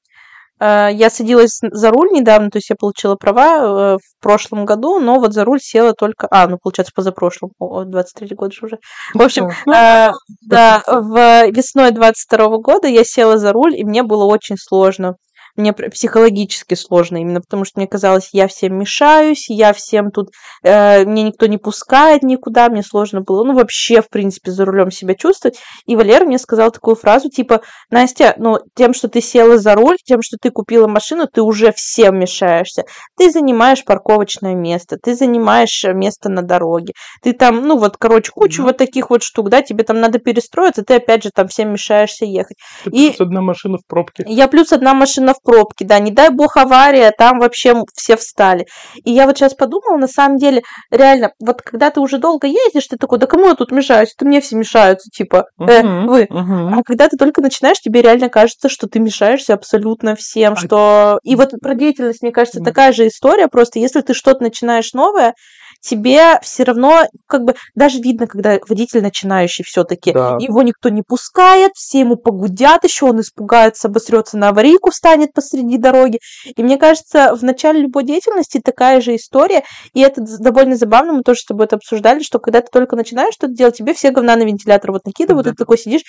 Э, 0.59 0.89
Я 0.91 1.09
садилась 1.09 1.59
за 1.61 1.89
руль 1.89 2.09
недавно, 2.11 2.49
то 2.49 2.57
есть 2.57 2.69
я 2.69 2.75
получила 2.77 3.15
права 3.15 3.93
э, 3.93 3.97
в 3.97 4.21
прошлом 4.21 4.65
году, 4.65 4.99
но 4.99 5.19
вот 5.19 5.33
за 5.33 5.45
руль 5.45 5.59
села 5.61 5.93
только... 5.93 6.27
А, 6.29 6.47
ну, 6.47 6.57
получается, 6.61 6.91
позапрошлом. 6.95 7.51
О, 7.59 7.83
23 7.85 8.35
год 8.35 8.53
же 8.53 8.65
уже. 8.65 8.77
В 9.13 9.21
общем, 9.21 9.49
Ну, 9.65 9.73
э, 9.73 10.11
да, 10.41 10.83
в 10.85 11.49
весной 11.51 11.91
22 11.91 12.57
года 12.57 12.87
я 12.87 13.03
села 13.03 13.37
за 13.37 13.53
руль, 13.53 13.75
и 13.75 13.83
мне 13.83 14.03
было 14.03 14.25
очень 14.25 14.57
сложно. 14.57 15.15
Мне 15.59 15.73
психологически 15.73 16.75
сложно, 16.75 17.17
именно 17.17 17.41
потому 17.41 17.65
что 17.65 17.79
мне 17.81 17.87
казалось, 17.87 18.29
я 18.31 18.47
всем 18.47 18.79
мешаюсь, 18.79 19.49
я 19.49 19.73
всем 19.73 20.09
тут, 20.09 20.29
э, 20.63 21.03
мне 21.03 21.23
никто 21.23 21.47
не 21.47 21.57
пускает 21.57 22.23
никуда, 22.23 22.69
мне 22.69 22.81
сложно 22.81 23.19
было, 23.19 23.43
ну, 23.43 23.53
вообще, 23.53 24.01
в 24.01 24.07
принципе, 24.09 24.51
за 24.51 24.63
рулем 24.63 24.89
себя 24.89 25.15
чувствовать. 25.15 25.59
И 25.85 25.97
Валера 25.97 26.23
мне 26.23 26.39
сказал 26.39 26.71
такую 26.71 26.95
фразу, 26.95 27.29
типа, 27.29 27.59
Настя, 27.91 28.35
ну, 28.37 28.59
тем, 28.73 28.93
что 28.93 29.09
ты 29.09 29.19
села 29.19 29.57
за 29.57 29.75
руль, 29.75 29.97
тем, 30.05 30.21
что 30.21 30.37
ты 30.41 30.49
купила 30.49 30.87
машину, 30.87 31.27
ты 31.27 31.41
уже 31.41 31.73
всем 31.75 32.17
мешаешься. 32.17 32.85
Ты 33.17 33.29
занимаешь 33.29 33.83
парковочное 33.83 34.55
место, 34.55 34.95
ты 34.95 35.13
занимаешь 35.13 35.83
э, 35.83 35.91
место 35.93 36.29
на 36.29 36.41
дороге, 36.41 36.93
ты 37.21 37.33
там, 37.33 37.67
ну, 37.67 37.77
вот, 37.77 37.97
короче, 37.97 38.31
кучу 38.33 38.61
Мгм. 38.61 38.67
вот 38.69 38.77
таких 38.77 39.09
вот 39.09 39.23
штук, 39.23 39.49
да, 39.49 39.61
тебе 39.61 39.83
там 39.83 39.99
надо 39.99 40.19
перестроиться, 40.19 40.83
ты 40.83 40.95
опять 40.95 41.23
же 41.23 41.31
там 41.35 41.49
всем 41.49 41.73
мешаешься 41.73 42.23
ехать. 42.23 42.55
ты 42.85 42.91
и- 42.91 43.07
плюс 43.09 43.19
одна 43.19 43.41
машина 43.41 43.77
в 43.77 43.85
пробке. 43.85 44.23
Я 44.25 44.47
плюс 44.47 44.71
одна 44.71 44.93
машина 44.93 45.33
в 45.33 45.41
пробке, 45.49 45.83
да, 45.85 45.97
не 45.99 46.11
дай 46.11 46.29
бог 46.29 46.57
авария, 46.57 47.11
там 47.17 47.39
вообще 47.39 47.83
все 47.95 48.15
встали. 48.15 48.67
И 49.03 49.11
я 49.11 49.25
вот 49.25 49.37
сейчас 49.37 49.55
подумала, 49.55 49.97
на 49.97 50.07
самом 50.07 50.37
деле, 50.37 50.61
реально, 50.91 51.31
вот 51.39 51.63
когда 51.63 51.89
ты 51.89 51.99
уже 51.99 52.19
долго 52.19 52.45
ездишь, 52.45 52.87
ты 52.87 52.97
такой, 52.97 53.17
да 53.17 53.25
кому 53.25 53.47
я 53.47 53.55
тут 53.55 53.71
мешаюсь? 53.71 54.13
Это 54.15 54.25
мне 54.25 54.41
все 54.41 54.55
мешаются, 54.55 55.09
типа, 55.09 55.45
э, 55.59 55.81
вы. 56.05 56.27
А 56.29 56.83
когда 56.85 57.09
ты 57.09 57.17
только 57.17 57.41
начинаешь, 57.41 57.79
тебе 57.79 58.03
реально 58.03 58.29
кажется, 58.29 58.69
что 58.69 58.87
ты 58.87 58.99
мешаешься 58.99 59.55
абсолютно 59.55 60.15
всем, 60.15 60.53
А- 60.53 60.55
что... 60.55 61.19
И 61.23 61.35
вот 61.35 61.51
про 61.61 61.73
деятельность, 61.73 62.21
мне 62.21 62.31
кажется, 62.31 62.59
такая 62.61 62.93
же 62.93 63.07
история, 63.07 63.47
просто 63.47 63.79
если 63.79 64.01
ты 64.01 64.13
что-то 64.13 64.43
начинаешь 64.43 64.93
новое, 64.93 65.33
тебе 65.81 66.39
все 66.41 66.63
равно, 66.63 67.03
как 67.27 67.43
бы, 67.43 67.55
даже 67.75 67.99
видно, 67.99 68.27
когда 68.27 68.57
водитель 68.67 69.01
начинающий 69.01 69.63
все 69.63 69.83
таки 69.83 70.11
Да. 70.11 70.37
его 70.39 70.61
никто 70.61 70.89
не 70.89 71.01
пускает, 71.01 71.71
все 71.75 71.99
ему 71.99 72.15
погудят 72.15 72.83
еще, 72.83 73.05
он 73.05 73.21
испугается, 73.21 73.87
обосрется 73.87 74.37
на 74.37 74.49
аварийку, 74.49 74.91
встанет 74.91 75.33
посреди 75.33 75.77
дороги. 75.77 76.19
И 76.55 76.63
мне 76.63 76.77
кажется, 76.77 77.35
в 77.35 77.43
начале 77.43 77.81
любой 77.81 78.03
деятельности 78.03 78.61
такая 78.63 79.01
же 79.01 79.15
история, 79.15 79.63
и 79.93 80.01
это 80.01 80.21
довольно 80.39 80.75
забавно, 80.75 81.13
мы 81.13 81.23
тоже 81.23 81.39
с 81.41 81.45
тобой 81.45 81.65
это 81.65 81.77
обсуждали, 81.77 82.21
что 82.23 82.39
когда 82.39 82.61
ты 82.61 82.67
только 82.71 82.95
начинаешь 82.95 83.33
что-то 83.33 83.53
делать, 83.53 83.77
тебе 83.77 83.93
все 83.93 84.11
говна 84.11 84.35
на 84.35 84.43
вентилятор 84.43 84.91
вот 84.91 85.05
накидывают, 85.05 85.47
и 85.47 85.49
Да. 85.49 85.53
ты 85.53 85.57
такой 85.57 85.77
сидишь, 85.77 86.01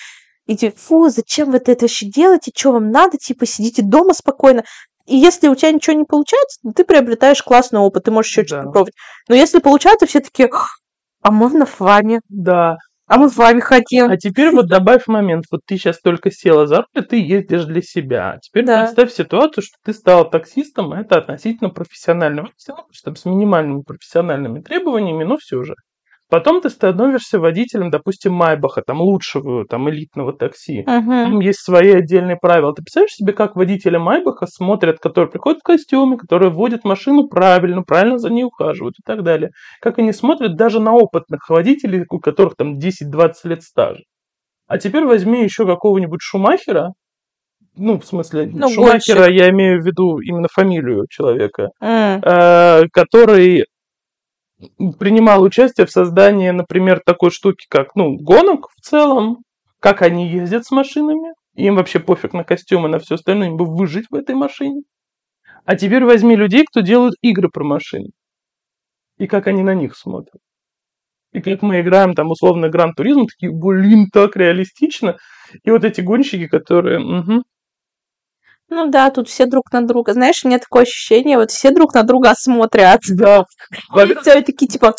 и 0.46 0.56
тебе, 0.56 0.72
фу, 0.76 1.08
зачем 1.10 1.50
вы 1.52 1.58
это 1.58 1.76
вообще 1.80 2.06
делаете, 2.06 2.50
что 2.56 2.72
вам 2.72 2.90
надо, 2.90 3.18
типа, 3.18 3.46
сидите 3.46 3.82
дома 3.82 4.14
спокойно. 4.14 4.64
И 5.10 5.16
если 5.16 5.48
у 5.48 5.56
тебя 5.56 5.72
ничего 5.72 5.96
не 5.96 6.04
получается, 6.04 6.60
ты 6.74 6.84
приобретаешь 6.84 7.42
классный 7.42 7.80
опыт, 7.80 8.04
ты 8.04 8.12
можешь 8.12 8.30
еще 8.30 8.44
что-то 8.46 8.62
Да. 8.62 8.66
попробовать. 8.68 8.94
Но 9.28 9.34
если 9.34 9.58
получается, 9.58 10.06
все 10.06 10.20
таки 10.20 10.48
а 11.22 11.30
можно 11.32 11.66
с 11.66 11.80
вами? 11.80 12.20
Да. 12.28 12.76
А 13.08 13.18
мы 13.18 13.28
с 13.28 13.36
вами 13.36 13.58
хотим. 13.58 14.08
А 14.08 14.16
теперь 14.16 14.50
вот 14.52 14.68
добавь 14.68 15.08
момент. 15.08 15.46
Вот 15.50 15.62
ты 15.66 15.76
сейчас 15.76 16.00
только 16.00 16.30
села 16.30 16.68
за 16.68 16.84
руль, 16.94 17.04
ты 17.04 17.16
ездишь 17.20 17.64
для 17.64 17.82
себя. 17.82 18.34
А 18.34 18.38
Теперь 18.38 18.64
Да. 18.64 18.84
представь 18.84 19.12
ситуацию, 19.12 19.64
что 19.64 19.74
ты 19.84 19.92
стала 19.92 20.30
таксистом, 20.30 20.92
а 20.92 21.00
это 21.00 21.18
относительно 21.18 21.70
профессиональным. 21.70 22.52
Что 22.56 22.84
там 23.04 23.16
с 23.16 23.24
минимальными 23.24 23.82
профессиональными 23.82 24.60
требованиями, 24.60 25.24
но 25.24 25.36
все 25.38 25.64
же. 25.64 25.74
Потом 26.30 26.60
ты 26.60 26.70
становишься 26.70 27.40
водителем, 27.40 27.90
допустим, 27.90 28.32
Майбаха, 28.32 28.82
там 28.82 29.00
лучшего, 29.00 29.66
там 29.66 29.90
элитного 29.90 30.32
такси. 30.32 30.84
Мгм. 30.86 31.24
Там 31.24 31.40
есть 31.40 31.60
свои 31.60 31.90
отдельные 31.90 32.36
правила. 32.36 32.72
Ты 32.72 32.82
представляешь 32.82 33.14
себе, 33.14 33.32
как 33.32 33.56
водители 33.56 33.96
Майбаха 33.96 34.46
смотрят, 34.46 35.00
которые 35.00 35.30
приходят 35.30 35.58
в 35.60 35.64
костюме, 35.64 36.16
которые 36.16 36.50
водят 36.50 36.84
машину 36.84 37.26
правильно, 37.26 37.82
правильно 37.82 38.18
за 38.18 38.30
ней 38.30 38.44
ухаживают 38.44 38.94
и 39.00 39.02
так 39.04 39.24
далее. 39.24 39.50
Как 39.80 39.98
они 39.98 40.12
смотрят 40.12 40.56
даже 40.56 40.78
на 40.78 40.92
опытных 40.94 41.48
водителей, 41.48 42.04
у 42.08 42.20
которых 42.20 42.54
там 42.56 42.78
10-20 42.78 43.32
лет 43.44 43.62
стажа. 43.62 44.02
А 44.68 44.78
теперь 44.78 45.04
возьми 45.04 45.42
еще 45.42 45.66
какого-нибудь 45.66 46.20
Шумахера, 46.22 46.92
ну, 47.76 47.98
в 47.98 48.04
смысле, 48.04 48.50
Ну, 48.52 48.68
Шумахера 48.68 49.28
я 49.28 49.48
имею 49.50 49.82
в 49.82 49.86
виду 49.86 50.18
именно 50.18 50.48
фамилию 50.52 51.06
человека, 51.08 51.70
М. 51.80 52.20
э, 52.22 52.82
который 52.92 53.64
принимал 54.98 55.42
участие 55.42 55.86
в 55.86 55.90
создании, 55.90 56.50
например, 56.50 57.00
такой 57.04 57.30
штуки, 57.30 57.66
как, 57.68 57.94
ну, 57.94 58.16
гонок 58.16 58.68
в 58.76 58.80
целом, 58.80 59.38
как 59.80 60.02
они 60.02 60.30
ездят 60.30 60.66
с 60.66 60.70
машинами, 60.70 61.32
им 61.54 61.76
вообще 61.76 62.00
пофиг 62.00 62.32
на 62.32 62.44
костюмы, 62.44 62.88
на 62.88 62.98
все 62.98 63.16
остальное, 63.16 63.48
им 63.48 63.56
бы 63.56 63.64
выжить 63.66 64.06
в 64.10 64.14
этой 64.14 64.34
машине. 64.34 64.82
А 65.64 65.76
теперь 65.76 66.04
возьми 66.04 66.36
людей, 66.36 66.64
кто 66.64 66.80
делают 66.80 67.14
игры 67.22 67.48
про 67.48 67.64
машины. 67.64 68.10
И 69.18 69.26
как 69.26 69.46
они 69.46 69.62
на 69.62 69.74
них 69.74 69.96
смотрят. 69.96 70.40
И 71.32 71.40
как 71.40 71.62
мы 71.62 71.80
играем 71.80 72.14
там 72.14 72.30
условно 72.30 72.68
Гран 72.68 72.92
Туризм, 72.94 73.26
такие, 73.26 73.52
блин, 73.52 74.08
так 74.12 74.36
реалистично. 74.36 75.16
И 75.64 75.70
вот 75.70 75.84
эти 75.84 76.00
гонщики, 76.00 76.48
которые... 76.48 76.98
Угу. 76.98 77.42
Ну 78.70 78.88
да, 78.88 79.10
тут 79.10 79.28
все 79.28 79.46
друг 79.46 79.72
на 79.72 79.82
друга. 79.82 80.12
Знаешь, 80.12 80.44
у 80.44 80.48
меня 80.48 80.60
такое 80.60 80.82
ощущение, 80.82 81.36
вот 81.36 81.50
все 81.50 81.72
друг 81.72 81.92
на 81.92 82.04
друга 82.04 82.32
смотрят. 82.36 83.00
Да. 83.08 83.44
Все 84.22 84.40
такие 84.42 84.68
типа... 84.68 84.94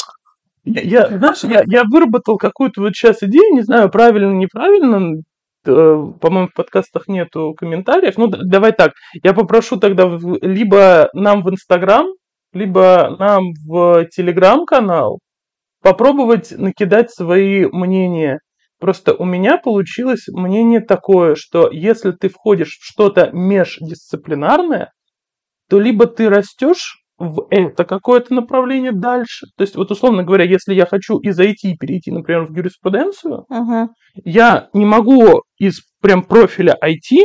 Я, 0.64 1.08
знаешь, 1.08 1.44
я, 1.44 1.64
я 1.66 1.84
выработал 1.90 2.38
какую-то 2.38 2.82
вот 2.82 2.94
сейчас 2.94 3.24
идею, 3.24 3.56
не 3.56 3.62
знаю, 3.62 3.90
правильно, 3.90 4.32
неправильно, 4.32 5.22
э, 5.66 6.06
по-моему, 6.20 6.50
в 6.50 6.54
подкастах 6.54 7.08
нету 7.08 7.56
комментариев. 7.58 8.16
Ну, 8.18 8.28
давай 8.28 8.72
так, 8.72 8.92
я 9.24 9.34
попрошу 9.34 9.78
тогда 9.78 10.04
либо 10.42 11.10
нам 11.14 11.42
в 11.42 11.50
Инстаграм, 11.50 12.06
либо 12.54 13.16
нам 13.18 13.54
в 13.66 14.06
Телеграм-канал 14.16 15.18
попробовать 15.82 16.52
накидать 16.52 17.12
свои 17.12 17.66
мнения. 17.66 18.40
Просто 18.82 19.14
у 19.14 19.26
меня 19.26 19.60
получилось 19.60 20.26
мнение 20.28 20.82
такое, 20.82 21.36
что 21.36 21.70
если 21.72 22.12
ты 22.14 22.30
входишь 22.30 22.80
в 22.80 22.84
что-то 22.84 23.30
междисциплинарное, 23.32 24.92
то 25.70 25.80
либо 25.80 26.08
ты 26.08 26.30
растешь 26.30 26.98
в 27.20 27.46
это 27.52 27.86
какое-то 27.86 28.34
направление 28.34 28.92
дальше. 28.92 29.46
То 29.56 29.62
есть, 29.62 29.76
вот 29.76 29.92
условно 29.92 30.24
говоря, 30.24 30.46
если 30.46 30.74
я 30.74 30.88
хочу 30.88 31.20
из 31.20 31.40
IT 31.40 31.76
перейти, 31.80 32.10
например, 32.10 32.46
в 32.46 32.58
юриспруденцию, 32.58 33.46
uh-huh. 33.52 33.90
я 34.16 34.70
не 34.74 34.86
могу 34.86 35.44
из 35.60 35.82
прям 36.02 36.24
профиля 36.24 36.76
IT 36.84 37.20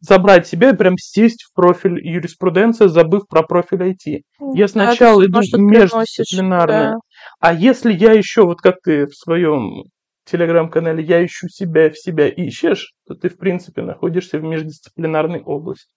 забрать 0.00 0.46
себя 0.46 0.70
и 0.70 0.76
прям 0.76 0.96
сесть 0.96 1.42
в 1.42 1.54
профиль 1.54 2.00
юриспруденция, 2.02 2.88
забыв 2.88 3.28
про 3.28 3.42
профиль 3.42 3.92
IT. 3.92 4.22
Я 4.54 4.66
сначала 4.66 5.22
иду 5.26 5.40
междисциплинарно. 5.58 6.92
Да. 6.92 6.96
А 7.38 7.52
если 7.52 7.92
я 7.92 8.12
еще, 8.12 8.46
вот 8.46 8.62
как 8.62 8.76
ты 8.82 9.06
в 9.06 9.14
своем 9.14 9.84
телеграм-канале 10.24 11.02
«Я 11.02 11.24
ищу 11.24 11.48
себя, 11.48 11.90
в 11.90 11.98
себя 11.98 12.28
ищешь», 12.28 12.94
то 13.06 13.14
ты, 13.14 13.28
в 13.28 13.36
принципе, 13.36 13.82
находишься 13.82 14.38
в 14.38 14.42
междисциплинарной 14.42 15.42
области. 15.42 15.92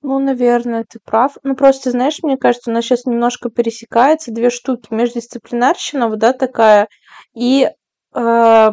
Ну, 0.00 0.20
наверное, 0.20 0.84
ты 0.88 1.00
прав. 1.04 1.36
Ну, 1.42 1.56
просто, 1.56 1.90
знаешь, 1.90 2.22
мне 2.22 2.36
кажется, 2.36 2.70
у 2.70 2.72
нас 2.72 2.84
сейчас 2.84 3.04
немножко 3.04 3.50
пересекается 3.50 4.32
две 4.32 4.48
штуки. 4.48 4.86
Междисциплинарщина, 4.90 6.08
вот, 6.08 6.20
да, 6.20 6.32
такая, 6.32 6.88
и 7.34 7.68
э, 8.14 8.70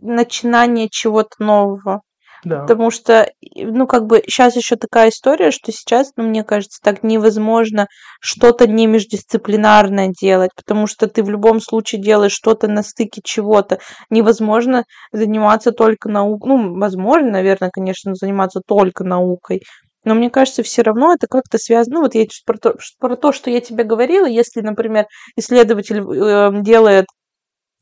начинание 0.00 0.88
чего-то 0.88 1.36
нового. 1.38 2.02
Да. 2.44 2.60
Потому 2.60 2.90
что, 2.90 3.30
ну, 3.54 3.86
как 3.86 4.06
бы 4.06 4.22
сейчас 4.26 4.56
еще 4.56 4.76
такая 4.76 5.10
история, 5.10 5.50
что 5.50 5.72
сейчас, 5.72 6.12
ну, 6.16 6.24
мне 6.24 6.42
кажется, 6.42 6.78
так 6.82 7.02
невозможно 7.02 7.86
что-то 8.20 8.66
не 8.66 8.86
междисциплинарное 8.86 10.12
делать, 10.18 10.50
потому 10.56 10.86
что 10.86 11.06
ты 11.06 11.22
в 11.22 11.30
любом 11.30 11.60
случае 11.60 12.00
делаешь 12.00 12.32
что-то 12.32 12.68
на 12.68 12.82
стыке 12.82 13.20
чего-то. 13.22 13.78
Невозможно 14.08 14.84
заниматься 15.12 15.72
только 15.72 16.08
наукой. 16.08 16.48
Ну, 16.50 16.78
возможно, 16.78 17.30
наверное, 17.30 17.70
конечно, 17.70 18.14
заниматься 18.14 18.60
только 18.66 19.04
наукой. 19.04 19.62
Но 20.04 20.14
мне 20.14 20.30
кажется, 20.30 20.62
все 20.62 20.82
равно 20.82 21.12
это 21.12 21.26
как-то 21.26 21.58
связано. 21.58 21.96
Ну, 21.96 22.02
вот 22.02 22.14
я 22.14 22.24
про 22.46 22.56
то, 22.56 22.74
про 22.98 23.16
то, 23.16 23.32
что 23.32 23.50
я 23.50 23.60
тебе 23.60 23.84
говорила, 23.84 24.26
если, 24.26 24.62
например, 24.62 25.04
исследователь 25.36 25.98
э, 26.00 26.62
делает 26.62 27.04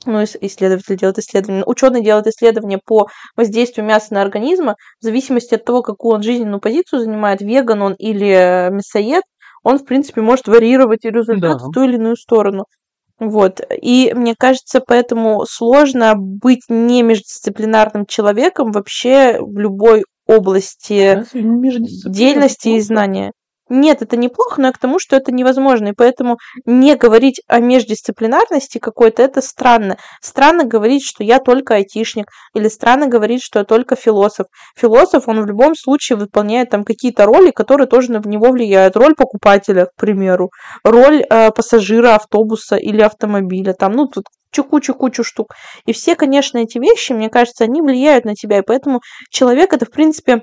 ну, 0.07 0.23
исследователь 0.23 0.97
делает 0.97 1.19
исследование, 1.19 1.65
ученый 1.67 2.03
делает 2.03 2.27
исследование 2.27 2.79
по 2.85 3.09
воздействию 3.37 3.87
мяса 3.87 4.15
на 4.15 4.23
организм, 4.23 4.69
в 4.69 4.75
зависимости 5.01 5.55
от 5.55 5.65
того, 5.65 5.83
какую 5.83 6.15
он 6.15 6.23
жизненную 6.23 6.61
позицию 6.61 7.01
занимает, 7.01 7.41
веган 7.41 7.83
он 7.83 7.95
или 7.95 8.71
мясоед, 8.71 9.25
он, 9.63 9.79
в 9.79 9.85
принципе, 9.85 10.21
может 10.21 10.47
варьировать 10.47 11.05
и 11.05 11.11
результат 11.11 11.59
да. 11.59 11.59
в 11.59 11.73
ту 11.73 11.83
или 11.83 11.97
иную 11.97 12.17
сторону. 12.17 12.65
Вот. 13.19 13.61
И 13.83 14.13
мне 14.15 14.35
кажется, 14.39 14.81
поэтому 14.81 15.45
сложно 15.45 16.15
быть 16.17 16.63
не 16.69 17.03
междисциплинарным 17.03 18.07
человеком 18.07 18.71
вообще 18.71 19.39
в 19.41 19.59
любой 19.59 20.05
области 20.27 21.25
деятельности 21.33 22.69
и 22.69 22.81
знания. 22.81 23.33
Нет, 23.69 24.03
это 24.03 24.17
неплохо, 24.17 24.61
но 24.61 24.69
я 24.69 24.73
к 24.73 24.79
тому, 24.79 24.99
что 24.99 25.17
это 25.17 25.33
невозможно. 25.33 25.89
И 25.89 25.93
поэтому 25.93 26.39
не 26.65 26.95
говорить 26.97 27.43
о 27.49 27.61
междисциплинарности 27.61 28.79
какой-то, 28.79 29.23
это 29.23 29.43
странно. 29.43 29.99
Странно 30.23 30.65
говорить, 30.65 31.05
что 31.05 31.23
я 31.23 31.39
только 31.39 31.75
айтишник, 31.75 32.27
или 32.55 32.69
странно 32.69 33.09
говорить, 33.09 33.43
что 33.43 33.59
я 33.59 33.65
только 33.65 33.95
философ. 33.95 34.47
Философ, 34.77 35.29
он 35.29 35.43
в 35.43 35.47
любом 35.47 35.75
случае 35.75 36.17
выполняет 36.17 36.71
там 36.71 36.85
какие-то 36.85 37.27
роли, 37.27 37.51
которые 37.51 37.87
тоже 37.87 38.13
на 38.13 38.21
него 38.25 38.51
влияют. 38.51 38.97
Роль 38.97 39.15
покупателя, 39.15 39.87
к 39.87 39.95
примеру, 39.97 40.51
роль 40.83 41.23
э, 41.29 41.51
пассажира 41.51 42.15
автобуса 42.15 42.77
или 42.77 43.03
автомобиля, 43.03 43.75
там, 43.75 43.93
ну, 43.93 44.07
тут 44.07 44.25
кучу-кучу 44.71 45.23
штук. 45.25 45.55
И 45.87 45.93
все, 45.93 46.17
конечно, 46.17 46.59
эти 46.59 46.79
вещи, 46.79 47.13
мне 47.13 47.29
кажется, 47.29 47.65
они 47.65 47.81
влияют 47.81 48.25
на 48.25 48.35
тебя, 48.35 48.59
и 48.59 48.63
поэтому 48.63 49.01
человек 49.31 49.73
это, 49.73 49.87
в 49.87 49.91
принципе, 49.91 50.43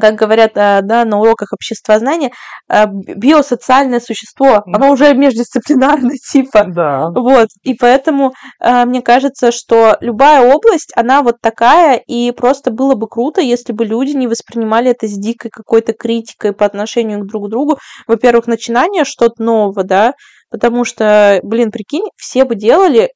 как 0.00 0.14
говорят 0.14 0.52
э, 0.56 0.80
да, 0.82 1.04
на 1.04 1.18
уроках 1.18 1.52
обществознания, 1.52 2.30
э, 2.68 2.86
биосоциальное 2.86 4.00
существо, 4.00 4.62
оно 4.66 4.92
уже 4.92 5.14
междисциплинарное 5.14 6.16
типа. 6.32 6.64
Да. 6.68 7.10
Вот. 7.10 7.48
И 7.62 7.74
поэтому 7.74 8.32
э, 8.60 8.84
мне 8.84 9.02
кажется, 9.02 9.52
что 9.52 9.96
любая 10.00 10.52
область, 10.52 10.92
она 10.96 11.22
вот 11.22 11.36
такая, 11.40 11.96
и 11.96 12.32
просто 12.32 12.70
было 12.70 12.94
бы 12.94 13.06
круто, 13.08 13.40
если 13.40 13.72
бы 13.72 13.84
люди 13.84 14.12
не 14.12 14.26
воспринимали 14.26 14.90
это 14.90 15.06
с 15.06 15.12
дикой 15.18 15.50
какой-то 15.50 15.92
критикой 15.92 16.52
по 16.52 16.66
отношению 16.66 17.20
к 17.20 17.26
друг 17.26 17.48
другу. 17.48 17.78
Во-первых, 18.06 18.46
начинание 18.46 19.04
что-то 19.04 19.42
нового, 19.42 19.84
да, 19.84 20.14
потому 20.50 20.84
что, 20.84 21.40
блин, 21.42 21.70
прикинь, 21.70 22.06
все 22.16 22.44
бы 22.44 22.54
делали 22.54 23.10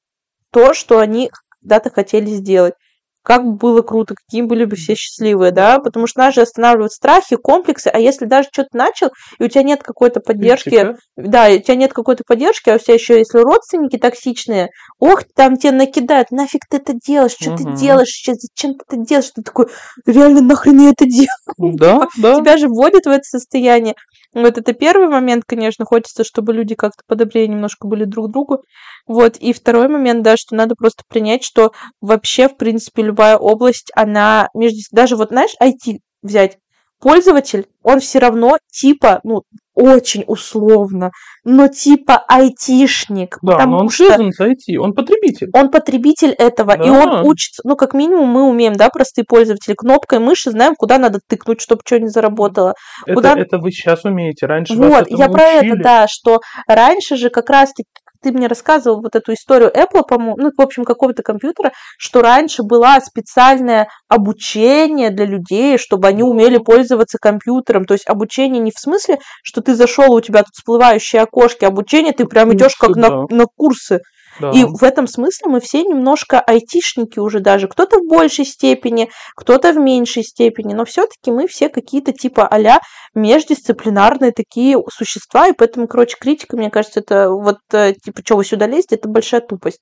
то, 0.53 0.75
что 0.75 0.99
они 0.99 1.31
когда-то 1.61 1.91
хотели 1.91 2.27
сделать 2.27 2.75
как 3.23 3.45
бы 3.45 3.53
было 3.53 3.83
круто, 3.83 4.15
какие 4.15 4.43
были 4.43 4.65
бы 4.65 4.77
все 4.77 4.95
счастливые, 4.95 5.53
да, 5.53 5.79
потому 5.79 6.07
что 6.07 6.21
нас 6.21 6.35
же 6.35 6.43
останавливают 6.43 6.93
страхи, 6.93 7.37
комплексы, 7.37 7.89
а 7.89 7.99
если 7.99 8.25
даже 8.25 8.49
что-то 8.53 8.71
начал, 8.77 9.11
и 9.39 9.45
у 9.45 9.49
тебя 9.49 9.63
нет 9.63 9.83
какой-то 9.83 10.21
поддержки, 10.21 10.71
Критика. 10.71 10.97
да, 11.17 11.49
у 11.49 11.59
тебя 11.59 11.75
нет 11.75 11.93
какой-то 11.93 12.25
поддержки, 12.27 12.71
а 12.71 12.77
у 12.77 12.79
тебя 12.79 12.95
еще 12.95 13.19
если 13.19 13.39
родственники 13.39 13.99
токсичные, 13.99 14.69
ох, 14.99 15.25
там 15.35 15.57
тебе 15.57 15.73
накидают, 15.73 16.31
нафиг 16.31 16.63
ты 16.71 16.79
это 16.79 16.95
делаешь, 16.95 17.37
что 17.39 17.53
угу. 17.53 17.59
ты 17.59 17.73
делаешь 17.77 18.09
сейчас, 18.09 18.39
зачем 18.41 18.75
ты 18.75 18.85
это 18.89 19.05
делаешь, 19.05 19.31
ты 19.35 19.43
такой, 19.43 19.67
реально 20.07 20.41
нахрен 20.41 20.81
я 20.81 20.91
это 20.91 21.07
делаю? 21.07 21.29
Да, 21.77 22.09
да. 22.19 22.37
Тебя 22.37 22.57
же 22.57 22.69
вводят 22.69 23.05
в 23.05 23.11
это 23.11 23.25
состояние. 23.25 23.95
Вот 24.35 24.59
это 24.59 24.75
первый 24.75 25.09
момент, 25.09 25.45
конечно, 25.47 25.85
хочется, 25.85 26.23
чтобы 26.23 26.53
люди 26.53 26.75
как-то 26.75 27.03
подобрее 27.07 27.49
немножко 27.49 27.87
были 27.89 28.05
друг 28.05 28.31
другу. 28.31 28.63
Вот, 29.07 29.37
и 29.37 29.53
второй 29.53 29.89
момент, 29.89 30.23
да, 30.23 30.37
что 30.37 30.55
надо 30.55 30.75
просто 30.75 31.03
принять, 31.09 31.43
что 31.43 31.73
вообще, 32.01 32.49
в 32.49 32.57
принципе, 32.57 33.03
любая 33.03 33.39
область, 33.39 33.91
она 33.95 34.49
между... 34.55 34.79
Даже 34.93 35.17
вот, 35.17 35.29
знаешь, 35.29 35.55
IT 35.63 36.01
взять, 36.23 36.59
пользователь, 37.01 37.67
он 37.83 38.01
все 38.01 38.19
равно 38.19 38.59
типа, 38.71 39.21
ну, 39.25 39.43
очень 39.75 40.25
условно, 40.27 41.13
но 41.45 41.69
типа 41.69 42.25
айтишник. 42.27 43.39
Да, 43.43 43.65
но 43.65 43.79
он 43.79 43.91
что 43.91 44.09
бизнес 44.09 44.41
IT, 44.41 44.77
он 44.77 44.93
потребитель. 44.93 45.51
Он 45.53 45.71
потребитель 45.71 46.33
этого, 46.33 46.77
да. 46.77 46.85
и 46.85 46.91
он 46.91 47.25
учится, 47.25 47.63
ну, 47.65 47.77
как 47.77 47.95
минимум 47.95 48.29
мы 48.29 48.43
умеем, 48.49 48.73
да, 48.73 48.89
простые 48.89 49.25
пользователи, 49.25 49.75
кнопкой 49.75 50.19
мыши 50.19 50.51
знаем, 50.51 50.75
куда 50.77 50.99
надо 50.99 51.21
тыкнуть, 51.27 51.61
чтобы 51.61 51.83
что 51.85 52.01
не 52.01 52.09
заработало. 52.09 52.75
Это, 53.07 53.15
куда... 53.15 53.39
это 53.39 53.59
вы 53.59 53.71
сейчас 53.71 54.05
умеете, 54.05 54.47
раньше 54.47 54.75
Вот, 54.75 54.91
вас 54.91 55.07
я 55.09 55.29
про 55.29 55.45
это, 55.45 55.77
да, 55.81 56.07
что 56.09 56.41
раньше 56.67 57.17
же 57.17 57.31
как 57.31 57.49
раз-таки 57.49 57.89
ты 58.23 58.33
мне 58.33 58.47
рассказывал 58.47 59.03
вот 59.03 59.15
эту 59.15 59.33
историю 59.33 59.71
Apple, 59.71 60.03
по-моему, 60.07 60.37
ну, 60.37 60.51
в 60.57 60.61
общем, 60.61 60.85
какого-то 60.85 61.23
компьютера, 61.23 61.73
что 61.99 62.23
раньше 62.23 62.63
было 62.63 62.99
специальное 63.05 63.89
обучение 64.09 65.11
для 65.11 65.25
людей, 65.27 65.79
чтобы 65.79 66.09
они 66.09 66.23
умели 66.23 66.59
пользоваться 66.59 67.19
компьютером. 67.21 67.85
То 67.85 67.95
есть 67.95 68.09
обучение 68.09 68.61
не 68.61 68.71
в 68.71 68.79
смысле, 68.79 69.19
что 69.43 69.61
ты 69.61 69.75
зашел, 69.75 70.13
у 70.13 70.21
тебя 70.21 70.41
тут 70.41 70.55
всплывающие 70.55 71.23
окошки, 71.23 71.65
обучение, 71.65 72.13
ты 72.13 72.27
прям 72.27 72.53
идешь 72.55 72.77
как 72.77 72.95
да. 72.95 73.09
на, 73.09 73.27
на 73.31 73.47
курсы. 73.47 74.01
Да. 74.41 74.51
И 74.51 74.65
в 74.65 74.83
этом 74.83 75.07
смысле 75.07 75.51
мы 75.51 75.61
все 75.61 75.83
немножко 75.83 76.41
айтишники 76.41 77.19
уже 77.19 77.41
даже. 77.41 77.69
Кто-то 77.69 77.99
в 77.99 78.09
большей 78.09 78.45
степени, 78.45 79.11
кто-то 79.37 79.73
в 79.73 79.77
меньшей 79.77 80.23
степени, 80.23 80.75
но 80.75 80.85
все-таки 80.85 81.31
мы 81.31 81.47
все 81.47 81.69
какие-то 81.69 82.13
типа 82.13 82.47
а 82.47 82.81
междисциплинарные 83.15 84.33
такие 84.33 84.79
существа, 84.91 85.49
и 85.49 85.53
поэтому, 85.53 85.87
короче, 85.87 86.17
критика, 86.21 86.57
мне 86.57 86.71
кажется, 86.71 87.01
это 87.01 87.31
вот 87.31 87.59
э, 87.73 87.95
типа, 87.95 88.21
что 88.25 88.37
вы 88.37 88.45
сюда 88.45 88.67
лезете, 88.67 88.97
это 88.97 89.09
большая 89.09 89.41
тупость. 89.41 89.81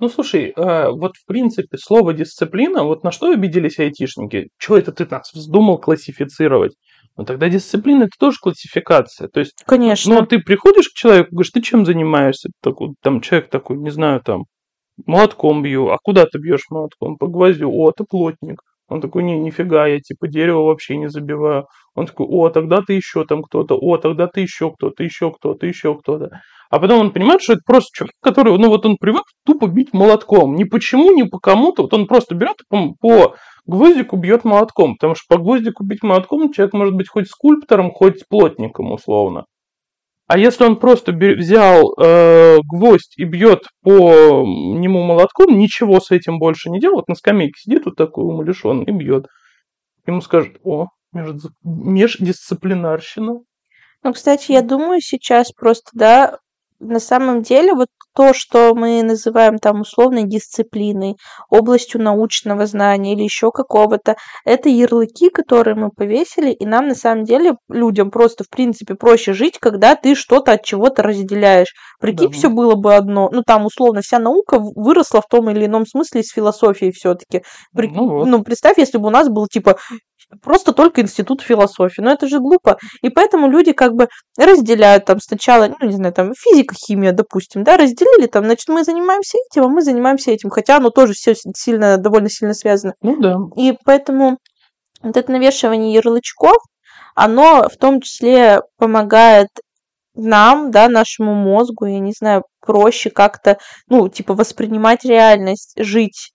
Ну, 0.00 0.08
слушай, 0.08 0.52
э, 0.54 0.90
вот 0.90 1.16
в 1.16 1.26
принципе 1.26 1.76
слово 1.78 2.12
дисциплина, 2.12 2.82
вот 2.84 3.04
на 3.04 3.12
что 3.12 3.30
обиделись 3.30 3.78
айтишники? 3.78 4.48
Чего 4.58 4.76
это 4.76 4.92
ты 4.92 5.06
нас 5.06 5.32
вздумал 5.32 5.78
классифицировать? 5.78 6.74
Ну 7.18 7.24
тогда 7.24 7.48
дисциплина 7.48 8.04
это 8.04 8.12
тоже 8.18 8.38
классификация. 8.40 9.26
То 9.28 9.40
есть, 9.40 9.64
Конечно. 9.66 10.14
Ну, 10.14 10.24
ты 10.24 10.38
приходишь 10.38 10.88
к 10.88 10.94
человеку, 10.94 11.30
говоришь, 11.32 11.50
ты 11.50 11.60
чем 11.60 11.84
занимаешься? 11.84 12.50
Такой, 12.62 12.94
там 13.02 13.20
человек 13.20 13.50
такой, 13.50 13.76
не 13.76 13.90
знаю, 13.90 14.20
там, 14.24 14.44
молотком 15.04 15.62
бью. 15.62 15.88
А 15.90 15.98
куда 16.00 16.26
ты 16.26 16.38
бьешь 16.38 16.66
молотком? 16.70 17.16
По 17.16 17.26
гвоздю. 17.26 17.72
О, 17.72 17.90
ты 17.90 18.04
плотник. 18.08 18.62
Он 18.88 19.00
такой, 19.00 19.24
не, 19.24 19.36
нифига, 19.36 19.88
я 19.88 19.98
типа 19.98 20.28
дерево 20.28 20.62
вообще 20.62 20.96
не 20.96 21.08
забиваю. 21.08 21.66
Он 21.94 22.06
такой, 22.06 22.26
о, 22.26 22.48
тогда 22.50 22.82
ты 22.86 22.94
еще 22.94 23.24
там 23.24 23.42
кто-то, 23.42 23.76
о, 23.76 23.98
тогда 23.98 24.28
ты 24.28 24.40
еще 24.40 24.70
кто-то, 24.70 25.02
еще 25.02 25.32
кто-то, 25.32 25.66
еще 25.66 25.98
кто-то. 25.98 26.40
А 26.70 26.78
потом 26.78 27.00
он 27.00 27.12
понимает, 27.12 27.42
что 27.42 27.54
это 27.54 27.62
просто 27.66 27.88
человек, 27.92 28.14
который, 28.22 28.56
ну 28.56 28.68
вот 28.68 28.86
он 28.86 28.96
привык 28.96 29.24
тупо 29.44 29.66
бить 29.66 29.92
молотком. 29.92 30.54
Ни 30.54 30.64
почему, 30.64 31.12
ни 31.12 31.24
по 31.24 31.38
кому-то. 31.38 31.82
Вот 31.82 31.94
он 31.94 32.06
просто 32.06 32.34
берет 32.34 32.56
по, 32.68 32.94
по 33.00 33.34
гвоздику 33.68 34.16
бьет 34.16 34.44
молотком. 34.44 34.96
Потому 34.96 35.14
что 35.14 35.26
по 35.28 35.38
гвоздику 35.40 35.84
бить 35.84 36.02
молотком 36.02 36.52
человек 36.52 36.74
может 36.74 36.96
быть 36.96 37.08
хоть 37.08 37.28
скульптором, 37.28 37.92
хоть 37.92 38.26
плотником 38.28 38.90
условно. 38.92 39.44
А 40.26 40.36
если 40.36 40.64
он 40.64 40.76
просто 40.76 41.12
взял 41.12 41.94
э, 41.94 42.58
гвоздь 42.62 43.16
и 43.16 43.24
бьет 43.24 43.68
по 43.82 44.44
нему 44.44 45.02
молотком, 45.02 45.58
ничего 45.58 46.00
с 46.00 46.10
этим 46.10 46.38
больше 46.38 46.68
не 46.68 46.80
делает, 46.80 47.08
на 47.08 47.14
скамейке 47.14 47.54
сидит 47.56 47.86
вот 47.86 47.96
такой 47.96 48.24
умалишенный 48.24 48.84
и 48.84 48.90
бьет. 48.90 49.24
Ему 50.06 50.20
скажут, 50.20 50.58
о, 50.64 50.88
междисциплинарщина. 51.12 53.38
Ну, 54.02 54.12
кстати, 54.12 54.52
я 54.52 54.60
думаю 54.60 55.00
сейчас 55.00 55.50
просто, 55.52 55.92
да, 55.94 56.40
на 56.80 57.00
самом 57.00 57.42
деле 57.42 57.74
вот 57.74 57.88
то, 58.14 58.32
что 58.34 58.74
мы 58.74 59.02
называем 59.02 59.58
там 59.58 59.82
условной 59.82 60.24
дисциплиной, 60.24 61.14
областью 61.50 62.02
научного 62.02 62.66
знания 62.66 63.14
или 63.14 63.22
еще 63.22 63.52
какого-то, 63.52 64.16
это 64.44 64.68
ярлыки, 64.68 65.30
которые 65.30 65.76
мы 65.76 65.90
повесили, 65.90 66.50
и 66.50 66.66
нам 66.66 66.88
на 66.88 66.94
самом 66.94 67.24
деле 67.24 67.54
людям 67.68 68.10
просто 68.10 68.42
в 68.42 68.50
принципе 68.50 68.94
проще 68.94 69.34
жить, 69.34 69.58
когда 69.60 69.94
ты 69.94 70.16
что-то 70.16 70.52
от 70.52 70.64
чего-то 70.64 71.02
разделяешь. 71.02 71.74
Прикинь, 72.00 72.30
да. 72.30 72.36
все 72.36 72.48
было 72.48 72.74
бы 72.74 72.94
одно. 72.94 73.28
Ну 73.32 73.42
там 73.46 73.66
условно 73.66 74.00
вся 74.00 74.18
наука 74.18 74.58
выросла 74.58 75.20
в 75.20 75.28
том 75.28 75.48
или 75.50 75.66
ином 75.66 75.86
смысле 75.86 76.22
из 76.22 76.30
философии 76.30 76.90
все-таки. 76.90 77.44
При... 77.72 77.88
Ну, 77.88 78.08
вот. 78.08 78.26
ну 78.26 78.42
представь, 78.42 78.78
если 78.78 78.98
бы 78.98 79.08
у 79.08 79.12
нас 79.12 79.28
был 79.28 79.46
типа 79.46 79.76
просто 80.42 80.72
только 80.72 81.00
институт 81.00 81.42
философии. 81.42 82.00
Но 82.00 82.12
это 82.12 82.28
же 82.28 82.38
глупо. 82.38 82.78
И 83.02 83.08
поэтому 83.08 83.48
люди 83.48 83.72
как 83.72 83.94
бы 83.94 84.08
разделяют 84.36 85.04
там 85.06 85.18
сначала, 85.20 85.74
ну, 85.80 85.86
не 85.86 85.94
знаю, 85.94 86.12
там 86.12 86.32
физика, 86.34 86.74
химия, 86.74 87.12
допустим, 87.12 87.64
да, 87.64 87.76
разделили 87.76 88.26
там, 88.26 88.44
значит, 88.44 88.68
мы 88.68 88.84
занимаемся 88.84 89.38
этим, 89.38 89.64
а 89.64 89.68
мы 89.68 89.82
занимаемся 89.82 90.30
этим. 90.30 90.50
Хотя 90.50 90.76
оно 90.76 90.90
тоже 90.90 91.12
все 91.14 91.34
сильно, 91.34 91.98
довольно 91.98 92.28
сильно 92.28 92.54
связано. 92.54 92.94
Ну 93.02 93.16
да. 93.20 93.36
И 93.56 93.74
поэтому 93.84 94.38
вот 95.02 95.16
это 95.16 95.32
навешивание 95.32 95.94
ярлычков, 95.94 96.56
оно 97.14 97.68
в 97.68 97.76
том 97.76 98.00
числе 98.00 98.60
помогает 98.78 99.48
нам, 100.14 100.70
да, 100.70 100.88
нашему 100.88 101.34
мозгу, 101.34 101.86
я 101.86 102.00
не 102.00 102.12
знаю, 102.12 102.42
проще 102.60 103.10
как-то, 103.10 103.58
ну, 103.88 104.08
типа, 104.08 104.34
воспринимать 104.34 105.04
реальность, 105.04 105.74
жить 105.76 106.32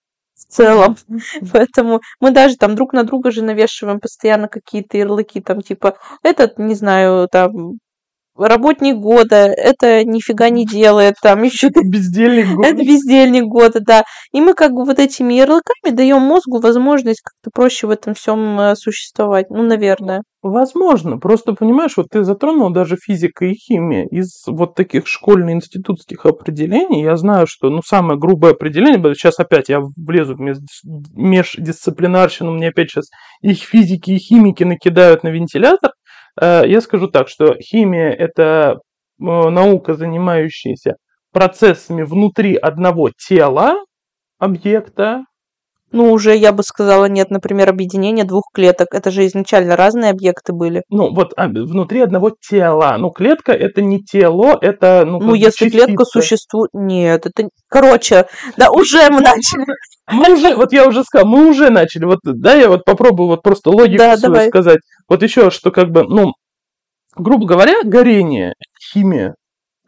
в 0.48 0.52
целом. 0.52 0.96
Поэтому 1.52 2.00
мы 2.20 2.30
даже 2.30 2.56
там 2.56 2.74
друг 2.74 2.92
на 2.92 3.04
друга 3.04 3.30
же 3.30 3.42
навешиваем 3.42 4.00
постоянно 4.00 4.48
какие-то 4.48 4.96
ярлыки, 4.98 5.40
там 5.40 5.60
типа 5.60 5.96
этот, 6.22 6.58
не 6.58 6.74
знаю, 6.74 7.28
там 7.30 7.78
работник 8.36 8.96
года, 8.96 9.36
это 9.46 10.04
нифига 10.04 10.48
не 10.48 10.66
делает, 10.66 11.14
там 11.22 11.42
еще 11.44 11.68
это 11.68 11.80
бездельник 11.84 12.48
года. 12.54 12.68
Это 12.68 12.78
бездельник 12.78 13.44
года, 13.44 13.80
да. 13.80 14.04
И 14.32 14.40
мы 14.40 14.54
как 14.54 14.72
бы 14.72 14.84
вот 14.84 14.98
этими 14.98 15.34
ярлыками 15.34 15.90
даем 15.90 16.22
мозгу 16.22 16.60
возможность 16.60 17.22
как-то 17.22 17.50
проще 17.54 17.86
в 17.86 17.90
этом 17.90 18.14
всем 18.14 18.58
э, 18.60 18.74
существовать. 18.76 19.50
Ну, 19.50 19.62
наверное. 19.62 20.22
Возможно. 20.42 21.18
Просто 21.18 21.54
понимаешь, 21.54 21.96
вот 21.96 22.08
ты 22.10 22.22
затронул 22.22 22.70
даже 22.70 22.98
физика 23.02 23.46
и 23.46 23.54
химия. 23.54 24.06
Из 24.10 24.44
вот 24.46 24.74
таких 24.74 25.06
школьно-институтских 25.06 26.26
определений 26.26 27.02
я 27.02 27.16
знаю, 27.16 27.46
что 27.48 27.70
ну 27.70 27.80
самое 27.82 28.18
грубое 28.18 28.52
определение, 28.52 29.14
сейчас 29.14 29.38
опять 29.38 29.70
я 29.70 29.80
влезу 29.96 30.36
в 30.36 30.40
междисциплинарщину, 31.14 32.52
мне 32.52 32.68
опять 32.68 32.90
сейчас 32.90 33.06
их 33.40 33.60
физики 33.60 34.10
и 34.10 34.18
химики 34.18 34.64
накидают 34.64 35.22
на 35.22 35.28
вентилятор, 35.28 35.92
я 36.40 36.80
скажу 36.80 37.08
так, 37.08 37.28
что 37.28 37.56
химия– 37.60 38.10
это 38.18 38.78
э, 39.20 39.24
наука, 39.24 39.94
занимающаяся 39.94 40.96
процессами 41.32 42.02
внутри 42.02 42.54
одного 42.56 43.10
тела 43.10 43.84
объекта. 44.38 45.24
Ну, 45.94 46.10
уже 46.10 46.34
я 46.34 46.52
бы 46.52 46.64
сказала, 46.64 47.04
нет, 47.04 47.30
например, 47.30 47.68
объединение 47.68 48.24
двух 48.24 48.46
клеток. 48.52 48.88
Это 48.90 49.12
же 49.12 49.24
изначально 49.26 49.76
разные 49.76 50.10
объекты 50.10 50.52
были. 50.52 50.82
Ну, 50.90 51.14
вот 51.14 51.32
а, 51.36 51.46
внутри 51.46 52.00
одного 52.00 52.32
тела. 52.32 52.96
Ну, 52.98 53.10
клетка 53.10 53.52
это 53.52 53.80
не 53.80 54.02
тело, 54.02 54.58
это 54.60 55.04
ну. 55.06 55.20
Ну, 55.20 55.34
если 55.34 55.66
частица. 55.66 55.86
клетка 55.86 56.04
существует. 56.04 56.70
Нет, 56.72 57.26
это. 57.26 57.48
Короче, 57.68 58.26
да, 58.56 58.72
уже 58.72 59.08
мы 59.08 59.20
начали. 59.20 59.64
Мы 60.10 60.34
уже, 60.34 60.54
вот 60.54 60.72
я 60.74 60.86
уже 60.86 61.02
сказал, 61.02 61.26
мы 61.26 61.48
уже 61.48 61.70
начали. 61.70 62.04
Вот, 62.04 62.18
да, 62.24 62.54
я 62.54 62.68
вот 62.68 62.84
попробую 62.84 63.28
вот 63.28 63.42
просто 63.42 63.70
логику 63.70 63.96
да, 63.96 64.18
свою 64.18 64.34
давай. 64.34 64.48
сказать. 64.48 64.80
Вот 65.08 65.22
еще, 65.22 65.50
что 65.50 65.70
как 65.70 65.88
бы, 65.92 66.02
ну, 66.02 66.32
грубо 67.16 67.46
говоря, 67.46 67.82
горение, 67.84 68.52
химия, 68.92 69.34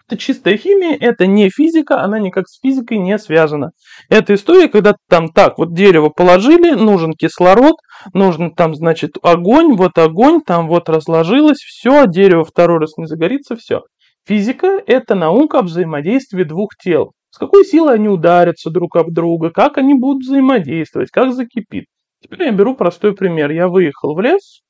это 0.06 0.18
чистая 0.18 0.56
химия, 0.56 0.96
это 0.98 1.26
не 1.26 1.50
физика, 1.50 2.02
она 2.02 2.18
никак 2.18 2.48
с 2.48 2.60
физикой 2.60 2.98
не 2.98 3.18
связана. 3.18 3.72
Это 4.08 4.34
история, 4.34 4.68
когда 4.68 4.94
там 5.08 5.28
так, 5.28 5.58
вот 5.58 5.74
дерево 5.74 6.10
положили, 6.10 6.72
нужен 6.72 7.12
кислород, 7.12 7.76
нужен 8.12 8.54
там, 8.54 8.74
значит, 8.74 9.16
огонь, 9.22 9.74
вот 9.74 9.98
огонь, 9.98 10.40
там 10.42 10.68
вот 10.68 10.88
разложилось, 10.88 11.58
все, 11.58 12.06
дерево 12.06 12.44
второй 12.44 12.78
раз 12.78 12.96
не 12.96 13.06
загорится, 13.06 13.56
все. 13.56 13.82
Физика– 14.26 14.80
это 14.86 15.14
наука 15.14 15.60
о 15.60 15.62
взаимодействии 15.62 16.44
двух 16.44 16.70
тел. 16.82 17.12
С 17.30 17.38
какой 17.38 17.64
силой 17.64 17.94
они 17.94 18.08
ударятся 18.08 18.70
друг 18.70 18.96
об 18.96 19.12
друга, 19.12 19.50
как 19.50 19.76
они 19.78 19.94
будут 19.94 20.22
взаимодействовать, 20.22 21.10
как 21.10 21.32
закипит. 21.32 21.84
Теперь 22.22 22.44
я 22.44 22.52
беру 22.52 22.74
простой 22.74 23.14
пример. 23.14 23.50
Я 23.50 23.68
выехал 23.68 24.14
в 24.14 24.20
лес, 24.20 24.62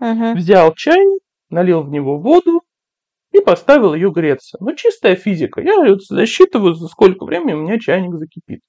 uh-huh. 0.00 0.34
взял 0.34 0.74
чайник, 0.74 1.22
налил 1.48 1.82
в 1.82 1.90
него 1.90 2.18
воду 2.18 2.60
и 3.32 3.40
поставил 3.40 3.94
ее 3.94 4.10
греться. 4.10 4.58
Ну, 4.60 4.74
чистая 4.74 5.16
физика. 5.16 5.60
Я 5.60 5.76
вот 5.76 6.02
засчитываю, 6.04 6.74
за 6.74 6.88
сколько 6.88 7.24
времени 7.24 7.52
у 7.52 7.62
меня 7.62 7.78
чайник 7.78 8.14
закипит. 8.14 8.60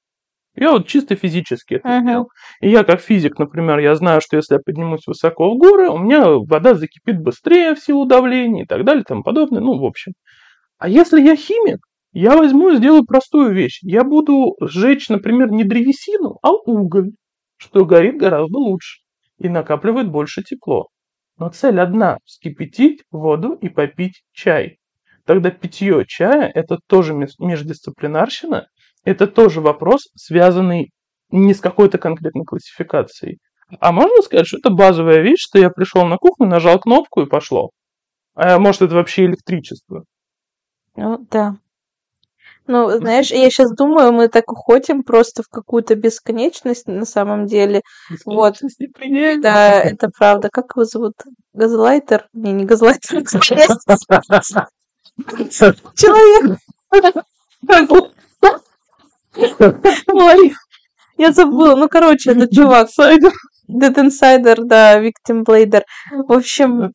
Я 0.54 0.72
вот 0.72 0.88
чисто 0.88 1.16
физически 1.16 1.76
это 1.76 1.88
uh-huh. 1.88 2.02
сделал. 2.02 2.30
И 2.60 2.70
я 2.70 2.84
как 2.84 3.00
физик, 3.00 3.40
например, 3.40 3.80
я 3.80 3.96
знаю, 3.96 4.20
что 4.20 4.36
если 4.36 4.56
я 4.56 4.60
поднимусь 4.60 5.08
высоко 5.08 5.50
в 5.50 5.58
горы, 5.58 5.90
у 5.90 5.98
меня 5.98 6.28
вода 6.28 6.76
закипит 6.76 7.22
быстрее 7.22 7.74
в 7.74 7.80
силу 7.80 8.06
давления 8.06 8.64
и 8.64 8.68
так 8.68 8.84
далее 8.84 9.04
и 9.04 9.06
тому 9.06 9.24
подобное. 9.24 9.62
Ну, 9.62 9.80
в 9.80 9.86
общем. 9.86 10.12
А 10.78 10.90
если 10.90 11.22
я 11.22 11.38
химик, 11.38 11.80
я 12.12 12.36
возьму 12.36 12.72
и 12.72 12.76
сделаю 12.76 13.06
простую 13.06 13.54
вещь. 13.54 13.80
Я 13.82 14.04
буду 14.04 14.58
сжечь, 14.60 15.08
например, 15.08 15.52
не 15.52 15.64
древесину, 15.64 16.38
а 16.42 16.52
уголь, 16.52 17.12
что 17.58 17.86
горит 17.86 18.18
гораздо 18.18 18.58
лучше 18.58 19.00
и 19.38 19.48
накапливает 19.48 20.12
больше 20.12 20.44
тепло. 20.44 20.88
Но 21.42 21.50
цель 21.50 21.80
одна– 21.80 22.20
вскипятить 22.26 23.02
воду 23.10 23.54
и 23.54 23.68
попить 23.68 24.22
чай. 24.32 24.78
Тогда 25.26 25.50
питье 25.50 26.06
чая– 26.08 26.52
это 26.54 26.78
тоже 26.86 27.16
междисциплинарщина, 27.16 28.68
это 29.06 29.26
тоже 29.26 29.60
вопрос, 29.60 30.10
связанный 30.16 30.92
не 31.32 31.56
с 31.56 31.60
какой-то 31.60 31.98
конкретной 31.98 32.46
классификацией. 32.46 33.40
А 33.80 33.92
можно 33.92 34.22
сказать, 34.22 34.46
что 34.46 34.60
это 34.60 34.70
базовая 34.70 35.22
вещь, 35.22 35.40
что 35.40 35.58
я 35.58 35.72
пришел 35.72 36.06
на 36.06 36.18
кухню, 36.18 36.46
нажал 36.46 36.78
кнопку 36.78 37.24
и 37.24 37.26
пошло. 37.26 37.72
А 38.36 38.60
может, 38.60 38.84
это 38.84 38.94
вообще 38.94 39.26
электричество? 39.26 40.04
Ну, 40.96 41.26
да. 41.32 41.56
Ну, 42.72 42.90
знаешь, 42.90 43.32
я 43.32 43.50
сейчас 43.50 43.74
думаю, 43.76 44.14
мы 44.14 44.30
так 44.30 44.50
уходим 44.50 45.04
просто 45.04 45.44
в 45.44 45.50
какую-то 45.50 45.96
бесконечность 45.96 46.88
на 46.88 47.04
самом 47.04 47.46
деле. 47.46 47.82
Вот. 48.26 48.60
Да, 49.42 49.82
это 49.82 50.08
правда. 50.18 50.48
Как 50.50 50.72
его 50.74 50.86
зовут? 50.86 51.16
Газлайтер? 51.52 52.30
Не, 52.32 52.54
не 52.54 52.64
газлайтер. 52.64 53.26
Человек. 55.96 56.60
Ой, 60.08 60.54
я 61.18 61.32
забыла. 61.34 61.76
Ну, 61.76 61.90
короче, 61.90 62.32
это 62.32 62.48
чувак. 62.56 62.88
Dead 62.98 63.96
Insider, 63.96 64.64
да, 64.64 65.02
Victim 65.04 65.44
Blader. 65.44 65.84
В 66.26 66.32
общем, 66.32 66.94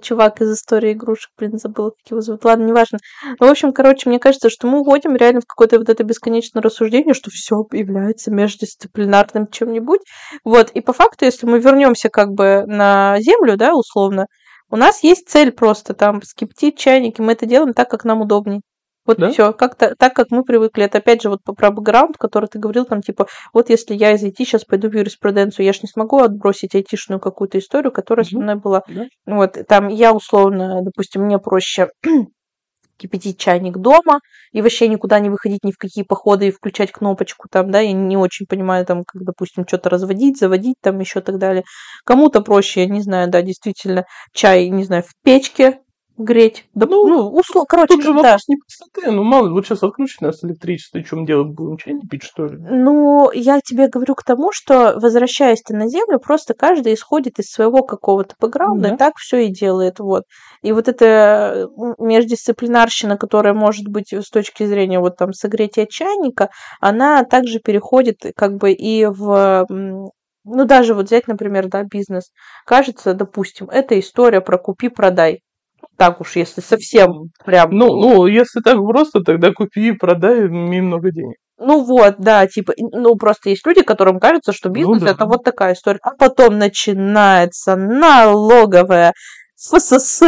чувак 0.00 0.40
из 0.40 0.52
истории 0.52 0.92
игрушек, 0.92 1.30
блин, 1.36 1.58
забыла, 1.58 1.90
как 1.90 2.10
его 2.10 2.20
зовут. 2.20 2.44
Ладно, 2.44 2.64
неважно. 2.64 2.98
Ну, 3.40 3.46
в 3.46 3.50
общем, 3.50 3.72
короче, 3.72 4.08
мне 4.08 4.18
кажется, 4.18 4.50
что 4.50 4.66
мы 4.66 4.80
уходим 4.80 5.16
реально 5.16 5.40
в 5.40 5.46
какое-то 5.46 5.78
вот 5.78 5.88
это 5.88 6.04
бесконечное 6.04 6.62
рассуждение, 6.62 7.14
что 7.14 7.30
все 7.30 7.64
является 7.72 8.30
междисциплинарным 8.30 9.46
чем-нибудь. 9.48 10.00
Вот, 10.44 10.70
и 10.70 10.80
по 10.80 10.92
факту, 10.92 11.24
если 11.24 11.46
мы 11.46 11.58
вернемся 11.58 12.08
как 12.08 12.30
бы 12.30 12.64
на 12.66 13.16
Землю, 13.20 13.56
да, 13.56 13.74
условно, 13.74 14.26
у 14.70 14.76
нас 14.76 15.02
есть 15.02 15.28
цель 15.28 15.52
просто 15.52 15.94
там 15.94 16.22
скептить 16.22 16.78
чайники, 16.78 17.20
мы 17.20 17.32
это 17.32 17.46
делаем 17.46 17.74
так, 17.74 17.90
как 17.90 18.04
нам 18.04 18.22
удобнее. 18.22 18.62
Вот 19.04 19.18
да? 19.18 19.30
все, 19.30 19.52
как-то 19.52 19.94
так, 19.96 20.14
как 20.14 20.30
мы 20.30 20.44
привыкли. 20.44 20.84
Это 20.84 20.98
опять 20.98 21.22
же 21.22 21.28
вот 21.28 21.40
про 21.42 21.70
бэкграунд, 21.70 22.16
который 22.18 22.46
ты 22.46 22.58
говорил, 22.58 22.84
там 22.84 23.02
типа, 23.02 23.26
вот 23.52 23.68
если 23.68 23.94
я 23.94 24.12
из 24.12 24.22
IT 24.22 24.34
сейчас 24.38 24.64
пойду 24.64 24.88
в 24.88 24.94
юриспруденцию, 24.94 25.66
я 25.66 25.72
ж 25.72 25.82
не 25.82 25.88
смогу 25.88 26.20
отбросить 26.20 26.74
айтишную 26.74 27.20
какую-то 27.20 27.58
историю, 27.58 27.90
которая 27.90 28.24
со 28.24 28.38
мной 28.38 28.56
была. 28.56 28.82
Да. 28.88 29.06
Вот, 29.26 29.58
там 29.66 29.88
я 29.88 30.12
условно, 30.12 30.82
допустим, 30.82 31.22
мне 31.22 31.38
проще 31.38 31.88
кипятить 32.96 33.38
чайник 33.38 33.78
дома 33.78 34.20
и 34.52 34.62
вообще 34.62 34.86
никуда 34.86 35.18
не 35.18 35.30
выходить 35.30 35.64
ни 35.64 35.72
в 35.72 35.78
какие 35.78 36.04
походы 36.04 36.48
и 36.48 36.52
включать 36.52 36.92
кнопочку 36.92 37.48
там, 37.50 37.70
да, 37.72 37.80
я 37.80 37.92
не 37.92 38.16
очень 38.16 38.46
понимаю, 38.46 38.86
там, 38.86 39.02
как, 39.04 39.22
допустим, 39.24 39.66
что-то 39.66 39.90
разводить, 39.90 40.38
заводить 40.38 40.76
там 40.80 41.00
еще 41.00 41.20
так 41.20 41.38
далее. 41.38 41.64
Кому-то 42.04 42.40
проще, 42.40 42.82
я 42.82 42.86
не 42.86 43.00
знаю, 43.00 43.28
да, 43.28 43.42
действительно, 43.42 44.04
чай, 44.32 44.68
не 44.68 44.84
знаю, 44.84 45.02
в 45.02 45.10
печке 45.24 45.80
греть. 46.22 46.66
Да, 46.74 46.86
ну, 46.86 47.06
ну 47.06 47.28
условно, 47.28 47.66
короче, 47.68 47.94
тут 47.94 48.02
же 48.02 48.12
вопрос 48.12 48.44
да. 48.46 48.54
не 48.54 48.56
простоты. 48.56 49.10
Ну, 49.10 49.22
мало 49.24 49.46
ли, 49.46 49.52
вот 49.52 49.66
сейчас 49.66 49.82
отключить 49.82 50.20
нас 50.20 50.42
электричество, 50.44 50.98
и 50.98 51.04
что 51.04 51.16
мы 51.16 51.26
делать 51.26 51.48
будем? 51.48 51.76
Чай 51.76 51.94
не 51.94 52.06
пить, 52.06 52.22
что 52.22 52.46
ли? 52.46 52.58
Ну, 52.58 53.30
я 53.32 53.60
тебе 53.60 53.88
говорю 53.88 54.14
к 54.14 54.24
тому, 54.24 54.52
что, 54.52 54.98
возвращаясь 55.00 55.62
ты 55.62 55.74
на 55.74 55.88
Землю, 55.88 56.18
просто 56.18 56.54
каждый 56.54 56.94
исходит 56.94 57.38
из 57.38 57.50
своего 57.50 57.82
какого-то 57.82 58.34
бэкграунда, 58.40 58.88
да. 58.88 58.94
и 58.94 58.98
так 58.98 59.14
все 59.16 59.46
и 59.46 59.48
делает, 59.48 59.98
вот. 59.98 60.24
И 60.62 60.72
вот 60.72 60.88
эта 60.88 61.68
междисциплинарщина, 61.98 63.16
которая 63.16 63.54
может 63.54 63.88
быть 63.88 64.12
с 64.12 64.30
точки 64.30 64.64
зрения 64.64 65.00
вот 65.00 65.16
там 65.16 65.32
согретия 65.32 65.86
чайника, 65.86 66.50
она 66.80 67.24
также 67.24 67.58
переходит 67.58 68.18
как 68.36 68.56
бы 68.56 68.72
и 68.72 69.06
в 69.06 69.66
ну, 70.44 70.64
даже 70.64 70.94
вот 70.94 71.06
взять, 71.06 71.28
например, 71.28 71.68
да, 71.68 71.84
бизнес. 71.84 72.32
Кажется, 72.66 73.14
допустим, 73.14 73.68
это 73.70 73.98
история 73.98 74.40
про 74.40 74.58
купи-продай 74.58 75.42
так 75.96 76.20
уж, 76.20 76.36
если 76.36 76.60
совсем 76.60 77.30
прям... 77.44 77.70
Ну, 77.70 77.94
ну, 77.96 78.26
если 78.26 78.60
так 78.60 78.76
просто, 78.78 79.20
тогда 79.20 79.52
купи 79.52 79.88
и 79.88 79.92
продай, 79.92 80.46
имей 80.46 80.80
много 80.80 81.10
денег. 81.10 81.36
Ну 81.58 81.84
вот, 81.84 82.16
да, 82.18 82.46
типа, 82.46 82.72
ну 82.76 83.14
просто 83.14 83.50
есть 83.50 83.64
люди, 83.64 83.82
которым 83.82 84.18
кажется, 84.18 84.52
что 84.52 84.68
ну 84.68 84.74
бизнес 84.74 85.00
ну, 85.00 85.06
да. 85.06 85.12
это 85.12 85.26
вот 85.26 85.44
такая 85.44 85.74
история. 85.74 86.00
А 86.02 86.10
потом 86.10 86.58
начинается 86.58 87.76
налоговая 87.76 89.12
ФСС, 89.56 90.22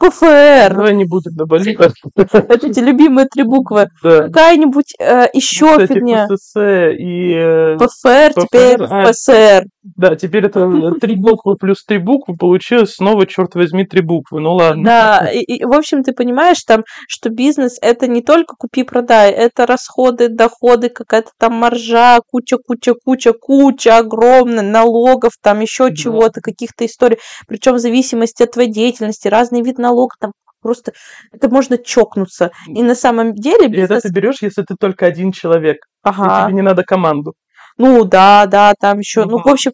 ПФР. 0.00 0.74
Давай 0.74 0.94
не 0.94 1.04
будем 1.04 1.34
добавлять. 1.34 1.76
Это 2.16 2.66
эти 2.66 2.80
любимые 2.80 3.26
три 3.26 3.42
буквы. 3.42 3.88
Да. 4.02 4.22
Какая-нибудь 4.28 4.94
э, 4.98 5.26
еще 5.34 5.72
Кстати, 5.72 5.92
фигня. 5.92 6.26
ПСС 6.26 6.56
и... 6.56 7.34
Э, 7.34 7.76
ПФР, 7.76 8.32
ПФР 8.32 8.46
теперь 8.46 8.82
а, 8.82 9.10
ПСР. 9.10 9.64
Да, 9.82 10.14
теперь 10.14 10.44
это 10.44 10.92
три 11.00 11.16
буквы 11.16 11.56
плюс 11.56 11.84
три 11.84 11.98
буквы, 11.98 12.36
получилось 12.36 12.96
снова, 12.96 13.26
черт 13.26 13.54
возьми, 13.54 13.86
три 13.86 14.02
буквы. 14.02 14.40
Ну 14.40 14.54
ладно. 14.54 14.84
Да, 14.84 15.30
и, 15.32 15.40
и 15.40 15.64
в 15.64 15.72
общем, 15.72 16.02
ты 16.02 16.12
понимаешь, 16.12 16.62
там, 16.66 16.84
что 17.08 17.30
бизнес 17.30 17.78
это 17.80 18.06
не 18.06 18.20
только 18.20 18.56
купи-продай, 18.56 19.30
это 19.30 19.64
расходы, 19.64 20.28
доходы, 20.28 20.90
какая-то 20.90 21.30
там 21.38 21.54
маржа, 21.54 22.18
куча, 22.30 22.58
куча, 22.58 22.92
куча, 22.94 23.32
куча 23.32 23.96
огромная, 23.96 24.62
налогов, 24.62 25.32
там 25.42 25.60
еще 25.60 25.88
да. 25.88 25.96
чего-то, 25.96 26.42
каких-то 26.42 26.84
историй. 26.84 27.16
Причем 27.48 27.74
в 27.74 27.78
зависимости 27.78 28.42
от 28.42 28.50
твоей 28.52 28.70
деятельности, 28.70 29.28
разный 29.28 29.62
вид 29.62 29.78
налог, 29.78 30.16
там 30.20 30.32
просто 30.60 30.92
это 31.32 31.48
можно 31.48 31.78
чокнуться. 31.78 32.50
И 32.68 32.82
на 32.82 32.94
самом 32.94 33.32
деле... 33.34 33.68
Бизнес... 33.68 33.90
И 33.90 33.94
это 33.94 34.08
ты 34.08 34.12
берешь, 34.12 34.42
если 34.42 34.62
ты 34.62 34.74
только 34.78 35.06
один 35.06 35.32
человек. 35.32 35.78
Ага. 36.02 36.42
И 36.42 36.44
тебе 36.44 36.56
не 36.56 36.62
надо 36.62 36.82
команду. 36.82 37.32
Ну 37.80 38.04
да, 38.04 38.46
да, 38.46 38.74
там 38.78 38.98
еще. 38.98 39.24
Ну, 39.24 39.38
в 39.38 39.48
общем, 39.48 39.72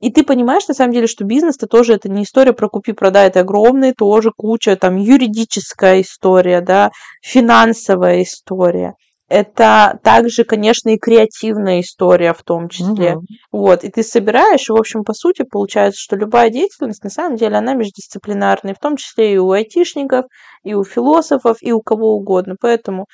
и 0.00 0.10
ты 0.10 0.24
понимаешь, 0.24 0.66
на 0.68 0.74
самом 0.74 0.92
деле, 0.92 1.06
что 1.06 1.24
бизнес-то 1.24 1.66
тоже 1.66 1.94
это 1.94 2.08
не 2.08 2.24
история 2.24 2.52
про 2.52 2.68
купи-продай, 2.68 3.28
это 3.28 3.40
огромная 3.40 3.94
тоже 3.96 4.30
куча, 4.36 4.76
там, 4.76 4.96
юридическая 4.96 6.00
история, 6.00 6.60
да, 6.60 6.90
финансовая 7.22 8.22
история 8.22 8.94
это 9.28 9.98
также, 10.02 10.44
конечно, 10.44 10.90
и 10.90 10.98
креативная 10.98 11.80
история 11.80 12.34
в 12.34 12.42
том 12.42 12.68
числе. 12.68 13.16
Угу. 13.16 13.24
Вот, 13.52 13.84
и 13.84 13.90
ты 13.90 14.02
собираешь, 14.02 14.68
и, 14.68 14.72
в 14.72 14.76
общем, 14.76 15.02
по 15.02 15.14
сути, 15.14 15.42
получается, 15.42 16.00
что 16.00 16.16
любая 16.16 16.50
деятельность, 16.50 17.02
на 17.02 17.10
самом 17.10 17.36
деле, 17.36 17.56
она 17.56 17.74
междисциплинарная, 17.74 18.74
в 18.74 18.78
том 18.78 18.96
числе 18.96 19.34
и 19.34 19.38
у 19.38 19.50
айтишников, 19.50 20.26
и 20.62 20.74
у 20.74 20.84
философов, 20.84 21.56
и 21.60 21.72
у 21.72 21.80
кого 21.80 22.14
угодно. 22.14 22.56
Поэтому, 22.60 23.06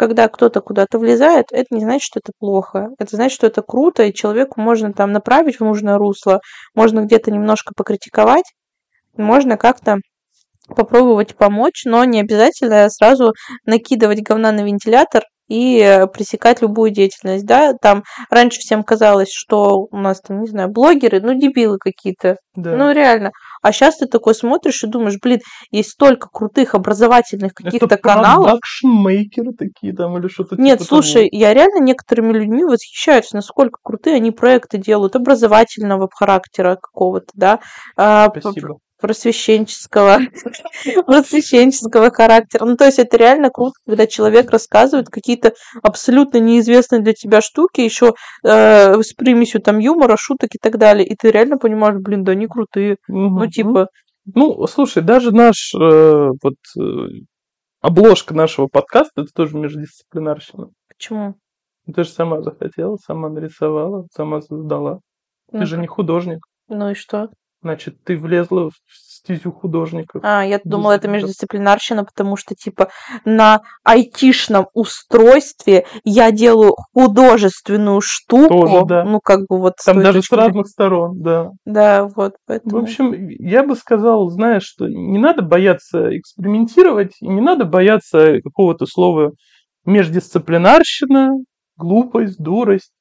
когда 0.00 0.28
кто-то 0.28 0.62
куда-то 0.62 0.98
влезает, 0.98 1.48
это 1.52 1.66
не 1.74 1.82
значит, 1.82 2.04
что 2.04 2.20
это 2.20 2.32
плохо. 2.38 2.88
Это 2.98 3.16
значит, 3.16 3.34
что 3.34 3.46
это 3.46 3.60
круто, 3.60 4.02
и 4.02 4.14
человеку 4.14 4.58
можно 4.58 4.94
там 4.94 5.12
направить 5.12 5.56
в 5.56 5.60
нужное 5.60 5.98
русло, 5.98 6.40
можно 6.74 7.00
где-то 7.00 7.30
немножко 7.30 7.74
покритиковать, 7.76 8.46
можно 9.18 9.58
как-то 9.58 9.98
попробовать 10.74 11.36
помочь, 11.36 11.82
но 11.84 12.02
не 12.04 12.18
обязательно 12.18 12.88
сразу 12.88 13.34
накидывать 13.66 14.22
говна 14.22 14.52
на 14.52 14.62
вентилятор 14.62 15.24
и 15.48 15.80
э, 15.80 16.06
пресекать 16.06 16.62
любую 16.62 16.92
деятельность, 16.92 17.44
да, 17.44 17.74
там 17.74 18.04
раньше 18.30 18.60
всем 18.60 18.82
казалось, 18.82 19.30
что 19.30 19.86
у 19.90 19.96
нас 19.98 20.22
там, 20.22 20.40
не 20.40 20.48
знаю, 20.48 20.70
блогеры, 20.70 21.20
ну, 21.20 21.34
дебилы 21.34 21.76
какие-то, 21.78 22.36
да. 22.54 22.74
ну, 22.74 22.92
реально, 22.92 23.32
а 23.62 23.72
сейчас 23.72 23.98
ты 23.98 24.06
такой 24.06 24.34
смотришь 24.34 24.82
и 24.84 24.86
думаешь, 24.86 25.18
блин, 25.22 25.40
есть 25.70 25.90
столько 25.90 26.28
крутых 26.32 26.74
образовательных 26.74 27.54
каких-то 27.54 27.96
каналов. 27.96 28.48
Это 28.48 28.56
такие 29.52 29.94
там 29.94 30.18
или 30.18 30.28
что-то 30.28 30.56
Нет, 30.56 30.78
типа 30.78 30.88
слушай, 30.88 31.28
того. 31.28 31.42
я 31.42 31.54
реально 31.54 31.82
некоторыми 31.82 32.32
людьми 32.32 32.64
восхищаюсь, 32.64 33.32
насколько 33.32 33.78
крутые 33.82 34.16
они 34.16 34.30
проекты 34.30 34.78
делают, 34.78 35.16
образовательного 35.16 36.08
характера 36.12 36.76
какого-то, 36.76 37.30
да. 37.34 37.60
А, 37.96 38.28
Спасибо 38.30 38.78
просвещенческого, 39.00 40.18
просвещенческого 41.06 42.10
характера. 42.10 42.64
Ну, 42.64 42.76
то 42.76 42.84
есть 42.84 42.98
это 42.98 43.16
реально 43.16 43.50
круто, 43.50 43.74
когда 43.86 44.06
человек 44.06 44.50
рассказывает 44.50 45.08
какие-то 45.08 45.54
абсолютно 45.82 46.38
неизвестные 46.38 47.00
для 47.00 47.12
тебя 47.12 47.40
штуки, 47.40 47.80
еще 47.80 48.14
э, 48.44 49.00
с 49.00 49.12
примесью 49.14 49.60
там 49.60 49.78
юмора, 49.78 50.16
шуток 50.18 50.50
и 50.54 50.58
так 50.60 50.78
далее. 50.78 51.06
И 51.06 51.16
ты 51.16 51.30
реально 51.30 51.58
понимаешь, 51.58 51.96
блин, 52.00 52.24
да 52.24 52.32
они 52.32 52.46
крутые. 52.46 52.96
Угу. 53.08 53.18
Ну, 53.18 53.46
типа... 53.46 53.88
Ну, 54.34 54.66
слушай, 54.66 55.02
даже 55.02 55.32
наш 55.32 55.74
э, 55.74 56.28
вот 56.42 56.54
э, 56.78 56.82
обложка 57.80 58.34
нашего 58.34 58.68
подкаста, 58.68 59.22
это 59.22 59.30
тоже 59.34 59.56
междисциплинарщина. 59.56 60.68
Почему? 60.88 61.34
Ты 61.92 62.04
же 62.04 62.10
сама 62.10 62.42
захотела, 62.42 62.96
сама 62.96 63.30
нарисовала, 63.30 64.06
сама 64.14 64.42
создала. 64.42 65.00
Ну, 65.50 65.60
ты 65.60 65.66
же 65.66 65.78
не 65.78 65.86
художник. 65.86 66.40
Ну 66.68 66.90
и 66.90 66.94
что? 66.94 67.30
Значит, 67.62 68.02
ты 68.04 68.16
влезла 68.16 68.70
в 68.70 68.74
стезю 69.20 69.52
художников. 69.52 70.22
А, 70.24 70.44
я 70.44 70.60
думала, 70.64 70.92
это 70.92 71.08
междисциплинарщина, 71.08 72.04
потому 72.04 72.36
что, 72.36 72.54
типа, 72.54 72.88
на 73.24 73.60
айтишном 73.84 74.68
устройстве 74.72 75.84
я 76.04 76.32
делаю 76.32 76.74
художественную 76.94 78.00
штуку. 78.02 78.48
Тоже, 78.48 78.86
да. 78.86 79.04
Ну, 79.04 79.20
как 79.20 79.40
бы 79.40 79.58
вот... 79.58 79.74
Там 79.84 80.02
даже 80.02 80.22
с 80.22 80.32
разных 80.32 80.68
сторон, 80.68 81.20
да. 81.20 81.50
Да, 81.66 82.08
вот, 82.16 82.36
поэтому... 82.46 82.80
В 82.80 82.82
общем, 82.82 83.28
я 83.28 83.62
бы 83.62 83.76
сказал, 83.76 84.30
знаешь, 84.30 84.64
что 84.64 84.88
не 84.88 85.18
надо 85.18 85.42
бояться 85.42 86.16
экспериментировать, 86.16 87.12
и 87.20 87.28
не 87.28 87.42
надо 87.42 87.66
бояться 87.66 88.40
какого-то 88.42 88.86
слова 88.86 89.32
междисциплинарщина, 89.84 91.32
глупость, 91.76 92.38
дурость. 92.38 92.92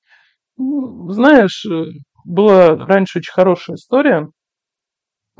Ну, 0.58 1.10
знаешь, 1.12 1.66
э, 1.66 1.86
была 2.26 2.76
раньше 2.76 3.20
очень 3.20 3.32
хорошая 3.32 3.78
история 3.78 4.28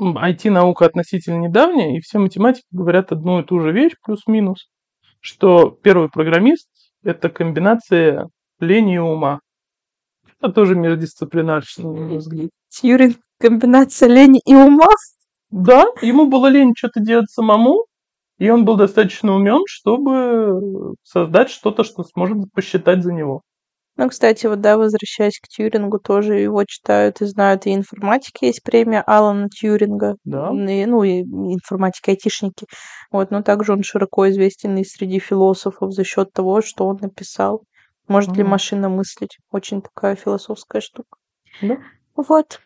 IT-наука 0.00 0.86
относительно 0.86 1.38
недавняя, 1.38 1.96
и 1.96 2.00
все 2.00 2.18
математики 2.18 2.66
говорят 2.70 3.12
одну 3.12 3.40
и 3.40 3.44
ту 3.44 3.60
же 3.60 3.72
вещь, 3.72 3.92
плюс-минус, 4.02 4.68
что 5.20 5.70
первый 5.70 6.08
программист– 6.08 6.68
это 7.04 7.28
комбинация 7.28 8.28
лени 8.58 8.96
и 8.96 8.98
ума. 8.98 9.40
Это 10.40 10.52
тоже 10.52 10.74
междисциплинарный 10.74 12.16
взгляд. 12.16 12.50
Тьюринг– 12.68 13.16
комбинация 13.40 14.08
лени 14.08 14.40
и 14.46 14.54
ума? 14.54 14.88
Да, 15.50 15.84
ему 16.00 16.26
было 16.26 16.46
лень 16.46 16.74
что-то 16.76 17.00
делать 17.00 17.30
самому, 17.30 17.86
и 18.38 18.48
он 18.48 18.64
был 18.64 18.76
достаточно 18.76 19.34
умен, 19.34 19.62
чтобы 19.68 20.94
создать 21.02 21.50
что-то, 21.50 21.84
что 21.84 22.04
сможет 22.04 22.50
посчитать 22.54 23.02
за 23.02 23.12
него. 23.12 23.42
Ну, 24.00 24.08
кстати, 24.08 24.46
вот, 24.46 24.62
да, 24.62 24.78
возвращаясь 24.78 25.38
к 25.38 25.46
Тьюрингу, 25.46 25.98
тоже 25.98 26.38
его 26.38 26.64
читают 26.64 27.20
и 27.20 27.26
знают. 27.26 27.66
И 27.66 27.74
информатики 27.74 28.46
есть 28.46 28.62
премия 28.62 29.02
Алана 29.02 29.50
Тьюринга. 29.50 30.16
Да. 30.24 30.48
И, 30.52 30.86
ну, 30.86 31.02
и 31.02 31.20
информатики, 31.20 32.08
айтишники. 32.08 32.64
Вот, 33.12 33.30
но 33.30 33.42
также 33.42 33.74
он 33.74 33.82
широко 33.82 34.30
известен 34.30 34.74
и 34.78 34.84
среди 34.84 35.18
философов 35.18 35.92
за 35.92 36.04
счет 36.04 36.32
того, 36.32 36.62
что 36.62 36.86
он 36.86 36.96
написал. 37.02 37.64
Может 38.08 38.34
ли 38.38 38.42
машина 38.42 38.88
мыслить? 38.88 39.36
Очень 39.50 39.82
такая 39.82 40.16
философская 40.16 40.80
штука. 40.80 41.18
Да. 41.60 41.76
Вот. 42.16 42.62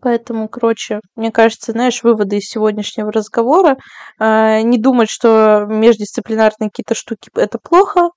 Поэтому, 0.00 0.48
короче, 0.48 1.00
мне 1.16 1.30
кажется, 1.30 1.72
знаешь, 1.72 2.02
выводы 2.02 2.38
из 2.38 2.48
сегодняшнего 2.48 3.12
разговора. 3.12 3.76
Э, 4.18 4.62
не 4.62 4.78
думать, 4.78 5.10
что 5.10 5.66
междисциплинарные 5.68 6.70
какие-то 6.70 6.94
штуки 6.94 7.28
это 7.34 7.58
плохо, 7.58 8.08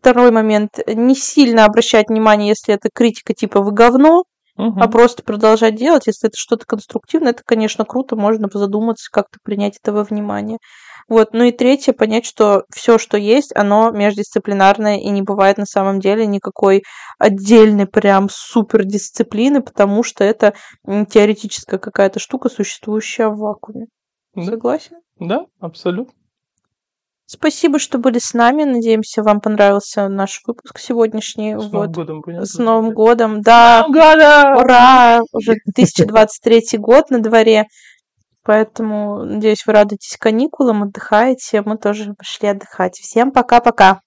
Второй 0.00 0.30
момент. 0.30 0.78
Не 0.86 1.14
сильно 1.14 1.64
обращать 1.64 2.08
внимание, 2.08 2.48
если 2.48 2.74
это 2.74 2.88
критика 2.92 3.34
типа 3.34 3.60
«вы 3.60 3.72
говно», 3.72 4.24
угу. 4.56 4.80
а 4.80 4.88
просто 4.88 5.22
продолжать 5.22 5.76
делать. 5.76 6.06
Если 6.06 6.28
это 6.28 6.36
что-то 6.36 6.66
конструктивное, 6.66 7.32
это, 7.32 7.42
конечно, 7.44 7.84
круто, 7.84 8.16
можно 8.16 8.48
задуматься, 8.52 9.08
как-то 9.10 9.38
принять 9.42 9.78
это 9.82 9.92
во 9.92 10.04
внимание. 10.04 10.58
Вот. 11.08 11.32
Ну 11.32 11.44
и 11.44 11.52
третье, 11.52 11.94
понять, 11.94 12.26
что 12.26 12.64
все, 12.70 12.98
что 12.98 13.16
есть, 13.16 13.50
оно 13.56 13.90
междисциплинарное, 13.90 14.98
и 14.98 15.08
не 15.08 15.22
бывает 15.22 15.56
на 15.56 15.64
самом 15.64 16.00
деле 16.00 16.26
никакой 16.26 16.82
отдельной 17.18 17.86
прям 17.86 18.28
супердисциплины, 18.30 19.62
потому 19.62 20.02
что 20.02 20.22
это 20.22 20.54
теоретическая 20.84 21.78
какая-то 21.78 22.20
штука, 22.20 22.50
существующая 22.50 23.28
в 23.28 23.38
вакууме. 23.38 23.86
Да. 24.34 24.42
Согласен? 24.42 24.96
Да, 25.18 25.46
абсолютно. 25.60 26.12
Спасибо, 27.30 27.78
что 27.78 27.98
были 27.98 28.18
с 28.18 28.32
нами. 28.32 28.64
Надеемся, 28.64 29.22
вам 29.22 29.42
понравился 29.42 30.08
наш 30.08 30.40
выпуск 30.46 30.78
сегодняшний. 30.78 31.52
С 31.58 31.64
вот. 31.64 31.72
Новым 31.72 31.92
годом, 31.92 32.22
понятно. 32.22 32.46
С 32.46 32.58
Новым 32.58 32.94
годом, 32.94 33.42
да. 33.42 33.80
Новым 33.86 33.92
годом! 33.92 34.56
Ура! 34.56 35.20
Уже 35.32 35.56
2023 35.66 36.78
год 36.78 37.10
на 37.10 37.18
дворе. 37.20 37.66
Поэтому, 38.44 39.24
надеюсь, 39.24 39.66
вы 39.66 39.74
радуетесь 39.74 40.16
каникулам, 40.16 40.84
отдыхаете. 40.84 41.60
Мы 41.60 41.76
тоже 41.76 42.14
пошли 42.14 42.48
отдыхать. 42.48 42.94
Всем 42.94 43.30
пока-пока. 43.30 44.00